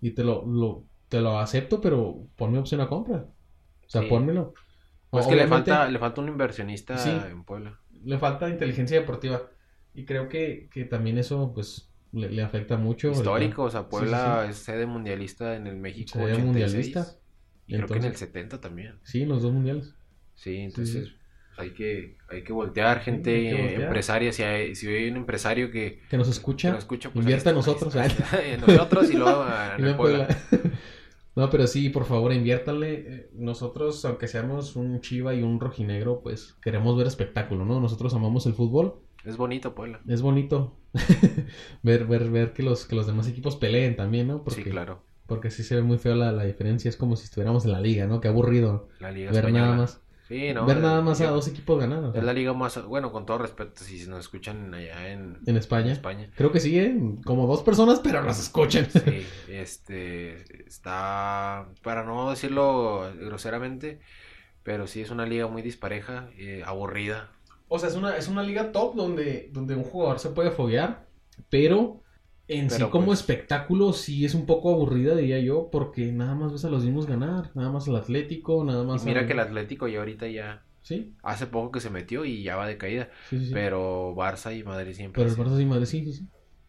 y 0.00 0.12
te 0.12 0.24
lo, 0.24 0.44
lo- 0.46 0.84
te 1.08 1.20
lo 1.20 1.38
acepto, 1.38 1.80
pero 1.80 2.26
ponme 2.36 2.58
opción 2.58 2.80
a 2.80 2.88
compra. 2.88 3.26
O 3.86 3.88
sea, 3.88 4.02
Sí. 4.02 4.08
pónmelo. 4.08 4.54
Pues 5.10 5.26
que 5.26 5.36
le 5.36 5.46
falta, 5.46 5.88
le 5.88 5.98
falta 5.98 6.20
un 6.20 6.28
inversionista 6.28 6.98
Sí. 6.98 7.10
en 7.10 7.44
Puebla. 7.44 7.78
le 8.04 8.18
falta 8.18 8.48
inteligencia 8.48 8.98
deportiva. 9.00 9.42
Y 9.94 10.04
creo 10.04 10.28
que, 10.28 10.68
que 10.72 10.84
también 10.84 11.18
eso, 11.18 11.52
pues, 11.54 11.88
le, 12.12 12.28
le 12.30 12.42
afecta 12.42 12.76
mucho. 12.76 13.10
Histórico, 13.12 13.62
o 13.62 13.70
sea, 13.70 13.88
Puebla 13.88 14.42
sí. 14.44 14.50
es 14.50 14.56
sede 14.58 14.86
mundialista 14.86 15.54
en 15.56 15.66
el 15.68 15.76
México 15.76 16.14
Sede 16.18 16.32
86. 16.32 16.44
mundialista. 16.46 17.06
Y 17.66 17.74
creo 17.76 17.86
que 17.86 17.94
en 17.94 17.98
el 18.00 18.04
Entonces- 18.06 18.18
70 18.28 18.60
también. 18.60 18.94
Sí, 19.02 19.22
en 19.22 19.28
los 19.28 19.42
dos 19.42 19.52
mundiales. 19.52 19.94
Sí, 20.34 20.56
entonces 20.58 21.12
hay 21.56 21.70
que 21.70 22.16
hay 22.28 22.42
que 22.42 22.52
voltear 22.52 23.00
gente 23.00 23.30
que 23.50 23.54
voltear. 23.62 23.82
empresaria 23.82 24.32
si 24.32 24.42
hay 24.42 24.74
si 24.74 24.88
hay 24.88 25.08
un 25.08 25.16
empresario 25.18 25.70
que, 25.70 26.00
Que 26.10 26.16
nos 26.16 26.26
que 26.26 26.32
escucha. 26.32 26.70
nos 26.70 26.78
escucha 26.80 27.10
pues 27.10 27.22
invierta 27.24 27.50
ahí 27.50 27.52
en 27.52 27.56
nosotros. 27.56 27.94
en 28.44 28.60
nosotros 28.60 29.10
y 29.10 29.16
luego 29.16 29.46
en 29.78 29.96
Puebla. 29.96 30.28
No, 31.36 31.50
pero 31.50 31.66
sí, 31.66 31.88
por 31.88 32.04
favor, 32.04 32.32
inviértale. 32.32 32.92
Eh, 32.94 33.30
Nosotros, 33.34 34.04
aunque 34.04 34.28
seamos 34.28 34.76
un 34.76 35.00
chiva 35.00 35.34
y 35.34 35.42
un 35.42 35.58
rojinegro, 35.58 36.20
pues 36.22 36.54
queremos 36.62 36.96
ver 36.96 37.08
espectáculo, 37.08 37.64
¿no? 37.64 37.80
Nosotros 37.80 38.14
amamos 38.14 38.46
el 38.46 38.54
fútbol. 38.54 39.00
Es 39.24 39.36
bonito, 39.36 39.74
Puebla. 39.74 40.00
Es 40.06 40.22
bonito 40.22 40.78
ver, 41.82 42.06
ver, 42.06 42.30
ver 42.30 42.52
que 42.52 42.62
los, 42.62 42.86
que 42.86 42.94
los 42.94 43.08
demás 43.08 43.26
equipos 43.28 43.56
peleen 43.56 43.96
también, 43.96 44.28
¿no? 44.28 44.44
Porque, 44.44 44.62
Sí, 44.62 44.70
claro. 44.70 45.02
Porque 45.26 45.50
sí 45.50 45.62
se 45.62 45.76
ve 45.76 45.82
muy 45.82 45.98
feo 45.98 46.14
la, 46.14 46.32
la 46.32 46.44
diferencia. 46.44 46.88
Es 46.88 46.96
como 46.96 47.16
si 47.16 47.24
estuviéramos 47.24 47.64
en 47.64 47.72
la 47.72 47.80
liga, 47.80 48.06
¿no? 48.06 48.20
Qué 48.20 48.28
aburrido 48.28 48.88
La 49.00 49.10
Liga 49.10 49.30
ver 49.30 49.40
Española. 49.40 49.66
nada 49.66 49.76
más. 49.76 50.00
Sí, 50.28 50.54
no. 50.54 50.64
ver 50.64 50.78
nada 50.78 51.02
más 51.02 51.20
a 51.20 51.28
dos 51.28 51.48
equipos 51.48 51.78
sea, 51.78 52.12
Es 52.14 52.24
la 52.24 52.32
liga 52.32 52.54
más, 52.54 52.82
bueno, 52.86 53.12
con 53.12 53.26
todo 53.26 53.38
respeto, 53.38 53.84
si 53.84 54.06
nos 54.06 54.20
escuchan 54.20 54.72
allá 54.72 55.10
en, 55.12 55.38
En 55.44 55.56
España. 55.58 55.86
en 55.86 55.92
España. 55.92 56.30
Creo 56.34 56.50
que 56.50 56.60
sí, 56.60 56.78
¿eh? 56.78 56.98
Como 57.26 57.46
dos 57.46 57.62
personas, 57.62 58.00
pero 58.00 58.22
nos 58.22 58.38
escuchan. 58.38 58.88
Sí, 58.90 59.26
este, 59.48 60.66
está, 60.66 61.68
para 61.82 62.04
no 62.04 62.30
decirlo 62.30 63.12
groseramente, 63.20 64.00
pero 64.62 64.86
sí 64.86 65.02
es 65.02 65.10
una 65.10 65.26
liga 65.26 65.46
muy 65.46 65.60
dispareja, 65.60 66.30
eh, 66.38 66.62
aburrida. 66.64 67.30
O 67.68 67.78
sea, 67.78 67.90
es 67.90 67.94
una, 67.94 68.16
es 68.16 68.28
una 68.28 68.42
liga 68.42 68.72
top 68.72 68.94
donde, 68.94 69.50
donde 69.52 69.74
un 69.74 69.84
jugador 69.84 70.20
se 70.20 70.30
puede 70.30 70.50
foguear, 70.50 71.06
pero 71.50 72.00
en 72.48 72.70
sí 72.70 72.82
como 72.90 73.06
pues- 73.06 73.20
espectáculo 73.20 73.92
sí 73.92 74.24
es 74.24 74.34
un 74.34 74.46
poco 74.46 74.72
aburrida, 74.72 75.14
diría 75.16 75.38
yo, 75.40 75.68
porque 75.72 76.12
nada 76.12 76.34
más 76.34 76.52
ves 76.52 76.64
a 76.64 76.70
los 76.70 76.84
mismos 76.84 77.06
ganar, 77.06 77.50
nada 77.54 77.70
más 77.70 77.88
al 77.88 77.96
Atlético, 77.96 78.64
nada 78.64 78.82
Y 78.82 78.86
más 78.86 79.04
mira 79.04 79.20
al- 79.20 79.26
que 79.26 79.32
el 79.32 79.40
Atlético 79.40 79.88
ya 79.88 80.00
ahorita 80.00 80.28
ya, 80.28 80.62
Sí, 80.82 81.14
hace 81.22 81.46
poco 81.46 81.72
que 81.72 81.80
se 81.80 81.88
metió 81.88 82.26
y 82.26 82.42
ya 82.42 82.56
va 82.56 82.66
de 82.66 82.76
caída, 82.76 83.08
sí, 83.30 83.38
sí. 83.38 83.46
sí. 83.46 83.50
pero 83.54 84.14
Barça 84.14 84.54
y 84.58 84.62
Madrid 84.64 84.92
siempre. 84.92 85.22
Pero 85.24 85.34
el. 85.34 85.40
Barça 85.48 85.56
sí, 85.56 85.64
Madrid, 85.64 85.86
sí, 85.86 86.04
sí, 86.04 86.12
sí. 86.12 86.26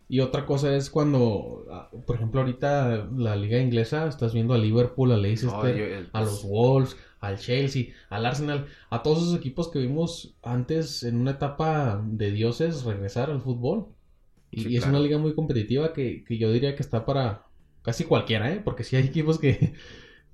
Y 0.08 0.20
otra 0.22 0.46
cosa 0.46 0.74
es 0.76 0.90
cuando, 0.90 1.66
ah, 1.72 1.90
por 2.06 2.16
ejemplo, 2.16 2.40
ahorita 2.42 3.10
la 3.18 3.36
liga 3.36 3.60
inglesa, 3.60 4.08
estás 4.08 4.34
viendo 4.34 4.54
a 4.54 4.58
Liverpool, 4.58 5.12
a 5.12 5.18
Leicester, 5.18 5.52
No, 5.52 5.68
yo- 5.68 5.84
eh, 5.86 6.06
a 6.14 6.22
los 6.22 6.44
Wolves, 6.48 6.96
al 7.20 7.38
Chelsea, 7.40 7.88
al 8.10 8.26
Arsenal, 8.26 8.68
a 8.92 9.02
todos 9.04 9.24
esos 9.24 9.36
equipos 9.36 9.70
que 9.70 9.80
vimos 9.80 10.36
antes 10.44 11.04
en 11.04 11.18
una 11.20 11.32
etapa 11.32 12.02
de 12.06 12.32
dioses 12.32 12.84
regresar 12.84 13.30
al 13.32 13.42
fútbol. 13.42 13.88
Y, 14.56 14.63
Sí, 14.63 14.70
y 14.70 14.78
es 14.78 14.84
claro. 14.84 14.98
una 14.98 15.00
liga 15.00 15.18
muy 15.18 15.36
competitiva 15.36 15.94
que, 15.94 16.24
que 16.24 16.38
yo 16.38 16.52
diría 16.52 16.76
que 16.76 16.84
está 16.84 17.06
para 17.06 17.46
casi 17.84 18.06
cualquiera, 18.06 18.52
¿eh? 18.54 18.62
Porque 18.63 18.84
sí 18.84 18.96
hay 18.96 19.06
equipos 19.06 19.39
que, 19.39 19.74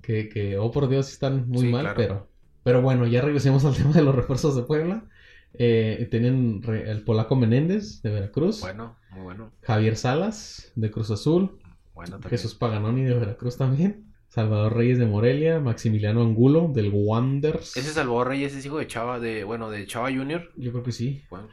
que, 0.02 0.28
que 0.28 0.58
oh 0.58 0.70
por 0.70 0.88
Dios, 0.88 1.10
están 1.12 1.48
muy 1.48 1.66
Sí, 1.66 1.68
mal, 1.68 1.82
claro. 1.82 1.96
pero, 1.96 2.30
pero 2.62 2.82
bueno, 2.82 3.06
ya 3.06 3.20
regresemos 3.22 3.64
al 3.66 3.76
tema 3.76 3.92
de 3.92 4.02
los 4.02 4.14
refuerzos 4.14 4.56
de 4.56 4.62
Puebla. 4.62 5.08
Eh, 5.54 6.08
tienen 6.10 6.62
el 6.66 7.04
polaco 7.04 7.36
Menéndez 7.36 8.00
de 8.02 8.10
Veracruz, 8.10 8.60
Bueno, 8.60 8.96
muy 9.10 9.22
bueno. 9.22 9.52
Javier 9.62 9.96
Salas 9.96 10.72
de 10.76 10.90
Cruz 10.90 11.10
Azul, 11.10 11.58
Bueno, 11.94 12.18
también. 12.20 12.30
Jesús 12.30 12.54
Paganoni 12.54 13.02
de 13.04 13.14
Veracruz 13.14 13.56
también. 13.58 14.06
Salvador 14.28 14.74
Reyes 14.74 14.98
de 14.98 15.04
Morelia, 15.04 15.60
Maximiliano 15.60 16.22
Angulo 16.22 16.70
del 16.72 16.90
Wanderers. 16.90 17.76
Ese 17.76 17.92
Salvador 17.92 18.28
Reyes 18.28 18.54
es 18.54 18.64
hijo 18.64 18.78
de 18.78 18.86
Chava, 18.86 19.20
de, 19.20 19.44
bueno, 19.44 19.68
de 19.70 19.86
Chava 19.86 20.10
Junior. 20.10 20.50
Yo 20.56 20.72
creo 20.72 20.82
que 20.82 20.92
sí, 20.92 21.22
Bueno, 21.28 21.48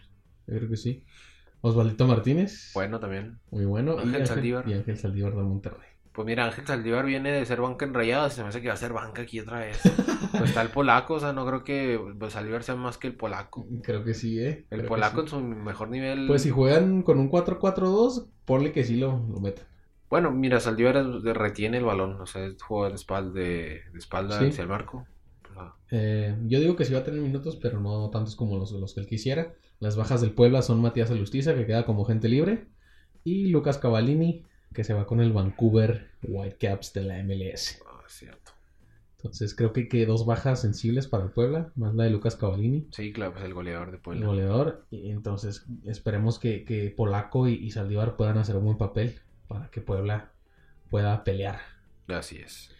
yo 0.47 0.55
creo 0.58 0.69
que 0.69 0.77
sí. 0.77 1.03
Osvaldito 1.62 2.08
Martínez, 2.08 2.72
bueno 2.74 3.00
también. 3.00 3.39
muy 3.52 3.65
bueno. 3.65 3.95
y 3.98 4.00
Ángel 4.08 4.28
Saldívar. 4.28 4.67
Y 4.67 4.74
Ángel 4.74 4.98
Saldívar 4.98 5.36
de 5.36 5.43
Monterrey. 5.43 5.88
Pues 6.13 6.26
mira, 6.26 6.45
Ángel 6.45 6.65
Saldívar 6.65 7.06
viene 7.06 7.32
de 7.32 7.45
ser 7.45 7.62
banca 7.62 7.86
en 7.86 7.93
Rayadas, 7.93 8.34
se 8.34 8.41
me 8.43 8.50
hace 8.50 8.62
que 8.62 8.67
va 8.67 8.74
a 8.74 8.78
ser 8.78 8.93
banca 8.93 9.22
aquí 9.22 9.39
otra 9.39 9.60
vez. 9.60 9.80
Pues 10.32 10.52
está 10.52 10.62
el 10.62 10.69
polaco, 10.69 11.15
o 11.15 11.19
sea, 11.19 11.34
no 11.34 11.45
creo 11.45 11.63
que 11.63 12.00
pues, 12.19 12.34
Saldívar 12.34 12.63
sea 12.63 12.76
más 12.76 12.98
que 12.98 13.08
el 13.08 13.15
polaco. 13.15 13.65
Creo 13.84 14.04
que 14.04 14.13
sí, 14.13 14.39
¿eh? 14.39 14.65
El 14.69 14.80
Creo 14.80 14.89
polaco 14.89 15.17
sí. 15.17 15.22
en 15.22 15.28
su 15.28 15.39
mejor 15.41 15.89
nivel. 15.89 16.28
Pues 16.28 16.43
si 16.43 16.50
juegan 16.52 17.02
con 17.04 17.19
un 17.19 17.30
4-4-2, 17.32 18.28
ponle 18.45 18.72
que 18.72 18.84
sí 18.84 18.98
lo, 18.98 19.12
lo 19.28 19.39
metan. 19.39 19.65
Bueno, 20.10 20.32
mira, 20.32 20.60
Saldívar 20.60 20.95
retiene 21.24 21.78
el 21.78 21.86
balón, 21.86 22.19
o 22.22 22.26
sea, 22.26 22.45
es 22.45 22.62
juega 22.62 22.89
de 22.89 22.95
espalda, 22.95 23.32
de, 23.39 23.82
de 23.91 23.98
espalda 23.98 24.39
Sí. 24.39 24.45
hacia 24.45 24.62
el 24.63 24.67
marco. 24.69 25.06
Pues, 25.41 25.54
ah, 25.58 25.76
Eh, 25.91 26.36
yo 26.45 26.60
digo 26.60 26.76
que 26.76 26.86
sí 26.86 26.93
va 26.93 27.00
a 27.00 27.04
tener 27.04 27.22
minutos, 27.22 27.58
pero 27.62 27.80
no 27.80 28.10
tantos 28.12 28.36
como 28.36 28.58
los, 28.58 28.72
los 28.72 28.93
que 28.93 29.00
él 29.02 29.08
quisiera. 29.08 29.54
Las 29.79 29.95
bajas 29.95 30.21
del 30.21 30.31
Puebla 30.31 30.61
son 30.61 30.81
Matías 30.81 31.09
Alustiza, 31.11 31.55
que 31.55 31.65
queda 31.65 31.85
como 31.85 32.05
gente 32.05 32.27
libre, 32.27 32.65
y 33.23 33.47
Lucas 33.47 33.77
Cavallini, 33.77 34.43
que 34.73 34.83
se 34.83 34.93
va 34.93 35.05
con 35.05 35.19
el 35.21 35.31
Vancouver 35.33 36.09
Whitecaps 36.23 36.93
de 36.93 37.01
la 37.03 37.23
MLS. 37.23 37.81
ah, 37.87 38.03
cierto. 38.07 38.51
Entonces 39.17 39.53
creo 39.53 39.73
que, 39.73 39.89
que 39.89 40.05
dos 40.05 40.25
bajas 40.25 40.61
sensibles 40.61 41.07
para 41.07 41.25
el 41.25 41.31
Puebla, 41.31 41.71
más 41.75 41.93
la 41.93 42.05
de 42.05 42.09
Lucas 42.09 42.35
Cavallini, 42.37 42.87
Sí, 42.91 43.11
claro, 43.11 43.33
pues 43.33 43.43
el 43.43 43.53
goleador 43.53 43.89
de 43.91 43.97
el 43.97 44.01
Puebla. 44.01 44.25
goleador. 44.27 44.85
Y 44.91 45.11
entonces 45.11 45.65
esperemos 45.85 46.39
que, 46.39 46.63
que 46.63 46.89
Polaco 46.95 47.47
y, 47.49 47.53
y 47.55 47.71
Saldívar 47.71 48.15
puedan 48.15 48.37
hacer 48.37 48.55
un 48.55 48.63
buen 48.65 48.77
papel 48.77 49.19
para 49.49 49.69
que 49.71 49.81
Puebla 49.81 50.31
pueda 50.89 51.23
pelear. 51.25 51.59
Así 52.07 52.37
es. 52.37 52.71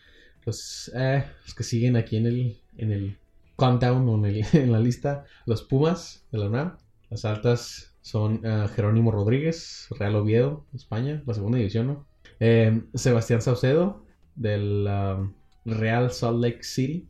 Los, 0.46 0.90
eh, 0.96 1.26
los 1.46 1.54
que 1.54 1.64
siguen 1.64 1.98
aquí 1.98 2.16
en 2.16 2.26
el, 2.28 2.58
en 2.78 2.92
el 2.94 3.18
countdown 3.58 4.08
o 4.08 4.16
en, 4.16 4.26
el- 4.26 4.46
en 4.54 4.72
la 4.72 4.80
lista, 4.80 5.26
los 5.46 5.62
Pumas 5.64 6.26
de 6.32 6.38
la 6.38 6.46
UNAM. 6.48 6.78
Las 7.10 7.26
altas 7.26 7.96
son 8.02 8.42
eh, 8.46 8.68
Jerónimo 8.76 9.12
Rodríguez, 9.12 9.88
Real 9.98 10.16
Oviedo, 10.16 10.66
España, 10.74 11.24
la 11.26 11.34
segunda 11.34 11.58
división, 11.58 11.88
¿no? 11.88 12.06
Eh, 12.40 12.84
Sebastián 12.94 13.42
Saucedo, 13.42 14.06
del 14.36 14.88
um, 14.88 15.34
Real 15.66 16.12
Salt 16.12 16.40
Lake 16.42 16.64
City, 16.64 17.08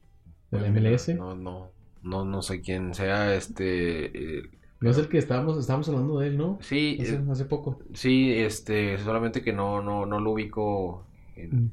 de 0.52 0.60
la 0.60 0.68
mira, 0.70 0.90
MLS. 0.92 1.10
No, 1.10 1.36
no, 1.36 1.72
no, 2.02 2.26
no 2.26 2.42
sé 2.42 2.62
quién 2.62 2.94
sea 2.94 3.36
este. 3.36 4.38
eh, 4.40 4.44
No 4.82 4.90
es 4.90 4.98
el 4.98 5.10
que 5.10 5.18
estábamos, 5.18 5.58
estábamos 5.60 5.90
hablando 5.90 6.20
de 6.20 6.28
él, 6.28 6.38
¿no? 6.38 6.58
sí, 6.62 6.98
Hace, 6.98 7.16
eh, 7.16 7.26
hace 7.30 7.46
poco. 7.46 7.80
sí, 7.94 8.32
este, 8.34 8.98
solamente 9.00 9.42
que 9.42 9.54
no, 9.54 9.82
no, 9.82 10.06
no 10.06 10.20
lo 10.20 10.32
ubico 10.32 11.06
en- 11.36 11.66
Mm. 11.66 11.72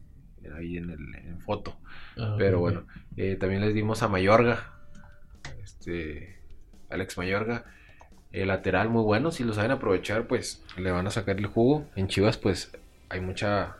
ahí 0.56 0.76
en, 0.76 0.90
el, 0.90 1.14
en 1.14 1.40
foto. 1.40 1.76
Ah, 2.18 2.34
Pero 2.38 2.60
ok, 2.60 2.60
bueno, 2.60 2.86
eh, 3.16 3.36
también 3.36 3.60
les 3.62 3.74
dimos 3.74 4.02
a 4.02 4.08
Mayorga, 4.08 4.72
este, 5.62 6.40
Alex 6.90 7.18
Mayorga, 7.18 7.64
el 8.32 8.48
lateral 8.48 8.90
muy 8.90 9.02
bueno, 9.02 9.30
si 9.30 9.44
lo 9.44 9.52
saben 9.54 9.70
aprovechar, 9.70 10.26
pues 10.26 10.62
le 10.76 10.90
van 10.90 11.06
a 11.06 11.10
sacar 11.10 11.38
el 11.38 11.46
jugo. 11.46 11.84
En 11.96 12.08
Chivas, 12.08 12.36
pues 12.38 12.72
hay 13.08 13.20
mucha, 13.20 13.76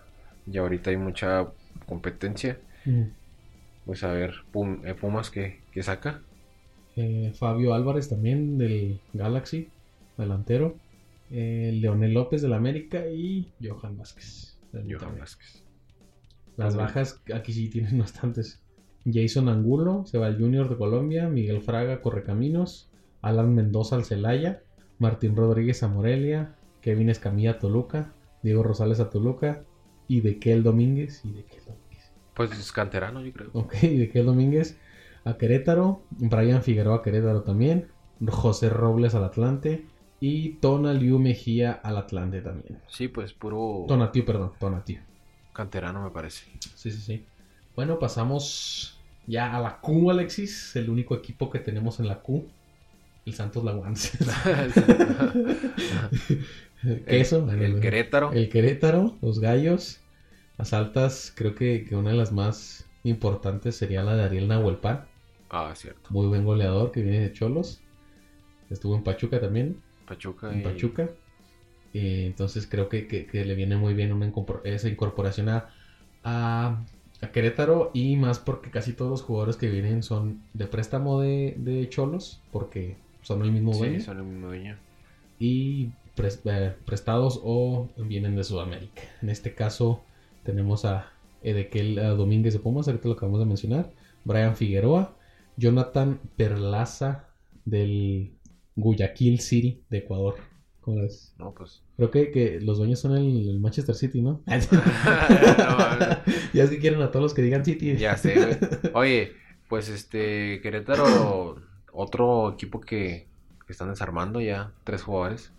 ya 0.47 0.61
ahorita 0.63 0.91
hay 0.91 0.97
mucha 0.97 1.49
competencia. 1.87 2.59
Mm. 2.85 3.03
Pues 3.85 4.03
a 4.05 4.13
ver, 4.13 4.35
Pum- 4.53 4.85
eh, 4.85 4.95
Pumas 4.95 5.31
que, 5.31 5.61
saca. 5.83 6.23
Eh, 6.97 7.33
Fabio 7.39 7.75
Álvarez 7.75 8.09
también 8.09 8.57
del 8.59 9.01
Galaxy, 9.13 9.69
delantero. 10.17 10.77
Eh, 11.31 11.73
Leonel 11.75 12.15
López 12.15 12.41
del 12.43 12.53
América 12.55 13.07
y 13.07 13.53
Johan 13.63 13.99
Vázquez. 13.99 14.59
Johan 14.73 14.87
Monterrey. 14.89 15.19
Vázquez. 15.21 15.63
Las 16.57 16.75
También. 16.75 16.87
bajas 16.87 17.21
aquí 17.35 17.53
sí 17.53 17.69
tienen 17.69 17.99
bastantes. 18.01 18.61
Jason 19.05 19.49
Angulo, 19.49 20.05
se 20.07 20.19
va 20.19 20.27
al 20.27 20.39
Junior 20.39 20.69
de 20.69 20.77
Colombia, 20.77 21.29
Miguel 21.29 21.61
Fraga 21.63 22.01
Correcaminos, 22.01 22.89
Alan 23.29 23.55
Mendoza 23.55 23.97
al 23.97 24.05
Celaya, 24.05 24.63
Martín 24.99 25.37
Rodríguez 25.37 25.83
a 25.83 25.89
Morelia, 25.89 26.55
Kevin 26.81 27.11
Escamilla 27.11 27.53
a 27.53 27.59
Toluca, 27.59 28.13
Diego 28.43 28.63
Rosales 28.63 29.01
a 29.01 29.11
Toluca 29.11 29.63
y 30.09 30.21
Dequel 30.21 30.63
Domínguez 30.63 31.25
y 31.25 31.33
Dequel 31.33 31.65
Domínguez. 31.65 32.13
Pues 32.35 32.53
es 32.53 32.73
canterano, 32.73 33.21
yo 33.23 33.33
creo. 33.33 33.51
Ok, 33.53 33.75
Dequel 33.81 34.27
Domínguez 34.27 34.79
a 35.25 35.37
Querétaro, 35.37 36.03
Brian 36.11 36.63
Figueroa 36.63 36.97
a 36.97 37.03
Querétaro 37.03 37.43
también, 37.43 37.89
José 38.29 38.69
Robles 38.69 39.15
al 39.15 39.25
Atlante 39.25 39.85
y 40.21 40.55
Tona 40.55 40.93
Liu 40.93 41.19
Mejía 41.19 41.73
al 41.73 41.97
Atlante 41.97 42.41
también. 42.41 42.81
Sí, 42.89 43.09
pues 43.09 43.33
puro 43.33 43.85
Tonatiu, 43.89 44.25
perdón, 44.25 44.53
Tonatiu. 44.59 44.99
canterano 45.53 46.03
me 46.03 46.11
parece. 46.11 46.47
Sí, 46.75 46.91
sí, 46.91 47.01
sí. 47.01 47.25
Bueno, 47.75 47.99
pasamos 47.99 48.99
ya 49.27 49.55
a 49.55 49.61
la 49.61 49.81
Q, 49.81 50.11
Alexis. 50.11 50.77
El 50.77 50.89
único 50.89 51.15
equipo 51.15 51.51
que 51.51 51.59
tenemos 51.59 52.01
en 52.01 52.09
la 52.09 52.21
Q. 52.21 52.47
El 53.27 53.35
Santos 53.35 53.65
Laguans. 53.65 54.13
¿Qué 56.83 57.21
eso? 57.21 57.51
El, 57.51 57.63
el 57.63 57.81
Querétaro. 57.81 58.33
El 58.33 58.49
Querétaro, 58.49 59.17
los 59.21 59.41
Gallos. 59.41 60.01
Las 60.59 60.73
altas, 60.73 61.33
creo 61.37 61.55
que, 61.55 61.85
que 61.85 61.97
una 61.97 62.11
de 62.11 62.17
las 62.17 62.33
más 62.33 62.87
importantes 63.05 63.77
sería 63.77 64.03
la 64.03 64.17
de 64.17 64.25
Ariel 64.25 64.49
Nahuelpan. 64.49 65.05
Ah, 65.51 65.73
cierto. 65.75 66.09
Muy 66.11 66.27
buen 66.29 66.45
goleador 66.45 66.93
que 66.93 67.03
viene 67.03 67.21
de 67.21 67.33
Cholos. 67.33 67.81
Estuvo 68.71 68.97
en 68.97 69.03
Pachuca 69.05 69.41
también. 69.41 69.81
Pachuca 70.07 70.53
En 70.53 70.61
y 70.61 70.63
Pachuca. 70.63 71.11
Eh, 71.95 72.25
entonces 72.27 72.67
creo 72.67 72.89
que, 72.89 73.07
que- 73.07 73.27
que 73.27 73.45
le 73.45 73.55
viene 73.55 73.77
muy 73.77 73.95
bien 73.95 74.13
una 74.13 74.31
esa 74.65 74.89
incorporación 74.89 75.49
a, 75.49 75.69
a, 76.25 76.85
a 77.21 77.33
Querétaro 77.33 77.91
y 77.95 78.17
más 78.17 78.39
porque 78.39 78.71
casi 78.71 78.93
todos 78.93 79.11
los 79.11 79.23
jugadores 79.23 79.57
que 79.57 79.69
vienen 79.71 80.03
son 80.03 80.43
de 80.53 80.67
préstamo 80.67 81.21
de, 81.21 81.55
de 81.59 81.89
Cholos 81.89 82.41
porque 82.51 82.97
son 83.27 83.43
el 83.43 83.51
mismo 83.51 83.75
dueño 83.75 83.99
Sí, 83.99 84.05
son 84.05 84.19
el 84.19 84.23
mismo 84.25 84.47
dueño. 84.47 84.77
y 85.41 85.91
eh, 86.17 86.75
prestados 86.87 87.41
o 87.43 87.89
vienen 87.99 88.37
de 88.37 88.45
Sudamérica. 88.45 89.03
En 89.21 89.31
este 89.31 89.53
caso 89.55 90.05
tenemos 90.45 90.85
a 90.85 91.11
Edequiel 91.43 91.99
eh, 91.99 92.03
Domínguez 92.03 92.55
de 92.55 92.61
Pumas, 92.61 92.87
ahorita 92.87 93.09
lo 93.09 93.15
acabamos 93.15 93.41
de 93.41 93.47
mencionar, 93.47 93.91
Brian 94.25 94.55
Figueroa, 94.55 95.17
Jonathan 95.57 96.21
Perlaza 96.37 97.25
del 97.65 98.31
Guayaquil 98.77 99.41
City 99.41 99.83
de 99.91 99.99
Ecuador, 99.99 100.37
¿Cómo 100.81 101.03
ves? 101.03 101.35
No, 101.37 101.53
pues. 101.53 101.83
Creo 101.97 102.13
que, 102.13 102.31
que 102.31 102.61
los 102.61 102.79
dueños 102.79 103.01
son 103.01 103.17
el, 103.17 103.49
el 103.51 103.59
Manchester 103.59 103.97
City, 103.97 104.23
¿no? 104.23 104.41
Ya 104.47 104.59
es 106.63 106.71
que 106.71 106.79
quieren 106.79 107.03
a 107.03 107.11
todos 107.11 107.25
los 107.25 107.35
que 107.35 107.43
digan 107.43 107.65
City. 107.65 107.97
Ya 107.97 108.17
sé, 108.17 108.37
güey. 108.37 108.57
Oye, 108.95 109.33
pues 109.69 109.89
este, 109.89 110.61
Querétaro, 110.63 111.57
otro 111.97 112.53
equipo 112.53 112.81
que, 112.81 113.29
que 113.67 113.73
están 113.73 113.91
desarmando 113.91 114.41
ya, 114.41 114.73
tres 114.85 115.03
jugadores. 115.03 115.53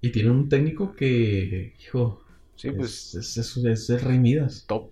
Y 0.00 0.12
tienen 0.12 0.30
un 0.32 0.48
técnico 0.48 0.94
que, 0.94 1.74
hijo, 1.80 2.22
Sí, 2.56 2.70
pues 2.72 3.00
es, 3.14 3.14
es, 3.14 3.36
es, 3.38 3.56
es 3.64 3.90
el 3.90 4.00
Rey 4.00 4.18
Midas. 4.20 4.66
top. 4.66 4.90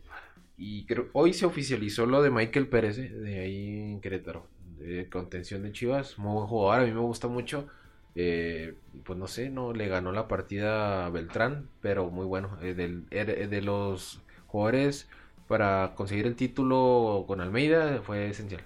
Y 0.56 0.86
creo, 0.86 1.08
hoy 1.12 1.32
se 1.34 1.46
oficializó 1.46 2.06
lo 2.06 2.22
de 2.22 2.30
Michael 2.30 2.68
Pérez, 2.68 2.98
eh, 2.98 3.08
de 3.10 3.40
ahí 3.40 3.68
en 3.92 4.00
Querétaro, 4.00 4.46
de 4.78 5.08
contención 5.08 5.62
de 5.62 5.72
Chivas, 5.72 6.18
muy 6.18 6.34
buen 6.34 6.46
jugador, 6.46 6.80
a 6.82 6.86
mí 6.86 6.92
me 6.92 7.00
gusta 7.00 7.28
mucho. 7.28 7.66
Eh, 8.14 8.74
pues 9.04 9.18
no 9.18 9.26
sé, 9.26 9.48
no 9.50 9.72
le 9.72 9.88
ganó 9.88 10.12
la 10.12 10.28
partida 10.28 11.06
a 11.06 11.10
Beltrán, 11.10 11.68
pero 11.80 12.10
muy 12.10 12.26
bueno. 12.26 12.58
Eh, 12.62 12.74
del- 12.74 13.06
er- 13.10 13.48
de 13.48 13.62
los 13.62 14.20
jugadores 14.46 15.08
para 15.48 15.94
conseguir 15.96 16.26
el 16.26 16.36
título 16.36 17.24
con 17.26 17.40
Almeida 17.40 18.02
fue 18.02 18.28
esencial. 18.30 18.62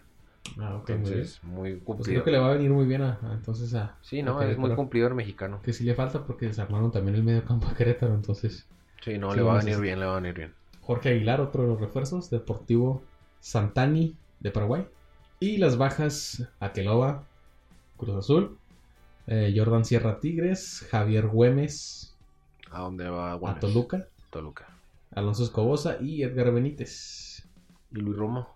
Ah, 0.58 0.76
ok, 0.76 0.88
muy. 0.90 0.96
Entonces, 0.96 1.44
muy 1.44 1.70
Pues 1.74 1.84
cumplido. 1.84 2.22
creo 2.22 2.24
que 2.24 2.30
le 2.30 2.38
va 2.38 2.50
a 2.50 2.54
venir 2.54 2.70
muy 2.70 2.86
bien 2.86 3.02
a, 3.02 3.18
a- 3.22 3.32
entonces 3.34 3.74
a... 3.74 3.96
Sí, 4.02 4.22
no, 4.22 4.38
a 4.38 4.46
es 4.50 4.58
muy 4.58 4.74
cumplidor 4.74 5.14
mexicano. 5.14 5.60
Que 5.62 5.72
sí 5.72 5.84
le 5.84 5.94
falta 5.94 6.24
porque 6.24 6.46
desarmaron 6.46 6.90
también 6.92 7.16
el 7.16 7.22
medio 7.22 7.44
campo 7.44 7.66
a 7.68 7.74
Querétaro, 7.74 8.14
entonces... 8.14 8.66
Sí, 9.02 9.18
no, 9.18 9.30
Sí, 9.32 9.36
le 9.36 9.42
va 9.42 9.54
a 9.60 9.64
venir 9.64 9.78
bien, 9.80 10.00
le 10.00 10.06
va 10.06 10.12
a 10.16 10.20
venir 10.20 10.34
bien. 10.34 10.54
Jorge 10.80 11.10
Aguilar, 11.10 11.40
otro 11.40 11.62
de 11.62 11.68
los 11.68 11.80
refuerzos, 11.80 12.30
Deportivo 12.30 13.02
Santani 13.40 14.14
de 14.40 14.50
Paraguay. 14.50 14.86
Y 15.40 15.58
las 15.58 15.76
bajas, 15.76 16.48
Aqueloba, 16.60 17.24
Cruz 17.96 18.16
Azul, 18.16 18.56
eh, 19.26 19.52
Jordan 19.56 19.84
Sierra 19.84 20.20
Tigres, 20.20 20.86
Javier 20.90 21.26
Güemes 21.26 22.14
¿A 22.70 22.80
dónde 22.80 23.08
va 23.08 23.32
a 23.32 23.34
Güemes? 23.34 23.60
Toluca, 23.60 24.06
Toluca. 24.30 24.66
Alonso 25.14 25.44
Escobosa 25.44 25.98
y 26.00 26.22
Edgar 26.22 26.52
Benítez. 26.52 27.46
¿Y 27.92 27.96
Luis 28.00 28.16
Romo? 28.16 28.48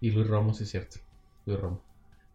Y 0.00 0.10
Luis 0.12 0.28
Ramos, 0.28 0.60
es 0.60 0.70
cierto. 0.70 0.98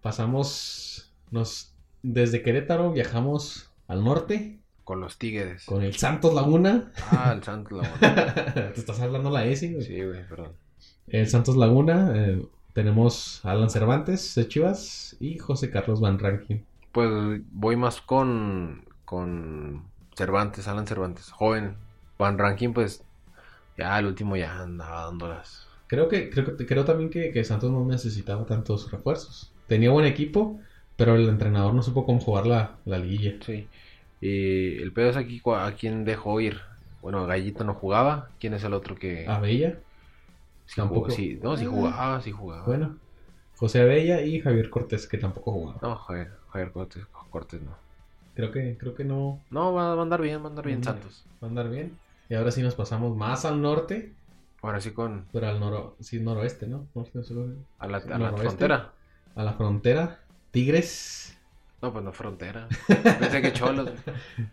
Pasamos, 0.02 1.14
nos, 1.32 1.74
desde 2.02 2.42
Querétaro 2.42 2.92
viajamos 2.92 3.72
al 3.88 4.04
norte 4.04 4.60
Con 4.84 5.00
los 5.00 5.18
Tigres. 5.18 5.66
con 5.66 5.82
el 5.84 5.96
Santos 5.96 6.34
Laguna. 6.34 6.92
Ah, 7.12 7.32
el 7.36 7.44
Santos 7.44 7.82
Laguna. 7.82 8.34
Te 8.74 8.80
estás 8.80 9.00
hablando 9.00 9.30
la 9.30 9.46
S, 9.46 9.72
güey. 9.72 9.86
Sí, 9.86 10.04
güey, 10.04 10.28
perdón. 10.28 10.54
El 11.08 11.28
Santos 11.28 11.56
Laguna, 11.56 12.12
eh, 12.16 12.46
tenemos 12.74 13.44
a 13.46 13.52
Alan 13.52 13.70
Cervantes 13.70 14.36
de 14.36 14.48
Chivas 14.48 15.16
y 15.20 15.38
José 15.38 15.70
Carlos 15.70 16.02
Van 16.02 16.20
Rankin. 16.20 16.66
Pues 16.92 17.42
voy 17.52 17.76
más 17.76 18.02
con, 18.02 18.86
con 19.06 19.84
Cervantes, 20.16 20.68
Alan 20.68 20.88
Cervantes, 20.88 21.32
joven. 21.32 21.78
Van 22.18 22.38
Ranking, 22.38 22.74
pues 22.74 23.04
ya 23.78 23.98
el 24.00 24.06
último 24.06 24.36
ya 24.36 24.60
andaba 24.60 25.06
dándolas. 25.06 25.63
Creo 25.94 26.08
que, 26.10 26.30
creo 26.32 26.58
creo 26.58 26.86
también 26.86 27.10
que, 27.12 27.32
que 27.32 27.44
Santos 27.44 27.70
no 27.72 27.86
necesitaba 27.86 28.46
tantos 28.48 28.92
refuerzos. 28.92 29.56
Tenía 29.68 29.92
buen 29.92 30.06
equipo, 30.08 30.60
pero 30.96 31.16
el 31.16 31.30
entrenador 31.30 31.74
no 31.76 31.84
supo 31.84 32.04
cómo 32.06 32.20
jugar 32.20 32.48
la, 32.48 32.80
la 32.86 32.98
liguilla. 32.98 33.34
Sí. 33.46 33.70
Y 34.20 34.82
el 34.82 34.92
pedo 34.92 35.10
es 35.12 35.18
aquí 35.18 35.40
a 35.46 35.76
quién 35.78 36.04
dejó 36.04 36.40
ir. 36.42 36.62
Bueno, 37.02 37.28
Gallito 37.28 37.64
no 37.64 37.76
jugaba. 37.76 38.30
¿Quién 38.40 38.56
es 38.56 38.64
el 38.64 38.74
otro 38.74 38.96
que 38.96 39.28
Abella, 39.28 39.84
sí 40.66 40.76
tampoco. 40.78 41.12
Sí, 41.12 41.40
no, 41.44 41.58
sí 41.58 41.66
Ah. 41.66 41.70
jugaba, 41.70 42.22
sí 42.22 42.32
jugaba. 42.32 42.66
bueno, 42.66 43.00
José 43.56 43.82
Abella 43.82 44.22
y 44.22 44.40
Javier 44.40 44.70
Cortés, 44.70 45.08
que 45.08 45.18
tampoco 45.18 45.52
jugaba. 45.52 45.80
No, 45.82 45.96
Javier, 45.96 46.32
Javier 46.48 46.72
Cortés, 46.72 47.06
Cortés 47.30 47.62
no. 47.62 47.78
Creo 48.34 48.52
que, 48.52 48.78
creo 48.78 48.96
que 48.96 49.04
no 49.06 49.46
No, 49.52 49.74
va, 49.74 49.94
va 49.96 50.00
a 50.02 50.04
andar 50.04 50.22
bien, 50.22 50.42
va 50.42 50.46
a 50.46 50.50
andar 50.50 50.66
bien 50.66 50.80
Mm. 50.80 50.84
Santos. 50.84 51.26
va 51.42 51.48
a 51.48 51.50
andar 51.50 51.70
bien. 51.70 52.00
Y 52.30 52.36
ahora 52.36 52.52
sí 52.52 52.62
nos 52.62 52.76
pasamos 52.76 53.16
más 53.16 53.46
al 53.46 53.62
norte, 53.62 54.16
Ahora 54.64 54.82
sí 54.82 54.92
con 54.92 55.26
pero 55.32 55.48
al 55.50 55.60
noro, 55.60 55.96
sí, 56.00 56.20
noroeste, 56.20 56.66
¿no? 56.68 56.88
Norte, 56.96 57.22
sur- 57.24 57.56
a 57.78 57.88
la, 57.88 57.98
a 57.98 58.00
la 58.08 58.18
Noroeste. 58.18 58.42
frontera. 58.48 58.94
A 59.36 59.44
la 59.44 59.54
frontera. 59.54 60.20
Tigres. 60.52 61.38
No, 61.82 61.92
pues 61.92 62.04
no 62.06 62.14
frontera. 62.14 62.68
Pensé 63.20 63.42
que 63.42 63.52
cholos. 63.54 63.90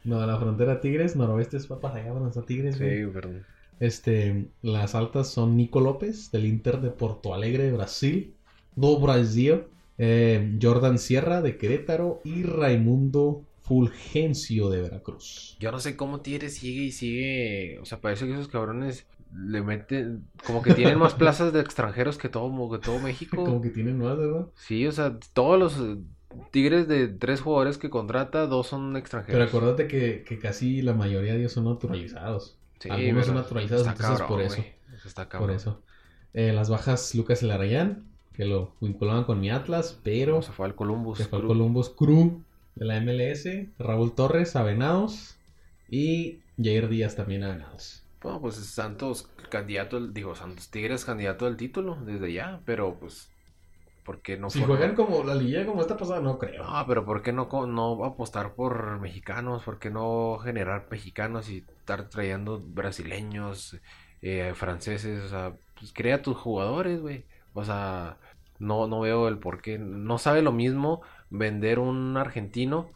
No, 0.04 0.20
a 0.20 0.26
la 0.26 0.36
frontera 0.38 0.80
Tigres, 0.80 1.14
noroeste 1.16 1.56
es 1.58 1.66
para 1.68 1.94
allá, 1.94 2.10
donde 2.12 2.28
está 2.30 2.42
Tigres. 2.44 2.78
güey. 2.78 3.04
Sí, 3.04 3.10
perdón. 3.12 3.46
Este, 3.78 4.48
las 4.62 4.94
altas 4.94 5.28
son 5.28 5.56
Nico 5.56 5.80
López, 5.80 6.30
del 6.32 6.44
Inter 6.46 6.80
de 6.80 6.90
Porto 6.90 7.32
Alegre, 7.32 7.70
Brasil. 7.72 8.34
Do 8.76 8.98
Brasil. 8.98 9.62
eh, 9.98 10.58
Jordan 10.60 10.98
Sierra, 10.98 11.40
de 11.40 11.56
Querétaro. 11.56 12.20
Y 12.24 12.42
Raimundo 12.42 13.44
Fulgencio, 13.60 14.68
de 14.70 14.80
Veracruz. 14.82 15.56
Yo 15.60 15.70
no 15.70 15.78
sé 15.78 15.96
cómo 15.96 16.20
Tigres 16.20 16.54
sigue 16.56 16.82
y 16.82 16.92
sigue. 16.92 17.78
O 17.80 17.84
sea, 17.84 18.00
parece 18.00 18.26
que 18.26 18.32
esos 18.32 18.48
cabrones 18.48 19.06
le 19.34 19.62
meten. 19.62 20.24
Como 20.46 20.62
que 20.62 20.74
tienen 20.74 20.98
más 20.98 21.14
plazas 21.14 21.52
de 21.52 21.60
extranjeros 21.60 22.18
que 22.18 22.28
todo, 22.28 22.70
que 22.70 22.78
todo 22.78 22.98
México. 22.98 23.44
Como 23.44 23.60
que 23.62 23.70
tienen 23.70 23.98
más, 23.98 24.16
¿verdad? 24.16 24.46
Sí, 24.56 24.86
o 24.86 24.92
sea, 24.92 25.18
todos 25.32 25.58
los 25.58 25.78
eh, 25.78 25.98
Tigres 26.52 26.86
de 26.86 27.08
tres 27.08 27.40
jugadores 27.40 27.76
que 27.76 27.90
contrata, 27.90 28.46
dos 28.46 28.68
son 28.68 28.96
extranjeros. 28.96 29.34
Pero 29.50 29.58
acuérdate 29.58 29.88
que, 29.88 30.22
que 30.26 30.38
casi 30.38 30.80
la 30.80 30.94
mayoría 30.94 31.32
de 31.32 31.40
ellos 31.40 31.52
son 31.52 31.64
naturalizados. 31.64 32.56
Sí, 32.78 32.88
algunos 32.88 33.26
son 33.26 33.34
naturalizados, 33.34 33.86
está 33.86 33.92
entonces 33.92 34.20
por 34.20 34.28
cabrón, 34.28 34.46
eso. 34.46 34.56
güey. 34.56 34.72
Eso 34.96 35.08
Está. 35.08 35.28
Por 35.28 35.50
eso. 35.50 35.82
Eh, 36.32 36.52
las 36.52 36.70
bajas 36.70 37.14
Lucas 37.14 37.42
Elarayán, 37.42 38.04
que 38.32 38.44
lo 38.44 38.74
vinculaban 38.80 39.24
con 39.24 39.40
mi 39.40 39.50
Atlas, 39.50 39.98
pero 40.04 40.40
Se 40.42 40.52
fue 40.52 40.66
al 40.66 40.74
Columbus. 40.76 41.18
se 41.18 41.24
fue 41.24 41.40
al. 41.40 41.46
Columbus 41.46 41.90
Crew 41.90 42.42
de 42.76 42.84
la 42.84 43.00
MLS. 43.00 43.48
Raúl 43.78 44.14
Torres 44.14 44.54
a 44.56 44.62
Venados 44.62 45.36
y 45.88 46.38
Jair 46.62 46.88
Díaz 46.88 47.16
también 47.16 47.42
a 47.42 47.48
Venados. 47.48 48.02
Bueno, 48.22 48.40
pues 48.40 48.56
Santos 48.56 49.30
candidato, 49.48 49.98
digo, 50.08 50.34
Santos 50.34 50.70
Tigres 50.70 51.04
candidato 51.04 51.46
al 51.46 51.56
título 51.56 51.96
desde 52.04 52.32
ya, 52.32 52.60
pero 52.66 52.94
pues, 52.94 53.30
¿por 54.04 54.20
qué 54.20 54.36
no 54.36 54.50
Si 54.50 54.62
juegan 54.62 54.94
como 54.94 55.24
la 55.24 55.34
liga 55.34 55.64
como 55.64 55.80
esta 55.80 55.96
pasada, 55.96 56.20
no 56.20 56.38
creo. 56.38 56.64
No, 56.64 56.84
pero 56.86 57.04
¿por 57.06 57.22
qué 57.22 57.32
no, 57.32 57.48
no 57.66 58.04
apostar 58.04 58.54
por 58.54 59.00
mexicanos? 59.00 59.62
¿Por 59.62 59.78
qué 59.78 59.90
no 59.90 60.38
generar 60.38 60.86
mexicanos 60.90 61.48
y 61.48 61.64
estar 61.78 62.08
trayendo 62.10 62.60
brasileños, 62.60 63.78
eh, 64.20 64.52
franceses? 64.54 65.24
O 65.24 65.28
sea, 65.28 65.54
pues 65.78 65.92
crea 65.94 66.20
tus 66.20 66.36
jugadores, 66.36 67.00
güey. 67.00 67.24
O 67.54 67.64
sea, 67.64 68.18
no, 68.58 68.86
no 68.86 69.00
veo 69.00 69.28
el 69.28 69.38
por 69.38 69.62
qué. 69.62 69.78
No 69.78 70.18
sabe 70.18 70.42
lo 70.42 70.52
mismo 70.52 71.00
vender 71.30 71.78
un 71.78 72.18
argentino 72.18 72.90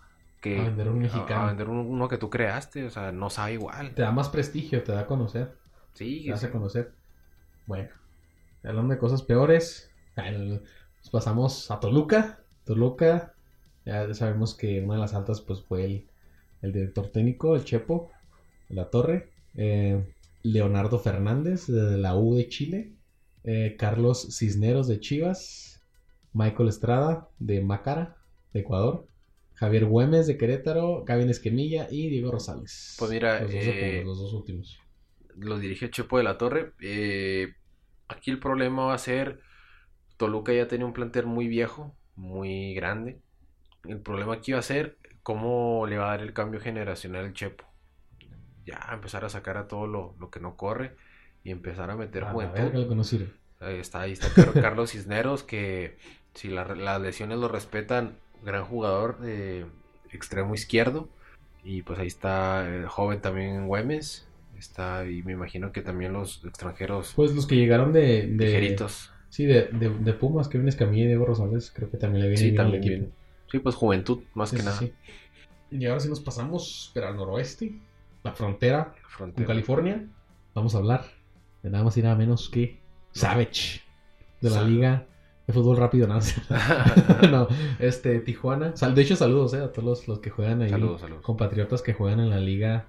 que 0.45 0.59
A 0.61 0.65
vender 0.65 0.89
un 0.89 0.99
mexicano. 1.01 1.43
a 1.43 1.47
vender 1.47 1.69
un- 1.69 1.87
uno 1.87 2.07
que 2.09 2.19
tú 2.19 2.29
creaste. 2.31 2.85
O 2.85 2.91
sea, 2.91 3.11
no 3.13 3.31
sabe 3.31 3.55
igual. 3.55 3.95
Te 3.95 4.03
da 4.03 4.13
más 4.13 4.29
prestigio, 4.29 4.83
te 4.85 4.93
da 4.93 5.01
a 5.01 5.07
conocer. 5.07 5.57
Sí, 5.95 6.25
Te 6.27 6.33
hace 6.33 6.47
sí. 6.47 6.53
conocer. 6.53 6.93
Bueno, 7.67 7.89
hablando 8.63 8.93
de 8.95 8.99
cosas 9.01 9.23
peores, 9.23 9.91
pasamos 11.11 11.71
a 11.71 11.81
Toluca. 11.81 12.41
Toluca, 12.65 13.35
ya 13.85 14.13
sabemos 14.15 14.55
que 14.55 14.81
una 14.83 14.95
de 14.95 15.01
las 15.01 15.15
altas 15.15 15.41
pues 15.41 15.63
fue 15.63 15.85
el, 15.85 16.07
el 16.63 16.73
director 16.73 17.09
técnico, 17.09 17.57
el 17.57 17.65
Chepo, 17.65 18.11
la 18.69 18.91
Torre. 18.91 19.31
eh, 19.57 20.05
Leonardo 20.43 20.99
Fernández 20.99 21.67
de 21.69 21.97
la 21.99 22.17
U 22.17 22.35
de 22.35 22.49
Chile. 22.49 22.93
eh, 23.47 23.77
Carlos 23.79 24.37
Cisneros 24.39 24.89
de 24.89 25.01
Chivas. 25.01 25.83
Michael 26.33 26.69
Estrada 26.69 27.29
de 27.39 27.61
Macara, 27.61 28.17
de 28.53 28.61
Ecuador. 28.61 29.07
Javier 29.65 29.85
Güemes 29.87 30.27
de 30.27 30.37
Querétaro. 30.37 31.05
Gavin 31.05 31.31
Esquemilla 31.31 31.89
y 31.91 32.09
Diego 32.09 32.31
Rosales. 32.31 32.97
Pues 32.99 33.11
mira, 33.11 33.41
los 33.41 33.53
dos, 33.53 33.63
eh, 33.65 34.03
los 34.05 34.19
dos 34.19 34.33
últimos. 34.35 34.81
los 35.37 35.61
dirige 35.61 35.91
Chepo 35.91 36.19
de 36.19 36.25
la 36.25 36.39
Torre. 36.39 36.73
Eh, 36.81 37.55
aquí 38.09 38.31
el 38.31 38.39
problema 38.39 38.87
va 38.87 38.95
a 38.95 38.99
ser, 38.99 39.41
Toluca 40.17 40.53
ya 40.53 40.69
tenía 40.69 40.87
un 40.87 40.93
plantel 40.93 41.27
muy 41.27 41.49
viejo, 41.49 41.95
muy 42.17 42.75
grande. 42.75 43.19
El 43.87 44.01
problema 44.01 44.35
aquí 44.35 44.53
va 44.53 44.61
a 44.61 44.63
ser 44.63 44.97
cómo 45.23 45.87
le 45.87 45.99
va 45.99 46.07
a 46.07 46.11
dar 46.17 46.21
el 46.23 46.33
cambio 46.33 46.61
generacional 46.61 47.25
al 47.27 47.33
Chepo. 47.35 47.65
Ya 48.67 48.81
empezar 48.93 49.25
a 49.25 49.29
sacar 49.29 49.57
a 49.59 49.69
todo 49.69 49.87
lo, 49.87 50.15
lo 50.19 50.31
que 50.31 50.41
no 50.41 50.57
corre 50.57 50.97
y 51.43 51.51
empezar 51.51 51.91
a 51.91 51.97
meter 51.97 52.25
A 52.25 52.33
juventud. 52.33 52.73
lo 52.73 52.89
que 52.89 52.95
no 52.95 53.05
sirve. 53.05 53.31
Ahí 53.61 53.77
está, 53.79 54.01
ahí 54.03 54.13
está 54.13 54.29
Car- 54.33 54.53
Carlos 54.63 54.91
Cisneros, 54.93 55.43
que 55.43 55.99
si 56.35 56.49
la- 56.49 56.75
las 56.75 57.01
lesiones 57.01 57.39
lo 57.39 57.49
respetan, 57.49 58.17
gran 58.45 58.65
jugador 58.65 59.19
de 59.21 59.67
extremo 60.11 60.55
izquierdo. 60.55 61.09
Y 61.63 61.83
pues 61.83 61.99
ahí 61.99 62.07
está 62.07 62.69
el 62.69 62.87
joven 62.87 63.21
también 63.21 63.67
Güemes. 63.67 64.29
Está, 64.59 65.05
y 65.09 65.23
me 65.23 65.33
imagino 65.33 65.73
que 65.73 65.83
también 65.83 66.13
los 66.13 66.45
extranjeros 66.45 67.13
Pues 67.17 67.35
los 67.35 67.47
que 67.47 67.57
llegaron 67.57 67.93
de. 67.93 68.27
de 68.29 68.45
ligeritos. 68.47 69.11
Sí, 69.29 69.47
de, 69.47 69.65
de, 69.73 69.89
de 69.91 70.13
Pumas, 70.13 70.47
Kevin 70.49 70.69
Escamilla 70.69 71.05
y 71.05 71.07
Diego 71.09 71.27
Rosales, 71.27 71.73
creo 71.75 71.91
que 71.91 71.97
también 71.97 72.23
le 72.23 72.29
viene 72.29 72.41
Sí, 72.41 72.51
bien 72.51 72.61
al 72.61 72.67
también 72.67 72.83
equipo. 72.85 73.01
bien. 73.01 73.13
Sí, 73.51 73.59
pues 73.59 73.75
juventud, 73.75 74.23
más 74.35 74.51
Sí, 74.51 74.57
que 74.57 74.63
sí, 74.63 74.69
nada. 74.69 74.81
Y 75.73 75.87
ahora 75.87 75.99
sí 76.01 76.09
nos 76.09 76.21
pasamos, 76.21 76.93
pero 76.95 77.09
al 77.09 77.17
noroeste, 77.17 77.81
la 78.23 78.33
frontera 78.33 78.95
con 79.03 79.11
Frontera. 79.11 79.47
California. 79.49 80.07
Vamos 80.55 80.77
a 80.77 80.79
hablar 80.79 81.05
de 81.65 81.71
nada 81.71 81.83
más 81.83 81.97
y 81.97 82.03
nada 82.03 82.15
menos 82.15 82.49
que 82.49 82.79
Savage, 83.11 83.81
de 84.41 84.51
la 84.51 84.57
Sa- 84.57 84.65
Liga 84.65 85.07
de 85.47 85.53
fútbol 85.53 85.77
rápido, 85.77 86.07
no. 86.07 86.19
no, 87.31 87.49
este, 87.79 88.21
Tijuana. 88.21 88.77
Sal- 88.77 88.95
de 88.95 89.03
hecho, 89.03 89.17
saludos 89.17 89.53
eh, 89.55 89.59
a 89.59 89.73
todos 89.73 89.85
los, 89.85 90.09
los 90.09 90.19
que 90.21 90.31
juegan 90.31 90.63
ahí. 90.63 90.71
Saludos, 90.71 91.01
saludos. 91.03 91.23
Compatriotas 91.23 91.83
que 91.83 91.93
juegan 91.93 92.21
en 92.21 92.31
la 92.31 92.39
liga 92.41 92.89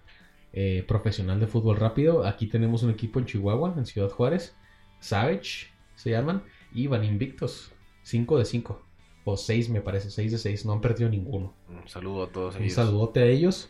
eh, 0.53 0.83
profesional 0.87 1.39
de 1.39 1.47
fútbol 1.47 1.77
rápido. 1.77 2.25
Aquí 2.25 2.47
tenemos 2.47 2.81
un 2.83 2.91
equipo 2.91 3.19
en 3.19 3.25
Chihuahua, 3.25 3.73
en 3.77 3.85
Ciudad 3.85 4.09
Juárez. 4.09 4.55
Savage 4.99 5.67
se 5.95 6.11
llaman. 6.11 6.43
Y 6.73 6.87
van 6.87 7.03
invictos. 7.03 7.71
5 8.03 8.37
de 8.39 8.45
5. 8.45 8.81
O 9.25 9.35
6 9.37 9.69
me 9.69 9.81
parece, 9.81 10.11
6 10.11 10.31
de 10.33 10.37
6. 10.37 10.65
No 10.65 10.73
han 10.73 10.81
perdido 10.81 11.09
ninguno. 11.09 11.53
Un 11.69 11.87
saludo 11.89 12.23
a 12.23 12.27
todos 12.31 12.55
Un 12.55 12.61
ellos. 12.63 12.73
saludote 12.73 13.21
a 13.21 13.25
ellos. 13.25 13.69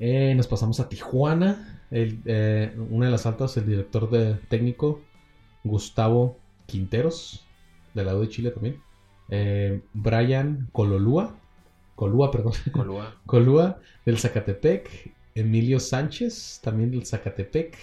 Eh, 0.00 0.34
nos 0.36 0.46
pasamos 0.48 0.80
a 0.80 0.88
Tijuana. 0.88 1.82
El, 1.90 2.20
una 2.90 3.06
de 3.06 3.12
las 3.12 3.24
altas, 3.24 3.56
el 3.56 3.66
director 3.66 4.10
de 4.10 4.34
técnico, 4.50 5.00
Gustavo 5.64 6.36
Quinteros, 6.66 7.46
del 8.00 8.06
lado 8.06 8.20
de 8.20 8.28
Chile 8.28 8.50
también. 8.50 8.80
Eh, 9.30 9.82
Brian 9.92 10.68
Cololúa. 10.72 11.36
Colúa, 11.94 12.30
perdón. 12.30 12.52
Colúa. 12.72 13.14
Colúa 13.26 13.80
del 14.06 14.18
Zacatepec. 14.18 15.12
Emilio 15.34 15.78
Sánchez, 15.78 16.60
también 16.62 16.90
del 16.90 17.06
Zacatepec. 17.06 17.76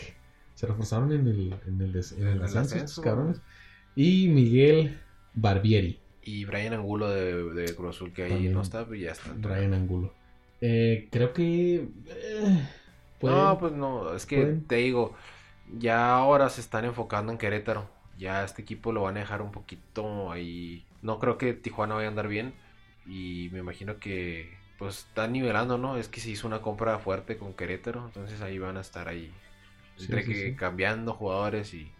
Se 0.55 0.67
reforzaron 0.67 1.11
en 1.13 1.27
el, 1.27 1.55
en 1.67 1.81
el, 1.81 1.93
des- 1.93 2.13
en 2.13 2.27
el 2.27 2.41
ascenso, 2.43 2.75
estos 2.77 2.99
cabrones. 3.03 3.41
Y 3.95 4.27
Miguel 4.29 4.99
Barbieri. 5.33 5.99
Y 6.23 6.43
Brian 6.45 6.73
Angulo 6.73 7.09
de, 7.09 7.43
de 7.53 7.75
Cruz 7.75 7.95
Azul, 7.95 8.11
que 8.13 8.23
ahí 8.23 8.29
También. 8.31 8.53
no 8.53 8.61
está, 8.61 8.83
pero 8.85 8.95
ya 8.95 9.11
está. 9.11 9.31
Brian 9.37 9.73
Angulo. 9.73 10.13
Eh, 10.61 11.07
creo 11.11 11.31
que. 11.33 11.75
eh, 12.07 12.67
pueden- 13.19 13.37
No, 13.37 13.57
pues 13.59 13.73
no, 13.73 14.13
es 14.13 14.25
que 14.25 14.37
pueden. 14.37 14.63
te 14.65 14.75
digo, 14.77 15.13
ya 15.77 16.15
ahora 16.15 16.49
se 16.49 16.61
están 16.61 16.83
enfocando 16.85 17.31
en 17.31 17.37
Querétaro. 17.37 17.89
Ya 18.17 18.43
este 18.43 18.61
equipo 18.61 18.91
lo 18.91 19.03
van 19.03 19.17
a 19.17 19.21
dejar 19.21 19.41
un 19.41 19.51
poquito 19.51 20.31
ahí. 20.31 20.85
No 21.01 21.19
creo 21.19 21.37
que 21.37 21.53
Tijuana 21.53 21.95
vaya 21.95 22.07
a 22.07 22.09
andar 22.09 22.27
bien. 22.27 22.53
Y 23.05 23.49
me 23.51 23.59
imagino 23.59 23.99
que 23.99 24.57
pues 24.77 24.99
están 24.99 25.33
nivelando, 25.33 25.77
¿no? 25.77 25.97
Es 25.97 26.07
que 26.07 26.19
se 26.19 26.29
hizo 26.29 26.47
una 26.47 26.61
compra 26.61 26.97
fuerte 26.99 27.37
con 27.37 27.53
Querétaro. 27.53 28.05
Entonces 28.05 28.41
ahí 28.41 28.57
van 28.57 28.77
a 28.77 28.81
estar 28.81 29.07
ahí. 29.07 29.31
Entre 29.99 30.23
sí, 30.23 30.31
que 30.31 30.49
sí. 30.51 30.55
cambiando 30.55 31.13
jugadores 31.13 31.73
y. 31.73 31.91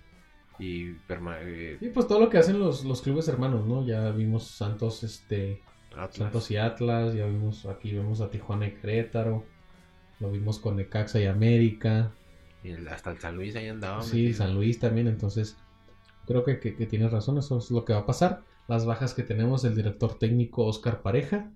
Y 0.57 0.95
eh, 1.09 1.77
Y 1.81 1.89
pues 1.89 2.07
todo 2.07 2.21
lo 2.21 2.29
que 2.29 2.37
hacen 2.37 2.59
los, 2.59 2.85
los 2.85 3.01
clubes 3.01 3.27
hermanos, 3.27 3.65
¿no? 3.65 3.85
Ya 3.85 4.09
vimos 4.11 4.47
Santos, 4.47 5.03
este. 5.03 5.61
Atlas. 5.91 6.15
Santos 6.15 6.51
y 6.51 6.57
Atlas. 6.57 7.13
Ya 7.13 7.25
vimos. 7.25 7.65
Aquí 7.65 7.93
vemos 7.93 8.21
a 8.21 8.29
Tijuana 8.29 8.67
y 8.67 8.71
Querétaro. 8.71 9.45
Lo 10.19 10.31
vimos 10.31 10.59
con 10.59 10.77
Necaxa 10.77 11.19
y 11.19 11.25
América. 11.25 12.11
Y 12.63 12.71
hasta 12.87 13.11
el 13.11 13.19
San 13.19 13.35
Luis 13.35 13.55
ahí 13.55 13.67
andaba. 13.67 14.01
Sí, 14.01 14.23
metido. 14.23 14.37
San 14.37 14.55
Luis 14.55 14.79
también, 14.79 15.07
entonces 15.07 15.57
creo 16.25 16.43
que, 16.43 16.59
que- 16.59 16.71
tienes 16.85 17.11
razón, 17.11 17.37
eso 17.37 17.57
es 17.57 17.71
lo 17.71 17.85
que 17.85 17.93
va 17.93 17.99
a 17.99 18.05
pasar. 18.05 18.43
Las 18.67 18.85
bajas 18.85 19.13
que 19.13 19.23
tenemos, 19.23 19.63
el 19.65 19.75
director 19.75 20.17
técnico 20.19 20.65
Oscar 20.65 21.01
Pareja, 21.01 21.51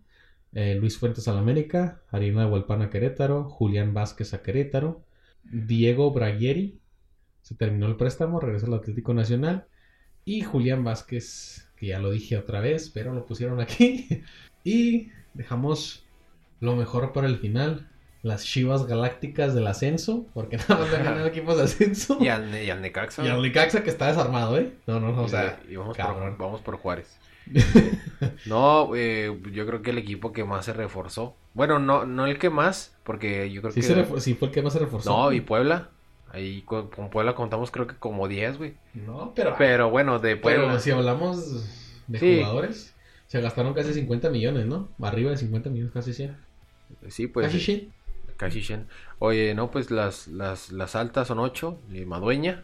eh, 0.54 0.76
Luis 0.76 0.98
Fuentes 0.98 1.28
al 1.28 1.38
América, 1.38 2.02
Harina 2.12 2.48
Hualpana 2.48 2.86
a 2.86 2.90
Querétaro, 2.90 3.46
Julián 3.50 3.94
Vázquez 3.94 4.34
a 4.34 4.42
Querétaro, 4.42 5.04
Diego 5.44 6.12
Braguieri, 6.12 6.80
se 7.42 7.56
terminó 7.56 7.88
el 7.88 7.96
préstamo, 7.98 8.40
regresa 8.40 8.68
al 8.68 8.74
Atlético 8.76 9.14
Nacional, 9.14 9.68
y 10.26 10.42
Julián 10.42 10.84
Vázquez, 10.84 11.70
que 11.76 11.88
ya 11.88 12.00
lo 12.00 12.12
dije 12.12 12.38
otra 12.38 12.60
vez, 12.60 12.90
pero 12.90 13.14
lo 13.14 13.26
pusieron 13.26 13.60
aquí, 13.62 14.24
y 14.64 15.10
dejamos 15.34 16.06
lo 16.60 16.76
mejor 16.76 17.14
para 17.14 17.28
el 17.28 17.38
final. 17.40 17.90
Las 18.22 18.44
Chivas 18.44 18.86
Galácticas 18.86 19.54
del 19.56 19.68
Ascenso, 19.68 20.26
porque 20.34 20.58
nada 20.70 20.86
más 20.86 21.18
le 21.18 21.28
equipos 21.28 21.58
de 21.58 21.64
ascenso. 21.64 22.18
Y 22.20 22.28
al, 22.28 22.54
y 22.62 22.70
al 22.70 22.82
Necaxa. 22.82 23.24
Y 23.26 23.30
al 23.30 23.42
Necaxa 23.42 23.84
que 23.84 23.90
está 23.90 24.08
desarmado, 24.08 24.58
¿eh? 24.58 24.74
No, 24.88 25.00
no, 25.00 25.12
no, 25.14 25.24
o 25.24 25.28
sea, 25.28 25.60
y 25.70 25.76
vamos, 25.76 25.96
cabrón. 25.96 26.36
por, 26.36 26.46
vamos 26.46 26.62
por 26.62 26.78
Juárez. 26.78 27.18
no, 28.46 28.96
eh, 28.96 29.36
yo 29.52 29.66
creo 29.66 29.82
que 29.82 29.92
el 29.92 29.98
equipo 29.98 30.32
que 30.32 30.44
más 30.44 30.66
se 30.66 30.74
reforzó. 30.74 31.36
Bueno, 31.54 31.80
no, 31.80 32.06
no 32.06 32.26
el 32.28 32.38
que 32.38 32.50
más, 32.50 32.96
porque 33.04 33.50
yo 33.52 33.62
creo 33.62 33.74
sí, 33.74 33.82
que. 33.82 33.88
se 33.88 34.20
sí 34.22 34.34
fue 34.36 34.50
el 34.50 34.54
que 34.54 34.62
más 34.62 34.74
se 34.74 34.80
reforzó. 34.80 35.10
no, 35.10 35.32
y 35.32 35.42
Puebla. 35.42 35.90
Ahí 36.32 36.62
con, 36.62 36.90
con 36.90 37.10
Puebla 37.10 37.34
contamos 37.34 37.72
creo 37.72 37.88
que 37.88 37.96
como 37.96 38.28
10, 38.28 38.60
güey. 38.60 38.76
No, 38.94 39.34
pero... 39.36 39.56
Pero 39.58 39.90
bueno, 39.90 40.20
de 40.20 40.36
pero 40.38 40.62
Puebla. 40.62 40.80
si 40.80 40.92
hablamos 40.92 41.66
de 42.06 42.20
Sí. 42.20 42.38
jugadores, 42.38 42.94
se 43.26 43.42
gastaron 43.42 43.74
casi 43.74 43.94
50 43.94 44.30
millones, 44.30 44.68
¿no? 44.68 44.90
Arriba 45.02 45.32
de 45.32 45.38
50 45.38 45.72
millones, 45.72 45.92
casi 45.92 46.14
100. 46.14 46.38
Sí, 47.08 47.26
pues. 47.26 47.48
casi 47.48 47.60
100. 47.60 47.92
Casi 48.40 48.62
100. 48.62 48.88
Oye, 49.20 49.54
no, 49.54 49.70
pues 49.70 49.92
las, 49.92 50.30
las, 50.30 50.72
las 50.72 50.96
altas 50.96 51.28
son 51.28 51.40
8. 51.40 51.78
Madueña, 52.08 52.64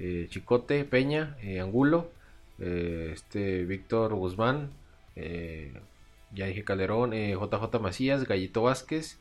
eh, 0.00 0.26
Chicote, 0.28 0.84
Peña, 0.84 1.36
eh, 1.40 1.60
Angulo, 1.60 2.10
eh, 2.58 3.10
este 3.14 3.64
Víctor 3.64 4.12
Guzmán, 4.14 4.70
eh, 5.14 5.72
ya 6.34 6.46
dije 6.46 6.64
Calderón, 6.64 7.12
eh, 7.12 7.36
JJ 7.40 7.80
Macías, 7.80 8.24
Gallito 8.26 8.62
Vázquez 8.62 9.20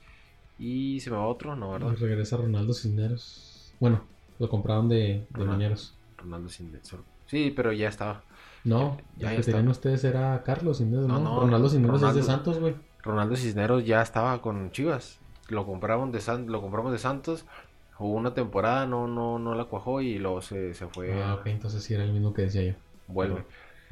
y 0.58 1.00
se 1.00 1.12
me 1.12 1.18
va 1.18 1.28
otro, 1.28 1.56
¿no, 1.56 1.74
verdad? 1.74 1.96
Regresa 2.00 2.38
Ronaldo 2.38 2.74
Cisneros. 2.74 3.74
Bueno, 3.80 4.04
lo 4.40 4.50
compraron 4.50 4.90
de, 4.90 4.96
de 4.96 5.26
Ronaldo. 5.32 5.54
Mineros. 5.58 5.96
Ronaldo 6.18 6.50
Cisneros. 6.50 6.96
Sí, 7.28 7.54
pero 7.56 7.72
ya 7.72 7.90
estaba. 7.90 8.24
No, 8.64 8.98
Ya 9.18 9.32
el 9.32 9.38
que 9.38 9.44
tenían 9.44 9.68
ustedes 9.68 10.04
era 10.06 10.42
Carlos 10.44 10.80
Cisneros, 10.80 11.08
¿no? 11.08 11.20
No, 11.20 11.24
no, 11.36 11.40
Ronaldo 11.42 11.70
Cisneros 11.70 12.02
es 12.02 12.16
de 12.16 12.24
Santos, 12.24 12.60
güey. 12.60 12.74
Ronaldo 13.04 13.36
Cisneros 13.36 13.86
ya 13.86 14.02
estaba 14.02 14.42
con 14.42 14.72
Chivas. 14.72 15.20
Lo 15.50 15.66
compraron 15.66 16.12
de 16.12 16.22
San, 16.22 16.48
lo 16.48 16.62
compramos 16.62 16.92
de 16.92 16.98
Santos. 17.00 17.46
Jugó 17.94 18.16
una 18.16 18.34
temporada, 18.34 18.86
no, 18.88 19.08
no, 19.08 19.40
no 19.40 19.56
la 19.56 19.66
cuajó 19.66 20.02
y 20.02 20.18
luego 20.20 20.42
se, 20.42 20.74
se 20.74 20.88
fue. 20.88 21.24
Ah, 21.24 21.36
ok, 21.36 21.48
entonces 21.48 21.84
sí 21.84 21.94
era 21.94 22.04
el 22.04 22.12
mismo 22.14 22.34
que 22.34 22.44
decía 22.44 22.64
yo. 22.64 22.74
vuelve. 23.08 23.46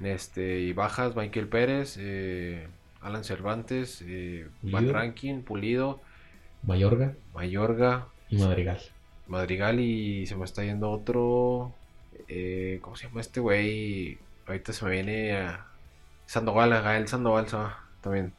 Este, 0.03 0.59
y 0.61 0.73
bajas, 0.73 1.15
Michael 1.15 1.47
Pérez, 1.49 1.95
eh, 1.99 2.67
Alan 3.01 3.23
Cervantes, 3.23 4.01
eh, 4.05 4.49
Van. 4.61 4.89
Rankin, 4.89 5.43
Pulido, 5.43 6.01
Mayorga 6.63 7.15
Mayorga, 7.33 8.07
y 8.29 8.37
Madrigal. 8.37 8.79
Madrigal 9.27 9.79
y 9.79 10.25
se 10.27 10.35
me 10.35 10.45
está 10.45 10.63
yendo 10.63 10.91
otro. 10.91 11.77
eh, 12.27 12.79
¿Cómo 12.81 12.95
se 12.95 13.07
llama 13.07 13.21
este 13.21 13.39
güey? 13.39 14.19
Ahorita 14.45 14.73
se 14.73 14.85
me 14.85 14.91
viene 14.91 15.37
a 15.37 15.67
Sandoval, 16.25 16.73
a 16.73 16.81
Gael 16.81 17.07
Sandoval 17.07 17.47
también. 18.01 18.35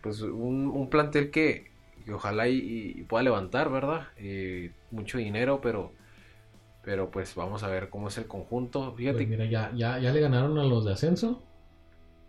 Pues 0.00 0.20
un, 0.22 0.68
un 0.68 0.90
plantel 0.90 1.30
que, 1.30 1.73
que 2.04 2.12
ojalá 2.14 2.48
y, 2.48 2.58
y 2.96 3.02
pueda 3.04 3.22
levantar, 3.24 3.70
¿verdad? 3.70 4.08
Eh, 4.16 4.72
mucho 4.90 5.18
dinero, 5.18 5.60
pero 5.60 5.92
pero 6.82 7.10
pues 7.10 7.34
vamos 7.34 7.62
a 7.62 7.68
ver 7.68 7.90
cómo 7.90 8.08
es 8.08 8.18
el 8.18 8.26
conjunto. 8.26 8.94
Fíjate 8.94 9.18
Pues 9.18 9.28
mira, 9.28 9.44
ya, 9.46 9.72
ya, 9.74 9.98
ya 9.98 10.12
le 10.12 10.20
ganaron 10.20 10.58
a 10.58 10.64
los 10.64 10.84
de 10.84 10.92
ascenso. 10.92 11.42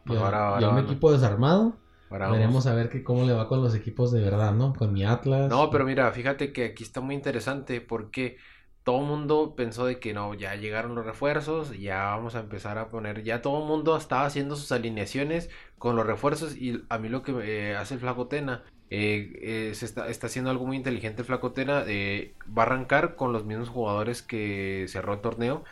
Pues 0.05 0.17
Ya, 0.19 0.25
ahora- 0.25 0.47
ahora 0.49 0.61
ya 0.61 0.69
un 0.69 0.79
equipo 0.79 1.11
desarmado. 1.11 1.77
Veremos 2.09 2.65
a 2.67 2.73
ver 2.73 2.89
que, 2.89 3.03
cómo 3.03 3.25
le 3.25 3.33
va 3.33 3.47
con 3.47 3.61
los 3.61 3.75
equipos 3.75 4.11
de 4.11 4.21
verdad, 4.21 4.53
¿no? 4.53 4.73
Con 4.73 4.93
mi 4.93 5.03
Atlas. 5.03 5.51
No, 5.51 5.69
pero 5.69 5.85
mira, 5.85 6.11
fíjate 6.11 6.51
que 6.53 6.65
aquí 6.65 6.83
está 6.83 7.01
muy 7.01 7.13
interesante 7.15 7.81
porque 7.81 8.37
todo 8.83 9.01
el 9.01 9.07
mundo 9.07 9.55
pensó 9.55 9.85
de 9.85 9.99
que 9.99 10.13
no, 10.13 10.33
ya 10.33 10.55
llegaron 10.55 10.95
los 10.95 11.05
refuerzos, 11.05 11.77
ya 11.79 12.05
vamos 12.05 12.35
a 12.35 12.39
empezar 12.39 12.77
a 12.77 12.89
poner, 12.89 13.23
ya 13.23 13.41
todo 13.41 13.61
el 13.61 13.67
mundo 13.67 13.95
estaba 13.97 14.25
haciendo 14.25 14.55
sus 14.55 14.71
alineaciones 14.71 15.49
con 15.77 15.95
los 15.95 16.05
refuerzos 16.05 16.55
y 16.55 16.83
a 16.89 16.97
mí 16.97 17.09
lo 17.09 17.21
que 17.23 17.31
eh, 17.71 17.75
hace 17.75 17.95
el 17.95 17.99
Flaco 17.99 18.27
Tena, 18.27 18.63
eh, 18.89 19.69
eh, 19.71 19.75
se 19.75 19.85
está, 19.85 20.09
está 20.09 20.27
haciendo 20.27 20.51
algo 20.51 20.65
muy 20.65 20.77
inteligente 20.77 21.21
el 21.21 21.25
Flaco 21.27 21.51
Tena, 21.51 21.83
eh, 21.87 22.33
va 22.57 22.63
a 22.63 22.65
arrancar 22.67 23.15
con 23.15 23.33
los 23.33 23.45
mismos 23.45 23.69
jugadores 23.69 24.21
que 24.21 24.85
cerró 24.89 25.13
el 25.13 25.21
torneo, 25.21 25.63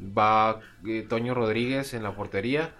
va 0.00 0.60
Toño 1.08 1.34
Rodríguez 1.34 1.94
en 1.94 2.02
la 2.02 2.14
portería, 2.16 2.74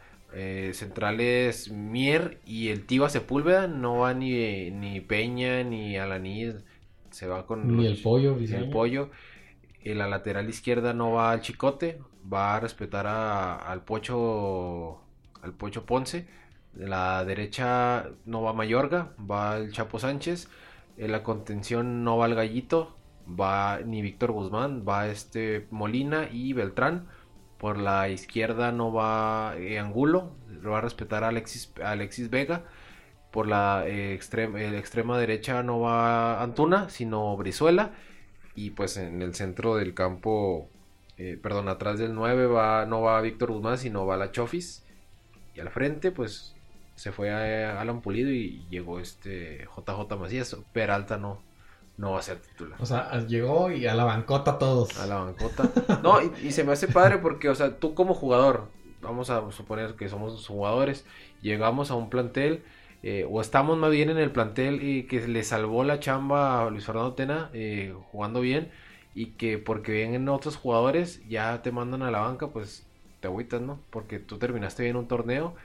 centrales 0.73 1.71
Mier 1.71 2.41
y 2.47 2.69
el 2.69 2.87
Tiva 2.87 3.09
Sepúlveda, 3.11 3.67
no 3.67 3.99
va 3.99 4.15
ni, 4.15 4.71
ni 4.71 5.01
Peña 5.01 5.63
ni 5.63 5.97
Alaní, 5.99 6.53
se 7.11 7.27
va 7.27 7.47
con 7.47 7.77
Ni 7.77 7.85
los- 7.85 7.99
el 7.99 8.03
pollo, 8.03 8.37
ni 8.37 8.47
el 8.55 8.71
pollo. 8.71 9.11
En 9.85 9.99
la 9.99 10.07
lateral 10.09 10.49
izquierda 10.49 10.95
no 10.95 11.13
va 11.13 11.33
al 11.33 11.41
Chicote, 11.41 11.99
va 12.33 12.57
a 12.57 12.61
respetar 12.61 13.07
a- 13.07 13.57
al 13.57 13.85
Pocho 13.85 15.01
al 15.43 15.53
Pocho 15.55 15.85
Ponce. 15.87 16.27
La 16.75 17.25
derecha 17.25 18.09
no 18.25 18.43
va 18.43 18.53
Mayorga, 18.53 19.13
va 19.19 19.57
el 19.59 19.73
Chapo 19.73 19.99
Sánchez. 19.99 20.49
En 20.97 21.13
la 21.13 21.23
contención 21.23 22.05
no 22.05 22.17
va 22.17 22.27
el 22.27 22.35
Gallito, 22.35 22.97
va 23.29 23.81
ni 23.85 24.03
Víctor 24.03 24.33
Guzmán, 24.33 24.85
va 24.89 25.09
este 25.09 25.67
Molina 25.71 26.29
y 26.31 26.53
Beltrán. 26.53 27.09
Por 27.59 27.79
la 27.79 28.09
izquierda 28.09 28.73
no 28.73 28.93
va 28.93 29.55
eh, 29.57 29.79
Angulo, 29.79 30.33
lo 30.63 30.73
va 30.73 30.79
a 30.79 30.81
respetar 30.81 31.25
Alexis, 31.25 31.73
Alexis 31.83 32.31
Vega. 32.31 32.65
Por 33.31 33.47
la 33.49 33.85
eh, 33.87 34.19
extrem- 34.19 34.57
eh, 34.59 34.77
extrema 34.79 35.19
derecha 35.19 35.63
no 35.63 35.81
va 35.81 36.43
Antuna, 36.43 36.89
sino 36.89 37.37
Brizuela. 37.37 37.93
Y 38.55 38.71
pues 38.71 38.97
en 38.97 39.23
el 39.23 39.35
centro 39.35 39.77
del 39.77 39.95
campo, 39.95 40.69
eh, 41.17 41.39
perdón, 41.43 41.69
atrás 41.69 41.99
del 41.99 42.15
9 42.15 42.47
va, 42.47 42.85
no 42.87 43.01
va 43.03 43.21
Víctor 43.21 43.53
Guzmán, 43.53 43.79
sino 43.79 44.05
va 44.07 44.17
la 44.17 44.33
Chofis. 44.33 44.85
Y 45.55 45.61
al 45.61 45.71
frente, 45.71 46.11
pues 46.11 46.55
se 47.03 47.11
fue 47.11 47.33
a 47.33 47.81
Alan 47.81 48.01
Pulido 48.01 48.31
y 48.31 48.65
llegó 48.71 49.01
este 49.01 49.67
JJ 49.77 50.17
Macías. 50.17 50.57
Peralta 50.73 51.17
no, 51.17 51.43
no 51.97 52.13
va 52.13 52.21
a 52.21 52.23
ser 52.23 52.39
titular. 52.39 52.81
O 52.81 52.87
sea, 52.87 53.27
llegó 53.27 53.73
y 53.73 53.89
a 53.89 53.95
la 53.97 54.05
bancota 54.05 54.57
todos. 54.57 54.97
A 55.01 55.09
la 55.09 55.17
bancota. 55.17 55.69
No, 56.05 56.23
y, 56.23 56.31
y 56.45 56.53
se 56.53 56.63
me 56.63 56.71
hace 56.71 56.87
padre 56.87 57.19
porque, 57.19 57.49
o 57.49 57.57
sea, 57.57 57.77
tú 57.81 57.95
como 57.97 58.15
jugador, 58.15 58.69
vamos 59.01 59.31
a 59.31 59.51
suponer 59.51 59.97
que 59.97 60.09
somos 60.09 60.47
jugadores, 60.47 61.05
llegamos 61.41 61.91
a 61.91 61.97
un 61.97 62.09
plantel, 62.09 62.63
eh, 63.03 63.27
o 63.29 63.41
estamos 63.41 63.77
más 63.79 63.91
bien 63.91 64.09
en 64.09 64.19
el 64.19 64.31
plantel 64.31 64.85
y 64.85 65.09
que 65.09 65.27
le 65.27 65.43
salvó 65.43 65.83
la 65.83 65.99
chamba 65.99 66.63
a 66.63 66.71
Luis 66.71 66.87
Fernando 66.87 67.15
Tena 67.15 67.51
eh, 67.53 67.97
jugando 68.13 68.41
bien, 68.41 68.71
y 69.13 69.33
que 69.33 69.59
porque 69.59 69.91
vienen 69.91 70.29
otros 70.29 70.55
jugadores 70.55 71.21
ya 71.29 71.63
te 71.63 71.73
mandan 71.73 72.03
a 72.03 72.13
la 72.13 72.21
banca, 72.21 72.51
pues 72.51 72.87
te 73.19 73.27
agüitas, 73.27 73.61
¿no? 73.61 73.81
Porque 73.91 74.21
tú 74.21 74.39
terminaste 74.39 74.85
bien 74.85 74.95
un 74.95 75.09
torneo, 75.09 75.57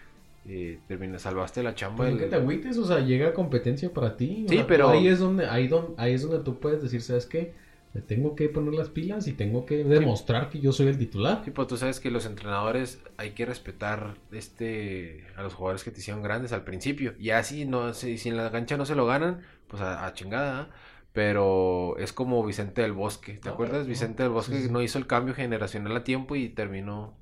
eh, 0.48 0.80
terminas, 0.88 1.22
salvaste 1.24 1.62
la 1.64 1.76
chamba. 1.76 1.98
Pues 1.98 2.10
no 2.12 2.16
del- 2.16 2.24
que 2.26 2.30
te 2.30 2.36
agüites, 2.38 2.78
o 2.78 2.86
sea, 2.86 3.00
llega 3.00 3.34
competencia 3.34 3.94
para 3.94 4.16
ti. 4.18 4.46
Sí, 4.48 4.56
sea, 4.58 4.68
pero- 4.68 4.90
Ahí 4.90 5.08
es, 5.08 5.20
donde, 5.20 5.46
ahí, 5.48 5.68
don- 5.68 5.94
ahí 5.98 6.14
es 6.14 6.22
donde 6.22 6.40
tú 6.44 6.60
puedes 6.60 6.82
decir, 6.82 7.02
¿sabes 7.02 7.26
qué? 7.26 7.54
Me 7.94 8.02
tengo 8.02 8.36
que 8.36 8.48
poner 8.50 8.74
las 8.76 8.90
pilas 8.90 9.28
y 9.28 9.34
tengo 9.34 9.66
que 9.66 9.84
demostrar 9.84 10.50
que 10.50 10.60
yo 10.60 10.72
soy 10.72 10.88
el 10.88 10.98
titular. 10.98 11.42
Sí, 11.46 11.52
pues 11.52 11.68
tú 11.68 11.78
sabes 11.78 12.00
que 12.00 12.12
los 12.12 12.26
entrenadores 12.28 13.02
hay 13.18 13.32
que 13.32 13.46
respetar 13.46 14.16
este 14.32 15.24
a 15.36 15.42
los 15.42 15.54
jugadores 15.54 15.84
que 15.84 15.92
te 15.92 16.00
hicieron 16.00 16.22
grandes 16.22 16.52
al 16.54 16.64
principio. 16.64 17.14
Y 17.20 17.32
así 17.32 17.66
no 17.66 17.94
si, 17.94 18.18
si 18.18 18.30
en 18.30 18.38
la 18.38 18.52
cancha 18.52 18.78
no 18.78 18.86
se 18.86 18.94
lo 18.96 19.06
ganan, 19.06 19.40
pues 19.68 19.82
a, 19.82 20.06
a 20.06 20.14
chingada. 20.14 20.60
¿ah? 20.62 20.70
Pero 21.14 21.98
es 21.98 22.14
como 22.14 22.46
Vicente 22.46 22.84
del 22.84 22.94
Bosque. 22.94 23.34
¿Te 23.34 23.48
No, 23.50 23.54
acuerdas? 23.54 23.84
no. 23.84 23.88
Vicente 23.90 24.22
del 24.22 24.32
Bosque 24.32 24.58
Sí, 24.58 24.64
sí. 24.66 24.70
no 24.72 24.82
hizo 24.84 25.00
el 25.00 25.08
cambio 25.08 25.34
generacional 25.34 25.96
a 25.96 26.04
tiempo 26.04 26.36
y 26.36 26.50
terminó. 26.50 27.16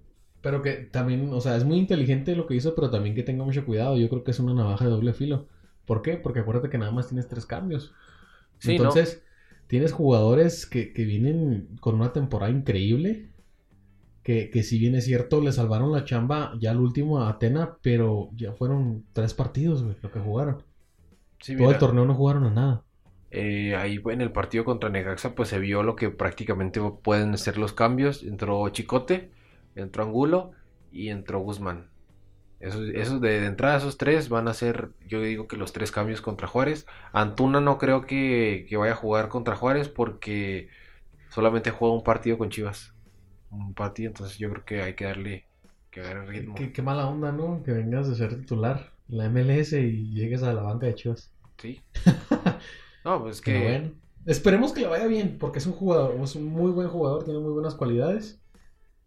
Pero 0.45 0.63
que 0.63 0.73
también, 0.85 1.33
o 1.33 1.41
sea, 1.41 1.57
es 1.57 1.65
muy 1.65 1.77
inteligente 1.79 2.37
lo 2.37 2.47
que 2.47 2.55
hizo, 2.55 2.75
pero 2.75 2.91
también 2.91 3.15
que 3.15 3.23
tenga 3.23 3.45
mucho 3.45 3.65
cuidado. 3.65 3.97
Yo 3.97 4.09
creo 4.09 4.23
que 4.23 4.31
es 4.31 4.39
una 4.39 4.53
navaja 4.55 4.85
de 4.85 4.91
doble 4.91 5.13
filo. 5.13 5.49
¿Por 5.85 6.03
qué? 6.03 6.17
Porque 6.17 6.41
acuérdate 6.41 6.69
que 6.69 6.79
nada 6.79 6.91
más 6.91 7.07
tienes 7.09 7.27
tres 7.29 7.45
cambios. 7.47 7.93
Sí, 8.59 8.77
Entonces, 8.77 9.23
tienes 9.67 9.93
jugadores 9.93 10.65
que, 10.67 10.93
que 10.93 11.05
vienen 11.05 11.77
con 11.81 11.95
una 11.95 12.13
temporada 12.13 12.51
increíble. 12.51 13.31
Que, 14.23 14.49
que 14.51 14.63
si 14.63 14.79
bien 14.79 14.95
es 14.95 15.05
cierto, 15.05 15.41
le 15.41 15.51
salvaron 15.53 15.91
la 15.93 16.05
chamba 16.05 16.53
ya 16.59 16.71
al 16.71 16.79
último 16.81 17.21
a 17.21 17.29
Atena, 17.29 17.77
pero 17.83 18.31
ya 18.35 18.53
fueron 18.53 19.05
tres 19.13 19.33
partidos, 19.35 19.83
güey, 19.83 19.97
lo 20.01 20.11
que 20.11 20.19
jugaron. 20.21 20.63
Sí, 21.39 21.55
Todo 21.55 21.71
el 21.71 21.77
torneo 21.79 22.05
no 22.05 22.15
jugaron 22.15 22.45
a 22.45 22.51
nada. 22.51 22.85
eh, 23.31 23.75
ahí 23.75 24.01
en 24.05 24.21
el 24.21 24.31
partido 24.31 24.63
contra 24.65 24.89
Necaxa 24.89 25.35
pues 25.35 25.49
se 25.49 25.59
vio 25.59 25.83
lo 25.83 25.95
que 25.95 26.09
prácticamente 26.09 26.79
pueden 27.03 27.37
ser 27.37 27.57
los 27.57 27.73
cambios. 27.73 28.23
Entró 28.23 28.67
Chicote, 28.69 29.31
entró 29.75 30.03
Angulo 30.03 30.51
y 30.91 31.09
entró 31.09 31.39
Guzmán. 31.39 31.89
Esos, 32.59 32.89
esos 32.89 33.21
de, 33.21 33.41
de 33.41 33.47
entrada, 33.47 33.77
esos 33.77 33.97
tres 33.97 34.29
van 34.29 34.47
a 34.47 34.53
ser, 34.53 34.91
yo 35.07 35.21
digo 35.21 35.47
que 35.47 35.57
los 35.57 35.73
tres 35.73 35.91
cambios 35.91 36.21
contra 36.21 36.47
Juárez. 36.47 36.87
Antuna 37.11 37.61
no 37.61 37.77
creo 37.77 38.05
que, 38.05 38.65
que 38.69 38.77
vaya 38.77 38.93
a 38.93 38.95
jugar 38.97 39.29
contra 39.29 39.55
Juárez 39.55 39.89
porque 39.89 40.69
solamente 41.29 41.71
juega 41.71 41.95
un 41.95 42.03
partido 42.03 42.37
con 42.37 42.49
Chivas. 42.49 42.93
Un 43.51 43.73
partido, 43.73 44.09
entonces 44.09 44.37
yo 44.37 44.49
creo 44.51 44.65
que 44.65 44.81
hay 44.81 44.95
que 44.95 45.05
darle 45.05 45.47
que 45.91 46.01
darle 46.01 46.25
ritmo. 46.25 46.55
Qué, 46.55 46.71
qué 46.73 46.81
mala 46.81 47.07
onda, 47.07 47.31
¿no? 47.31 47.63
Que 47.63 47.71
vengas 47.71 48.07
de 48.09 48.15
ser 48.15 48.35
titular 48.35 48.93
en 49.09 49.17
la 49.17 49.29
MLS 49.29 49.73
y 49.73 50.11
llegues 50.13 50.43
a 50.43 50.53
la 50.53 50.61
banca 50.63 50.87
de 50.87 50.95
Chivas. 50.95 51.31
Sí. 51.57 51.81
No, 53.03 53.21
pues 53.21 53.39
que 53.39 53.59
bueno, 53.59 53.91
esperemos 54.25 54.73
que 54.73 54.81
le 54.81 54.87
vaya 54.87 55.05
bien, 55.07 55.37
porque 55.37 55.59
es 55.59 55.67
un 55.67 55.73
jugador, 55.73 56.19
es 56.23 56.35
un 56.35 56.45
muy 56.45 56.71
buen 56.71 56.87
jugador, 56.87 57.23
tiene 57.23 57.39
muy 57.39 57.51
buenas 57.51 57.75
cualidades. 57.75 58.41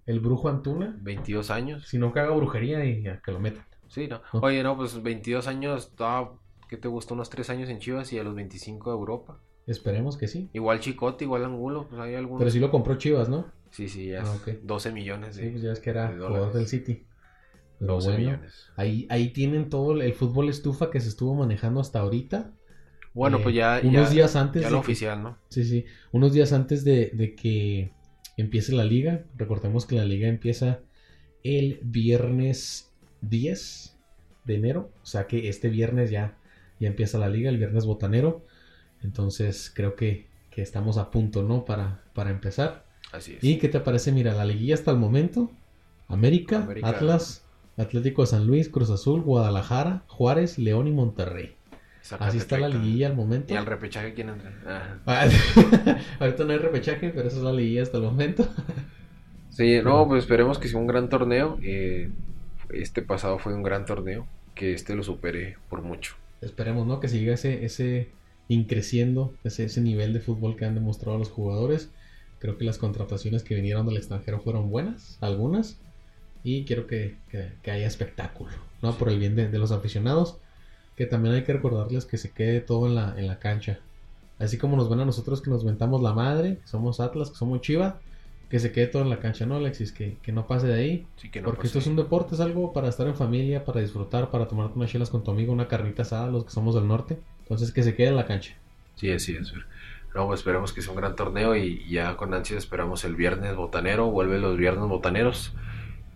El 0.09 0.21
brujo 0.21 0.49
Antuna, 0.49 0.97
22 1.03 1.51
años. 1.51 1.87
si 1.87 1.99
no 1.99 2.13
que 2.13 2.21
haga 2.21 2.35
brujería 2.35 2.85
y 2.85 3.07
a 3.07 3.21
que 3.21 3.31
lo 3.31 3.39
metan. 3.41 3.65
Sí, 3.89 4.09
no. 4.09 4.21
¿No? 4.33 4.41
Oye, 4.41 4.63
no, 4.63 4.77
pues 4.77 5.01
22 5.03 5.47
años, 5.47 5.93
ah, 6.01 6.31
¿qué 6.69 6.77
te 6.77 6.89
gustó? 6.89 7.15
Unos 7.15 7.31
3 7.31 7.49
años 7.51 7.69
en 7.69 7.79
Chivas 7.79 8.13
y 8.13 8.19
a 8.19 8.25
los 8.25 8.35
25 8.35 8.91
de 8.91 8.97
Europa. 8.97 9.39
Esperemos 9.67 10.17
que 10.17 10.29
sí. 10.29 10.49
Igual 10.55 10.81
Chicote, 10.81 11.25
igual 11.25 11.45
Angulo, 11.45 11.87
pues 11.89 12.01
hay 12.01 12.15
algunos. 12.15 12.39
Pero 12.41 12.51
sí 12.51 12.59
lo 12.59 12.71
compró 12.71 12.97
Chivas, 12.97 13.29
¿no? 13.29 13.47
Sí, 13.71 13.89
sí, 13.89 14.07
ya 14.09 14.21
Ah, 14.23 14.35
es 14.35 14.41
ok. 14.41 14.49
12 14.63 14.93
millones 14.93 15.37
de, 15.37 15.43
Sí, 15.45 15.49
pues 15.51 15.63
ya 15.63 15.73
es 15.73 15.81
que 15.81 15.91
era 15.91 16.11
de 16.11 16.17
jugador 16.19 16.53
del 16.55 16.67
City. 16.67 17.07
Pero 17.79 17.93
12 17.95 18.09
bueno, 18.09 18.19
millones. 18.31 18.71
ahí, 18.77 19.07
ahí 19.11 19.29
tienen 19.33 19.69
todo 19.69 19.93
el, 19.93 20.03
el 20.03 20.15
fútbol 20.15 20.49
estufa 20.49 20.91
que 20.91 21.01
se 21.01 21.09
estuvo 21.11 21.35
manejando 21.35 21.81
hasta 21.81 22.01
ahorita. 22.01 22.51
Bueno, 23.15 23.39
Eh, 23.39 23.41
pues 23.43 23.55
ya, 23.55 23.81
unos 23.85 24.09
ya, 24.09 24.15
días 24.15 24.37
antes 24.37 24.63
ya 24.63 24.69
de 24.69 24.73
lo 24.73 24.79
que- 24.81 24.87
oficial, 24.87 25.23
¿no? 25.23 25.39
Sí, 25.51 25.65
sí. 25.65 25.85
Unos 26.13 26.33
días 26.33 26.53
antes 26.55 26.83
de, 26.83 27.11
de 27.15 27.35
que 27.35 27.93
empiece 28.43 28.73
la 28.73 28.85
liga. 28.85 29.25
Recordemos 29.37 29.85
que 29.85 29.97
la 29.97 30.05
liga 30.05 30.29
empieza 30.29 30.81
el 31.43 31.81
viernes 31.83 32.91
10 33.23 33.97
de 34.45 34.55
enero. 34.55 34.91
O 35.03 35.07
sea 35.07 35.27
que 35.27 35.49
este 35.49 35.69
viernes 35.69 36.11
ya, 36.11 36.39
ya 36.81 36.89
empieza 36.89 37.19
la 37.19 37.29
liga, 37.29 37.51
el 37.51 37.59
viernes 37.59 37.85
botanero. 37.85 38.47
Entonces 39.03 39.71
creo 39.75 39.95
que, 39.95 40.27
que 40.51 40.63
estamos 40.63 40.97
a 40.99 41.11
punto, 41.11 41.43
¿no? 41.43 41.65
Para, 41.65 42.05
para 42.15 42.31
empezar. 42.31 42.87
Así 43.13 43.35
es. 43.35 43.45
¿Y 43.45 43.59
qué 43.59 43.69
te 43.69 43.81
parece? 43.81 44.13
Mira, 44.13 44.35
la 44.35 44.45
liguilla 44.45 44.75
hasta 44.75 44.91
el 44.91 44.99
momento. 44.99 45.51
América, 46.07 46.63
América. 46.63 46.89
Atlas, 46.89 47.45
Atlético 47.77 48.23
de 48.23 48.29
San 48.29 48.47
Luis, 48.47 48.69
Cruz 48.69 48.91
Azul, 48.91 49.23
Guadalajara, 49.23 50.05
Juárez, 50.07 50.59
León 50.59 50.89
y 50.89 50.93
Monterrey. 50.93 51.58
Así 52.19 52.39
está 52.39 52.59
la 52.59 52.69
liguilla 52.69 53.07
al 53.09 53.15
momento. 53.17 53.53
Y 53.53 53.57
al 53.57 53.67
repechaje, 53.67 54.15
¿quién 54.15 54.29
entra? 54.31 54.53
Ah. 54.67 54.99
Ah, 55.07 55.29
Ahorita 56.21 56.45
no 56.45 56.53
hay 56.53 56.59
repechaje, 56.59 57.11
pero 57.11 57.29
esa 57.29 57.37
es 57.39 57.43
la 57.43 57.53
liguilla 57.53 57.83
hasta 57.83 57.99
el 57.99 58.05
momento. 58.05 58.49
Sí, 59.51 59.81
no, 59.83 60.07
pues 60.07 60.23
esperemos 60.23 60.59
que 60.59 60.69
sea 60.69 60.79
un 60.79 60.87
gran 60.87 61.09
torneo. 61.09 61.59
eh, 61.63 62.11
este 62.71 63.03
pasado 63.03 63.39
fue 63.41 63.55
un 63.55 63.63
gran 63.65 63.87
torneo. 63.87 64.27
Que 64.55 64.73
este 64.73 64.95
lo 64.95 65.03
supere 65.03 65.57
por 65.69 65.83
mucho. 65.83 66.15
Esperemos, 66.41 66.87
¿no? 66.87 67.01
Que 67.01 67.09
siga 67.09 67.35
ese, 67.35 67.65
ese 67.65 68.09
increciendo, 68.49 69.35
ese, 69.45 69.65
ese 69.65 69.81
nivel 69.81 70.13
de 70.13 70.21
fútbol 70.21 70.55
que 70.57 70.65
han 70.65 70.75
demostrado 70.75 71.19
los 71.19 71.31
jugadores. 71.31 71.91
Creo 72.39 72.57
que 72.57 72.65
las 72.65 72.79
contrataciones 72.79 73.43
que 73.43 73.57
vinieron 73.57 73.87
del 73.87 73.97
extranjero 73.97 74.41
fueron 74.41 74.71
buenas, 74.71 75.19
algunas. 75.21 75.81
Y 76.45 76.65
quiero 76.65 76.87
que, 76.87 77.17
que- 77.29 77.53
que 77.63 77.71
haya 77.73 77.87
espectáculo, 77.89 78.53
¿no? 78.81 78.97
Por 78.97 79.09
el 79.09 79.19
bien 79.19 79.35
de, 79.35 79.49
de 79.49 79.59
los 79.59 79.73
aficionados. 79.73 80.39
Que 80.99 81.07
también 81.07 81.35
hay 81.35 81.45
que 81.45 81.53
recordarles 81.55 82.05
que 82.05 82.19
se 82.19 82.33
quede 82.33 82.61
todo 82.61 82.87
en 82.89 82.97
la, 82.97 83.15
en 83.17 83.27
la 83.29 83.39
cancha. 83.39 83.79
Así 84.39 84.59
como 84.59 84.77
nos 84.77 84.91
ven 84.91 85.01
a 85.01 85.05
nosotros 85.05 85.41
que 85.41 85.51
nos 85.51 85.65
ventamos 85.65 86.03
la 86.03 86.13
madre, 86.13 86.59
que 86.59 86.67
somos 86.67 87.01
Atlas, 87.01 87.31
que 87.31 87.37
somos 87.37 87.61
Chiva, 87.63 88.01
que 88.51 88.59
se 88.59 88.73
quede 88.73 88.89
todo 88.89 89.03
en 89.03 89.11
la 89.11 89.21
cancha, 89.21 89.47
¿no, 89.47 89.57
Alexis? 89.57 89.93
Que, 89.93 90.17
que 90.23 90.33
no 90.33 90.47
pase 90.47 90.67
de 90.67 90.75
ahí. 90.75 91.07
Así 91.17 91.31
que 91.31 91.41
no 91.41 91.47
Porque 91.47 91.63
pase. 91.63 91.67
esto 91.69 91.79
es 91.79 91.87
un 91.87 91.97
deporte, 91.97 92.35
es 92.35 92.41
algo 92.41 92.73
para 92.73 92.89
estar 92.89 93.07
en 93.07 93.15
familia, 93.17 93.65
para 93.65 93.81
disfrutar, 93.81 94.31
para 94.31 94.49
tomarte 94.49 94.77
unas 94.77 94.91
chelas 94.91 95.11
con 95.11 95.23
tu 95.25 95.31
amigo, 95.31 95.53
una 95.53 95.69
carnita 95.69 96.03
asada, 96.03 96.29
los 96.29 96.45
que 96.45 96.51
somos 96.51 96.75
del 96.75 96.87
norte. 96.89 97.19
Entonces 97.43 97.73
que 97.73 97.83
se 97.83 97.95
quede 97.95 98.09
en 98.09 98.17
la 98.17 98.27
cancha. 98.27 98.55
Sí, 98.97 99.11
así 99.11 99.37
es. 99.37 99.53
No, 100.15 100.27
pues 100.27 100.41
esperemos 100.41 100.73
que 100.73 100.83
sea 100.83 100.93
un 100.93 100.99
gran 100.99 101.15
torneo 101.15 101.55
y 101.57 101.89
ya 101.89 102.17
con 102.17 102.35
ansia 102.35 102.59
esperamos 102.59 103.05
el 103.05 103.15
viernes 103.15 103.55
botanero, 103.55 104.11
vuelve 104.11 104.39
los 104.39 104.57
viernes 104.57 104.89
botaneros 104.89 105.53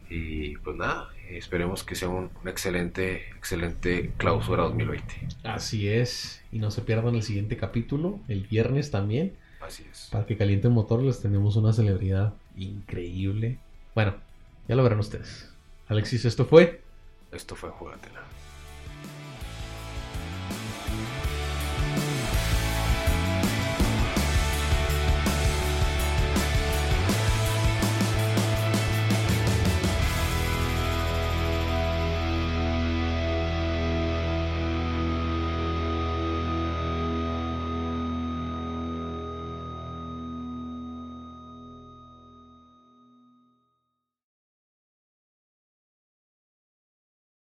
y 0.09 0.57
pues 0.59 0.77
nada, 0.77 1.09
esperemos 1.37 1.85
que 1.85 1.95
sea 1.95 2.09
un, 2.09 2.31
un 2.41 2.49
excelente, 2.49 3.29
excelente 3.37 4.13
clausura 4.17 4.65
2020. 4.65 5.29
Así 5.45 5.89
es. 5.89 6.43
Y 6.53 6.59
no 6.59 6.71
se 6.71 6.83
pierdan 6.83 7.15
el 7.15 7.23
siguiente 7.23 7.57
capítulo, 7.57 8.21
el 8.29 8.43
viernes 8.43 8.91
también. 8.91 9.37
Así 9.61 9.87
es. 9.91 10.09
Para 10.11 10.27
que 10.27 10.37
calienten 10.37 10.73
motor 10.73 11.03
les 11.03 11.21
tenemos 11.21 11.57
una 11.57 11.73
celebridad 11.73 12.35
increíble. 12.57 13.59
Bueno, 13.95 14.15
ya 14.69 14.75
lo 14.75 14.83
verán 14.83 14.99
ustedes. 14.99 15.51
Alexis, 15.89 16.25
esto 16.25 16.45
fue 16.45 16.81
Esto 17.33 17.55
fue 17.55 17.71
Jugatela. 17.71 18.23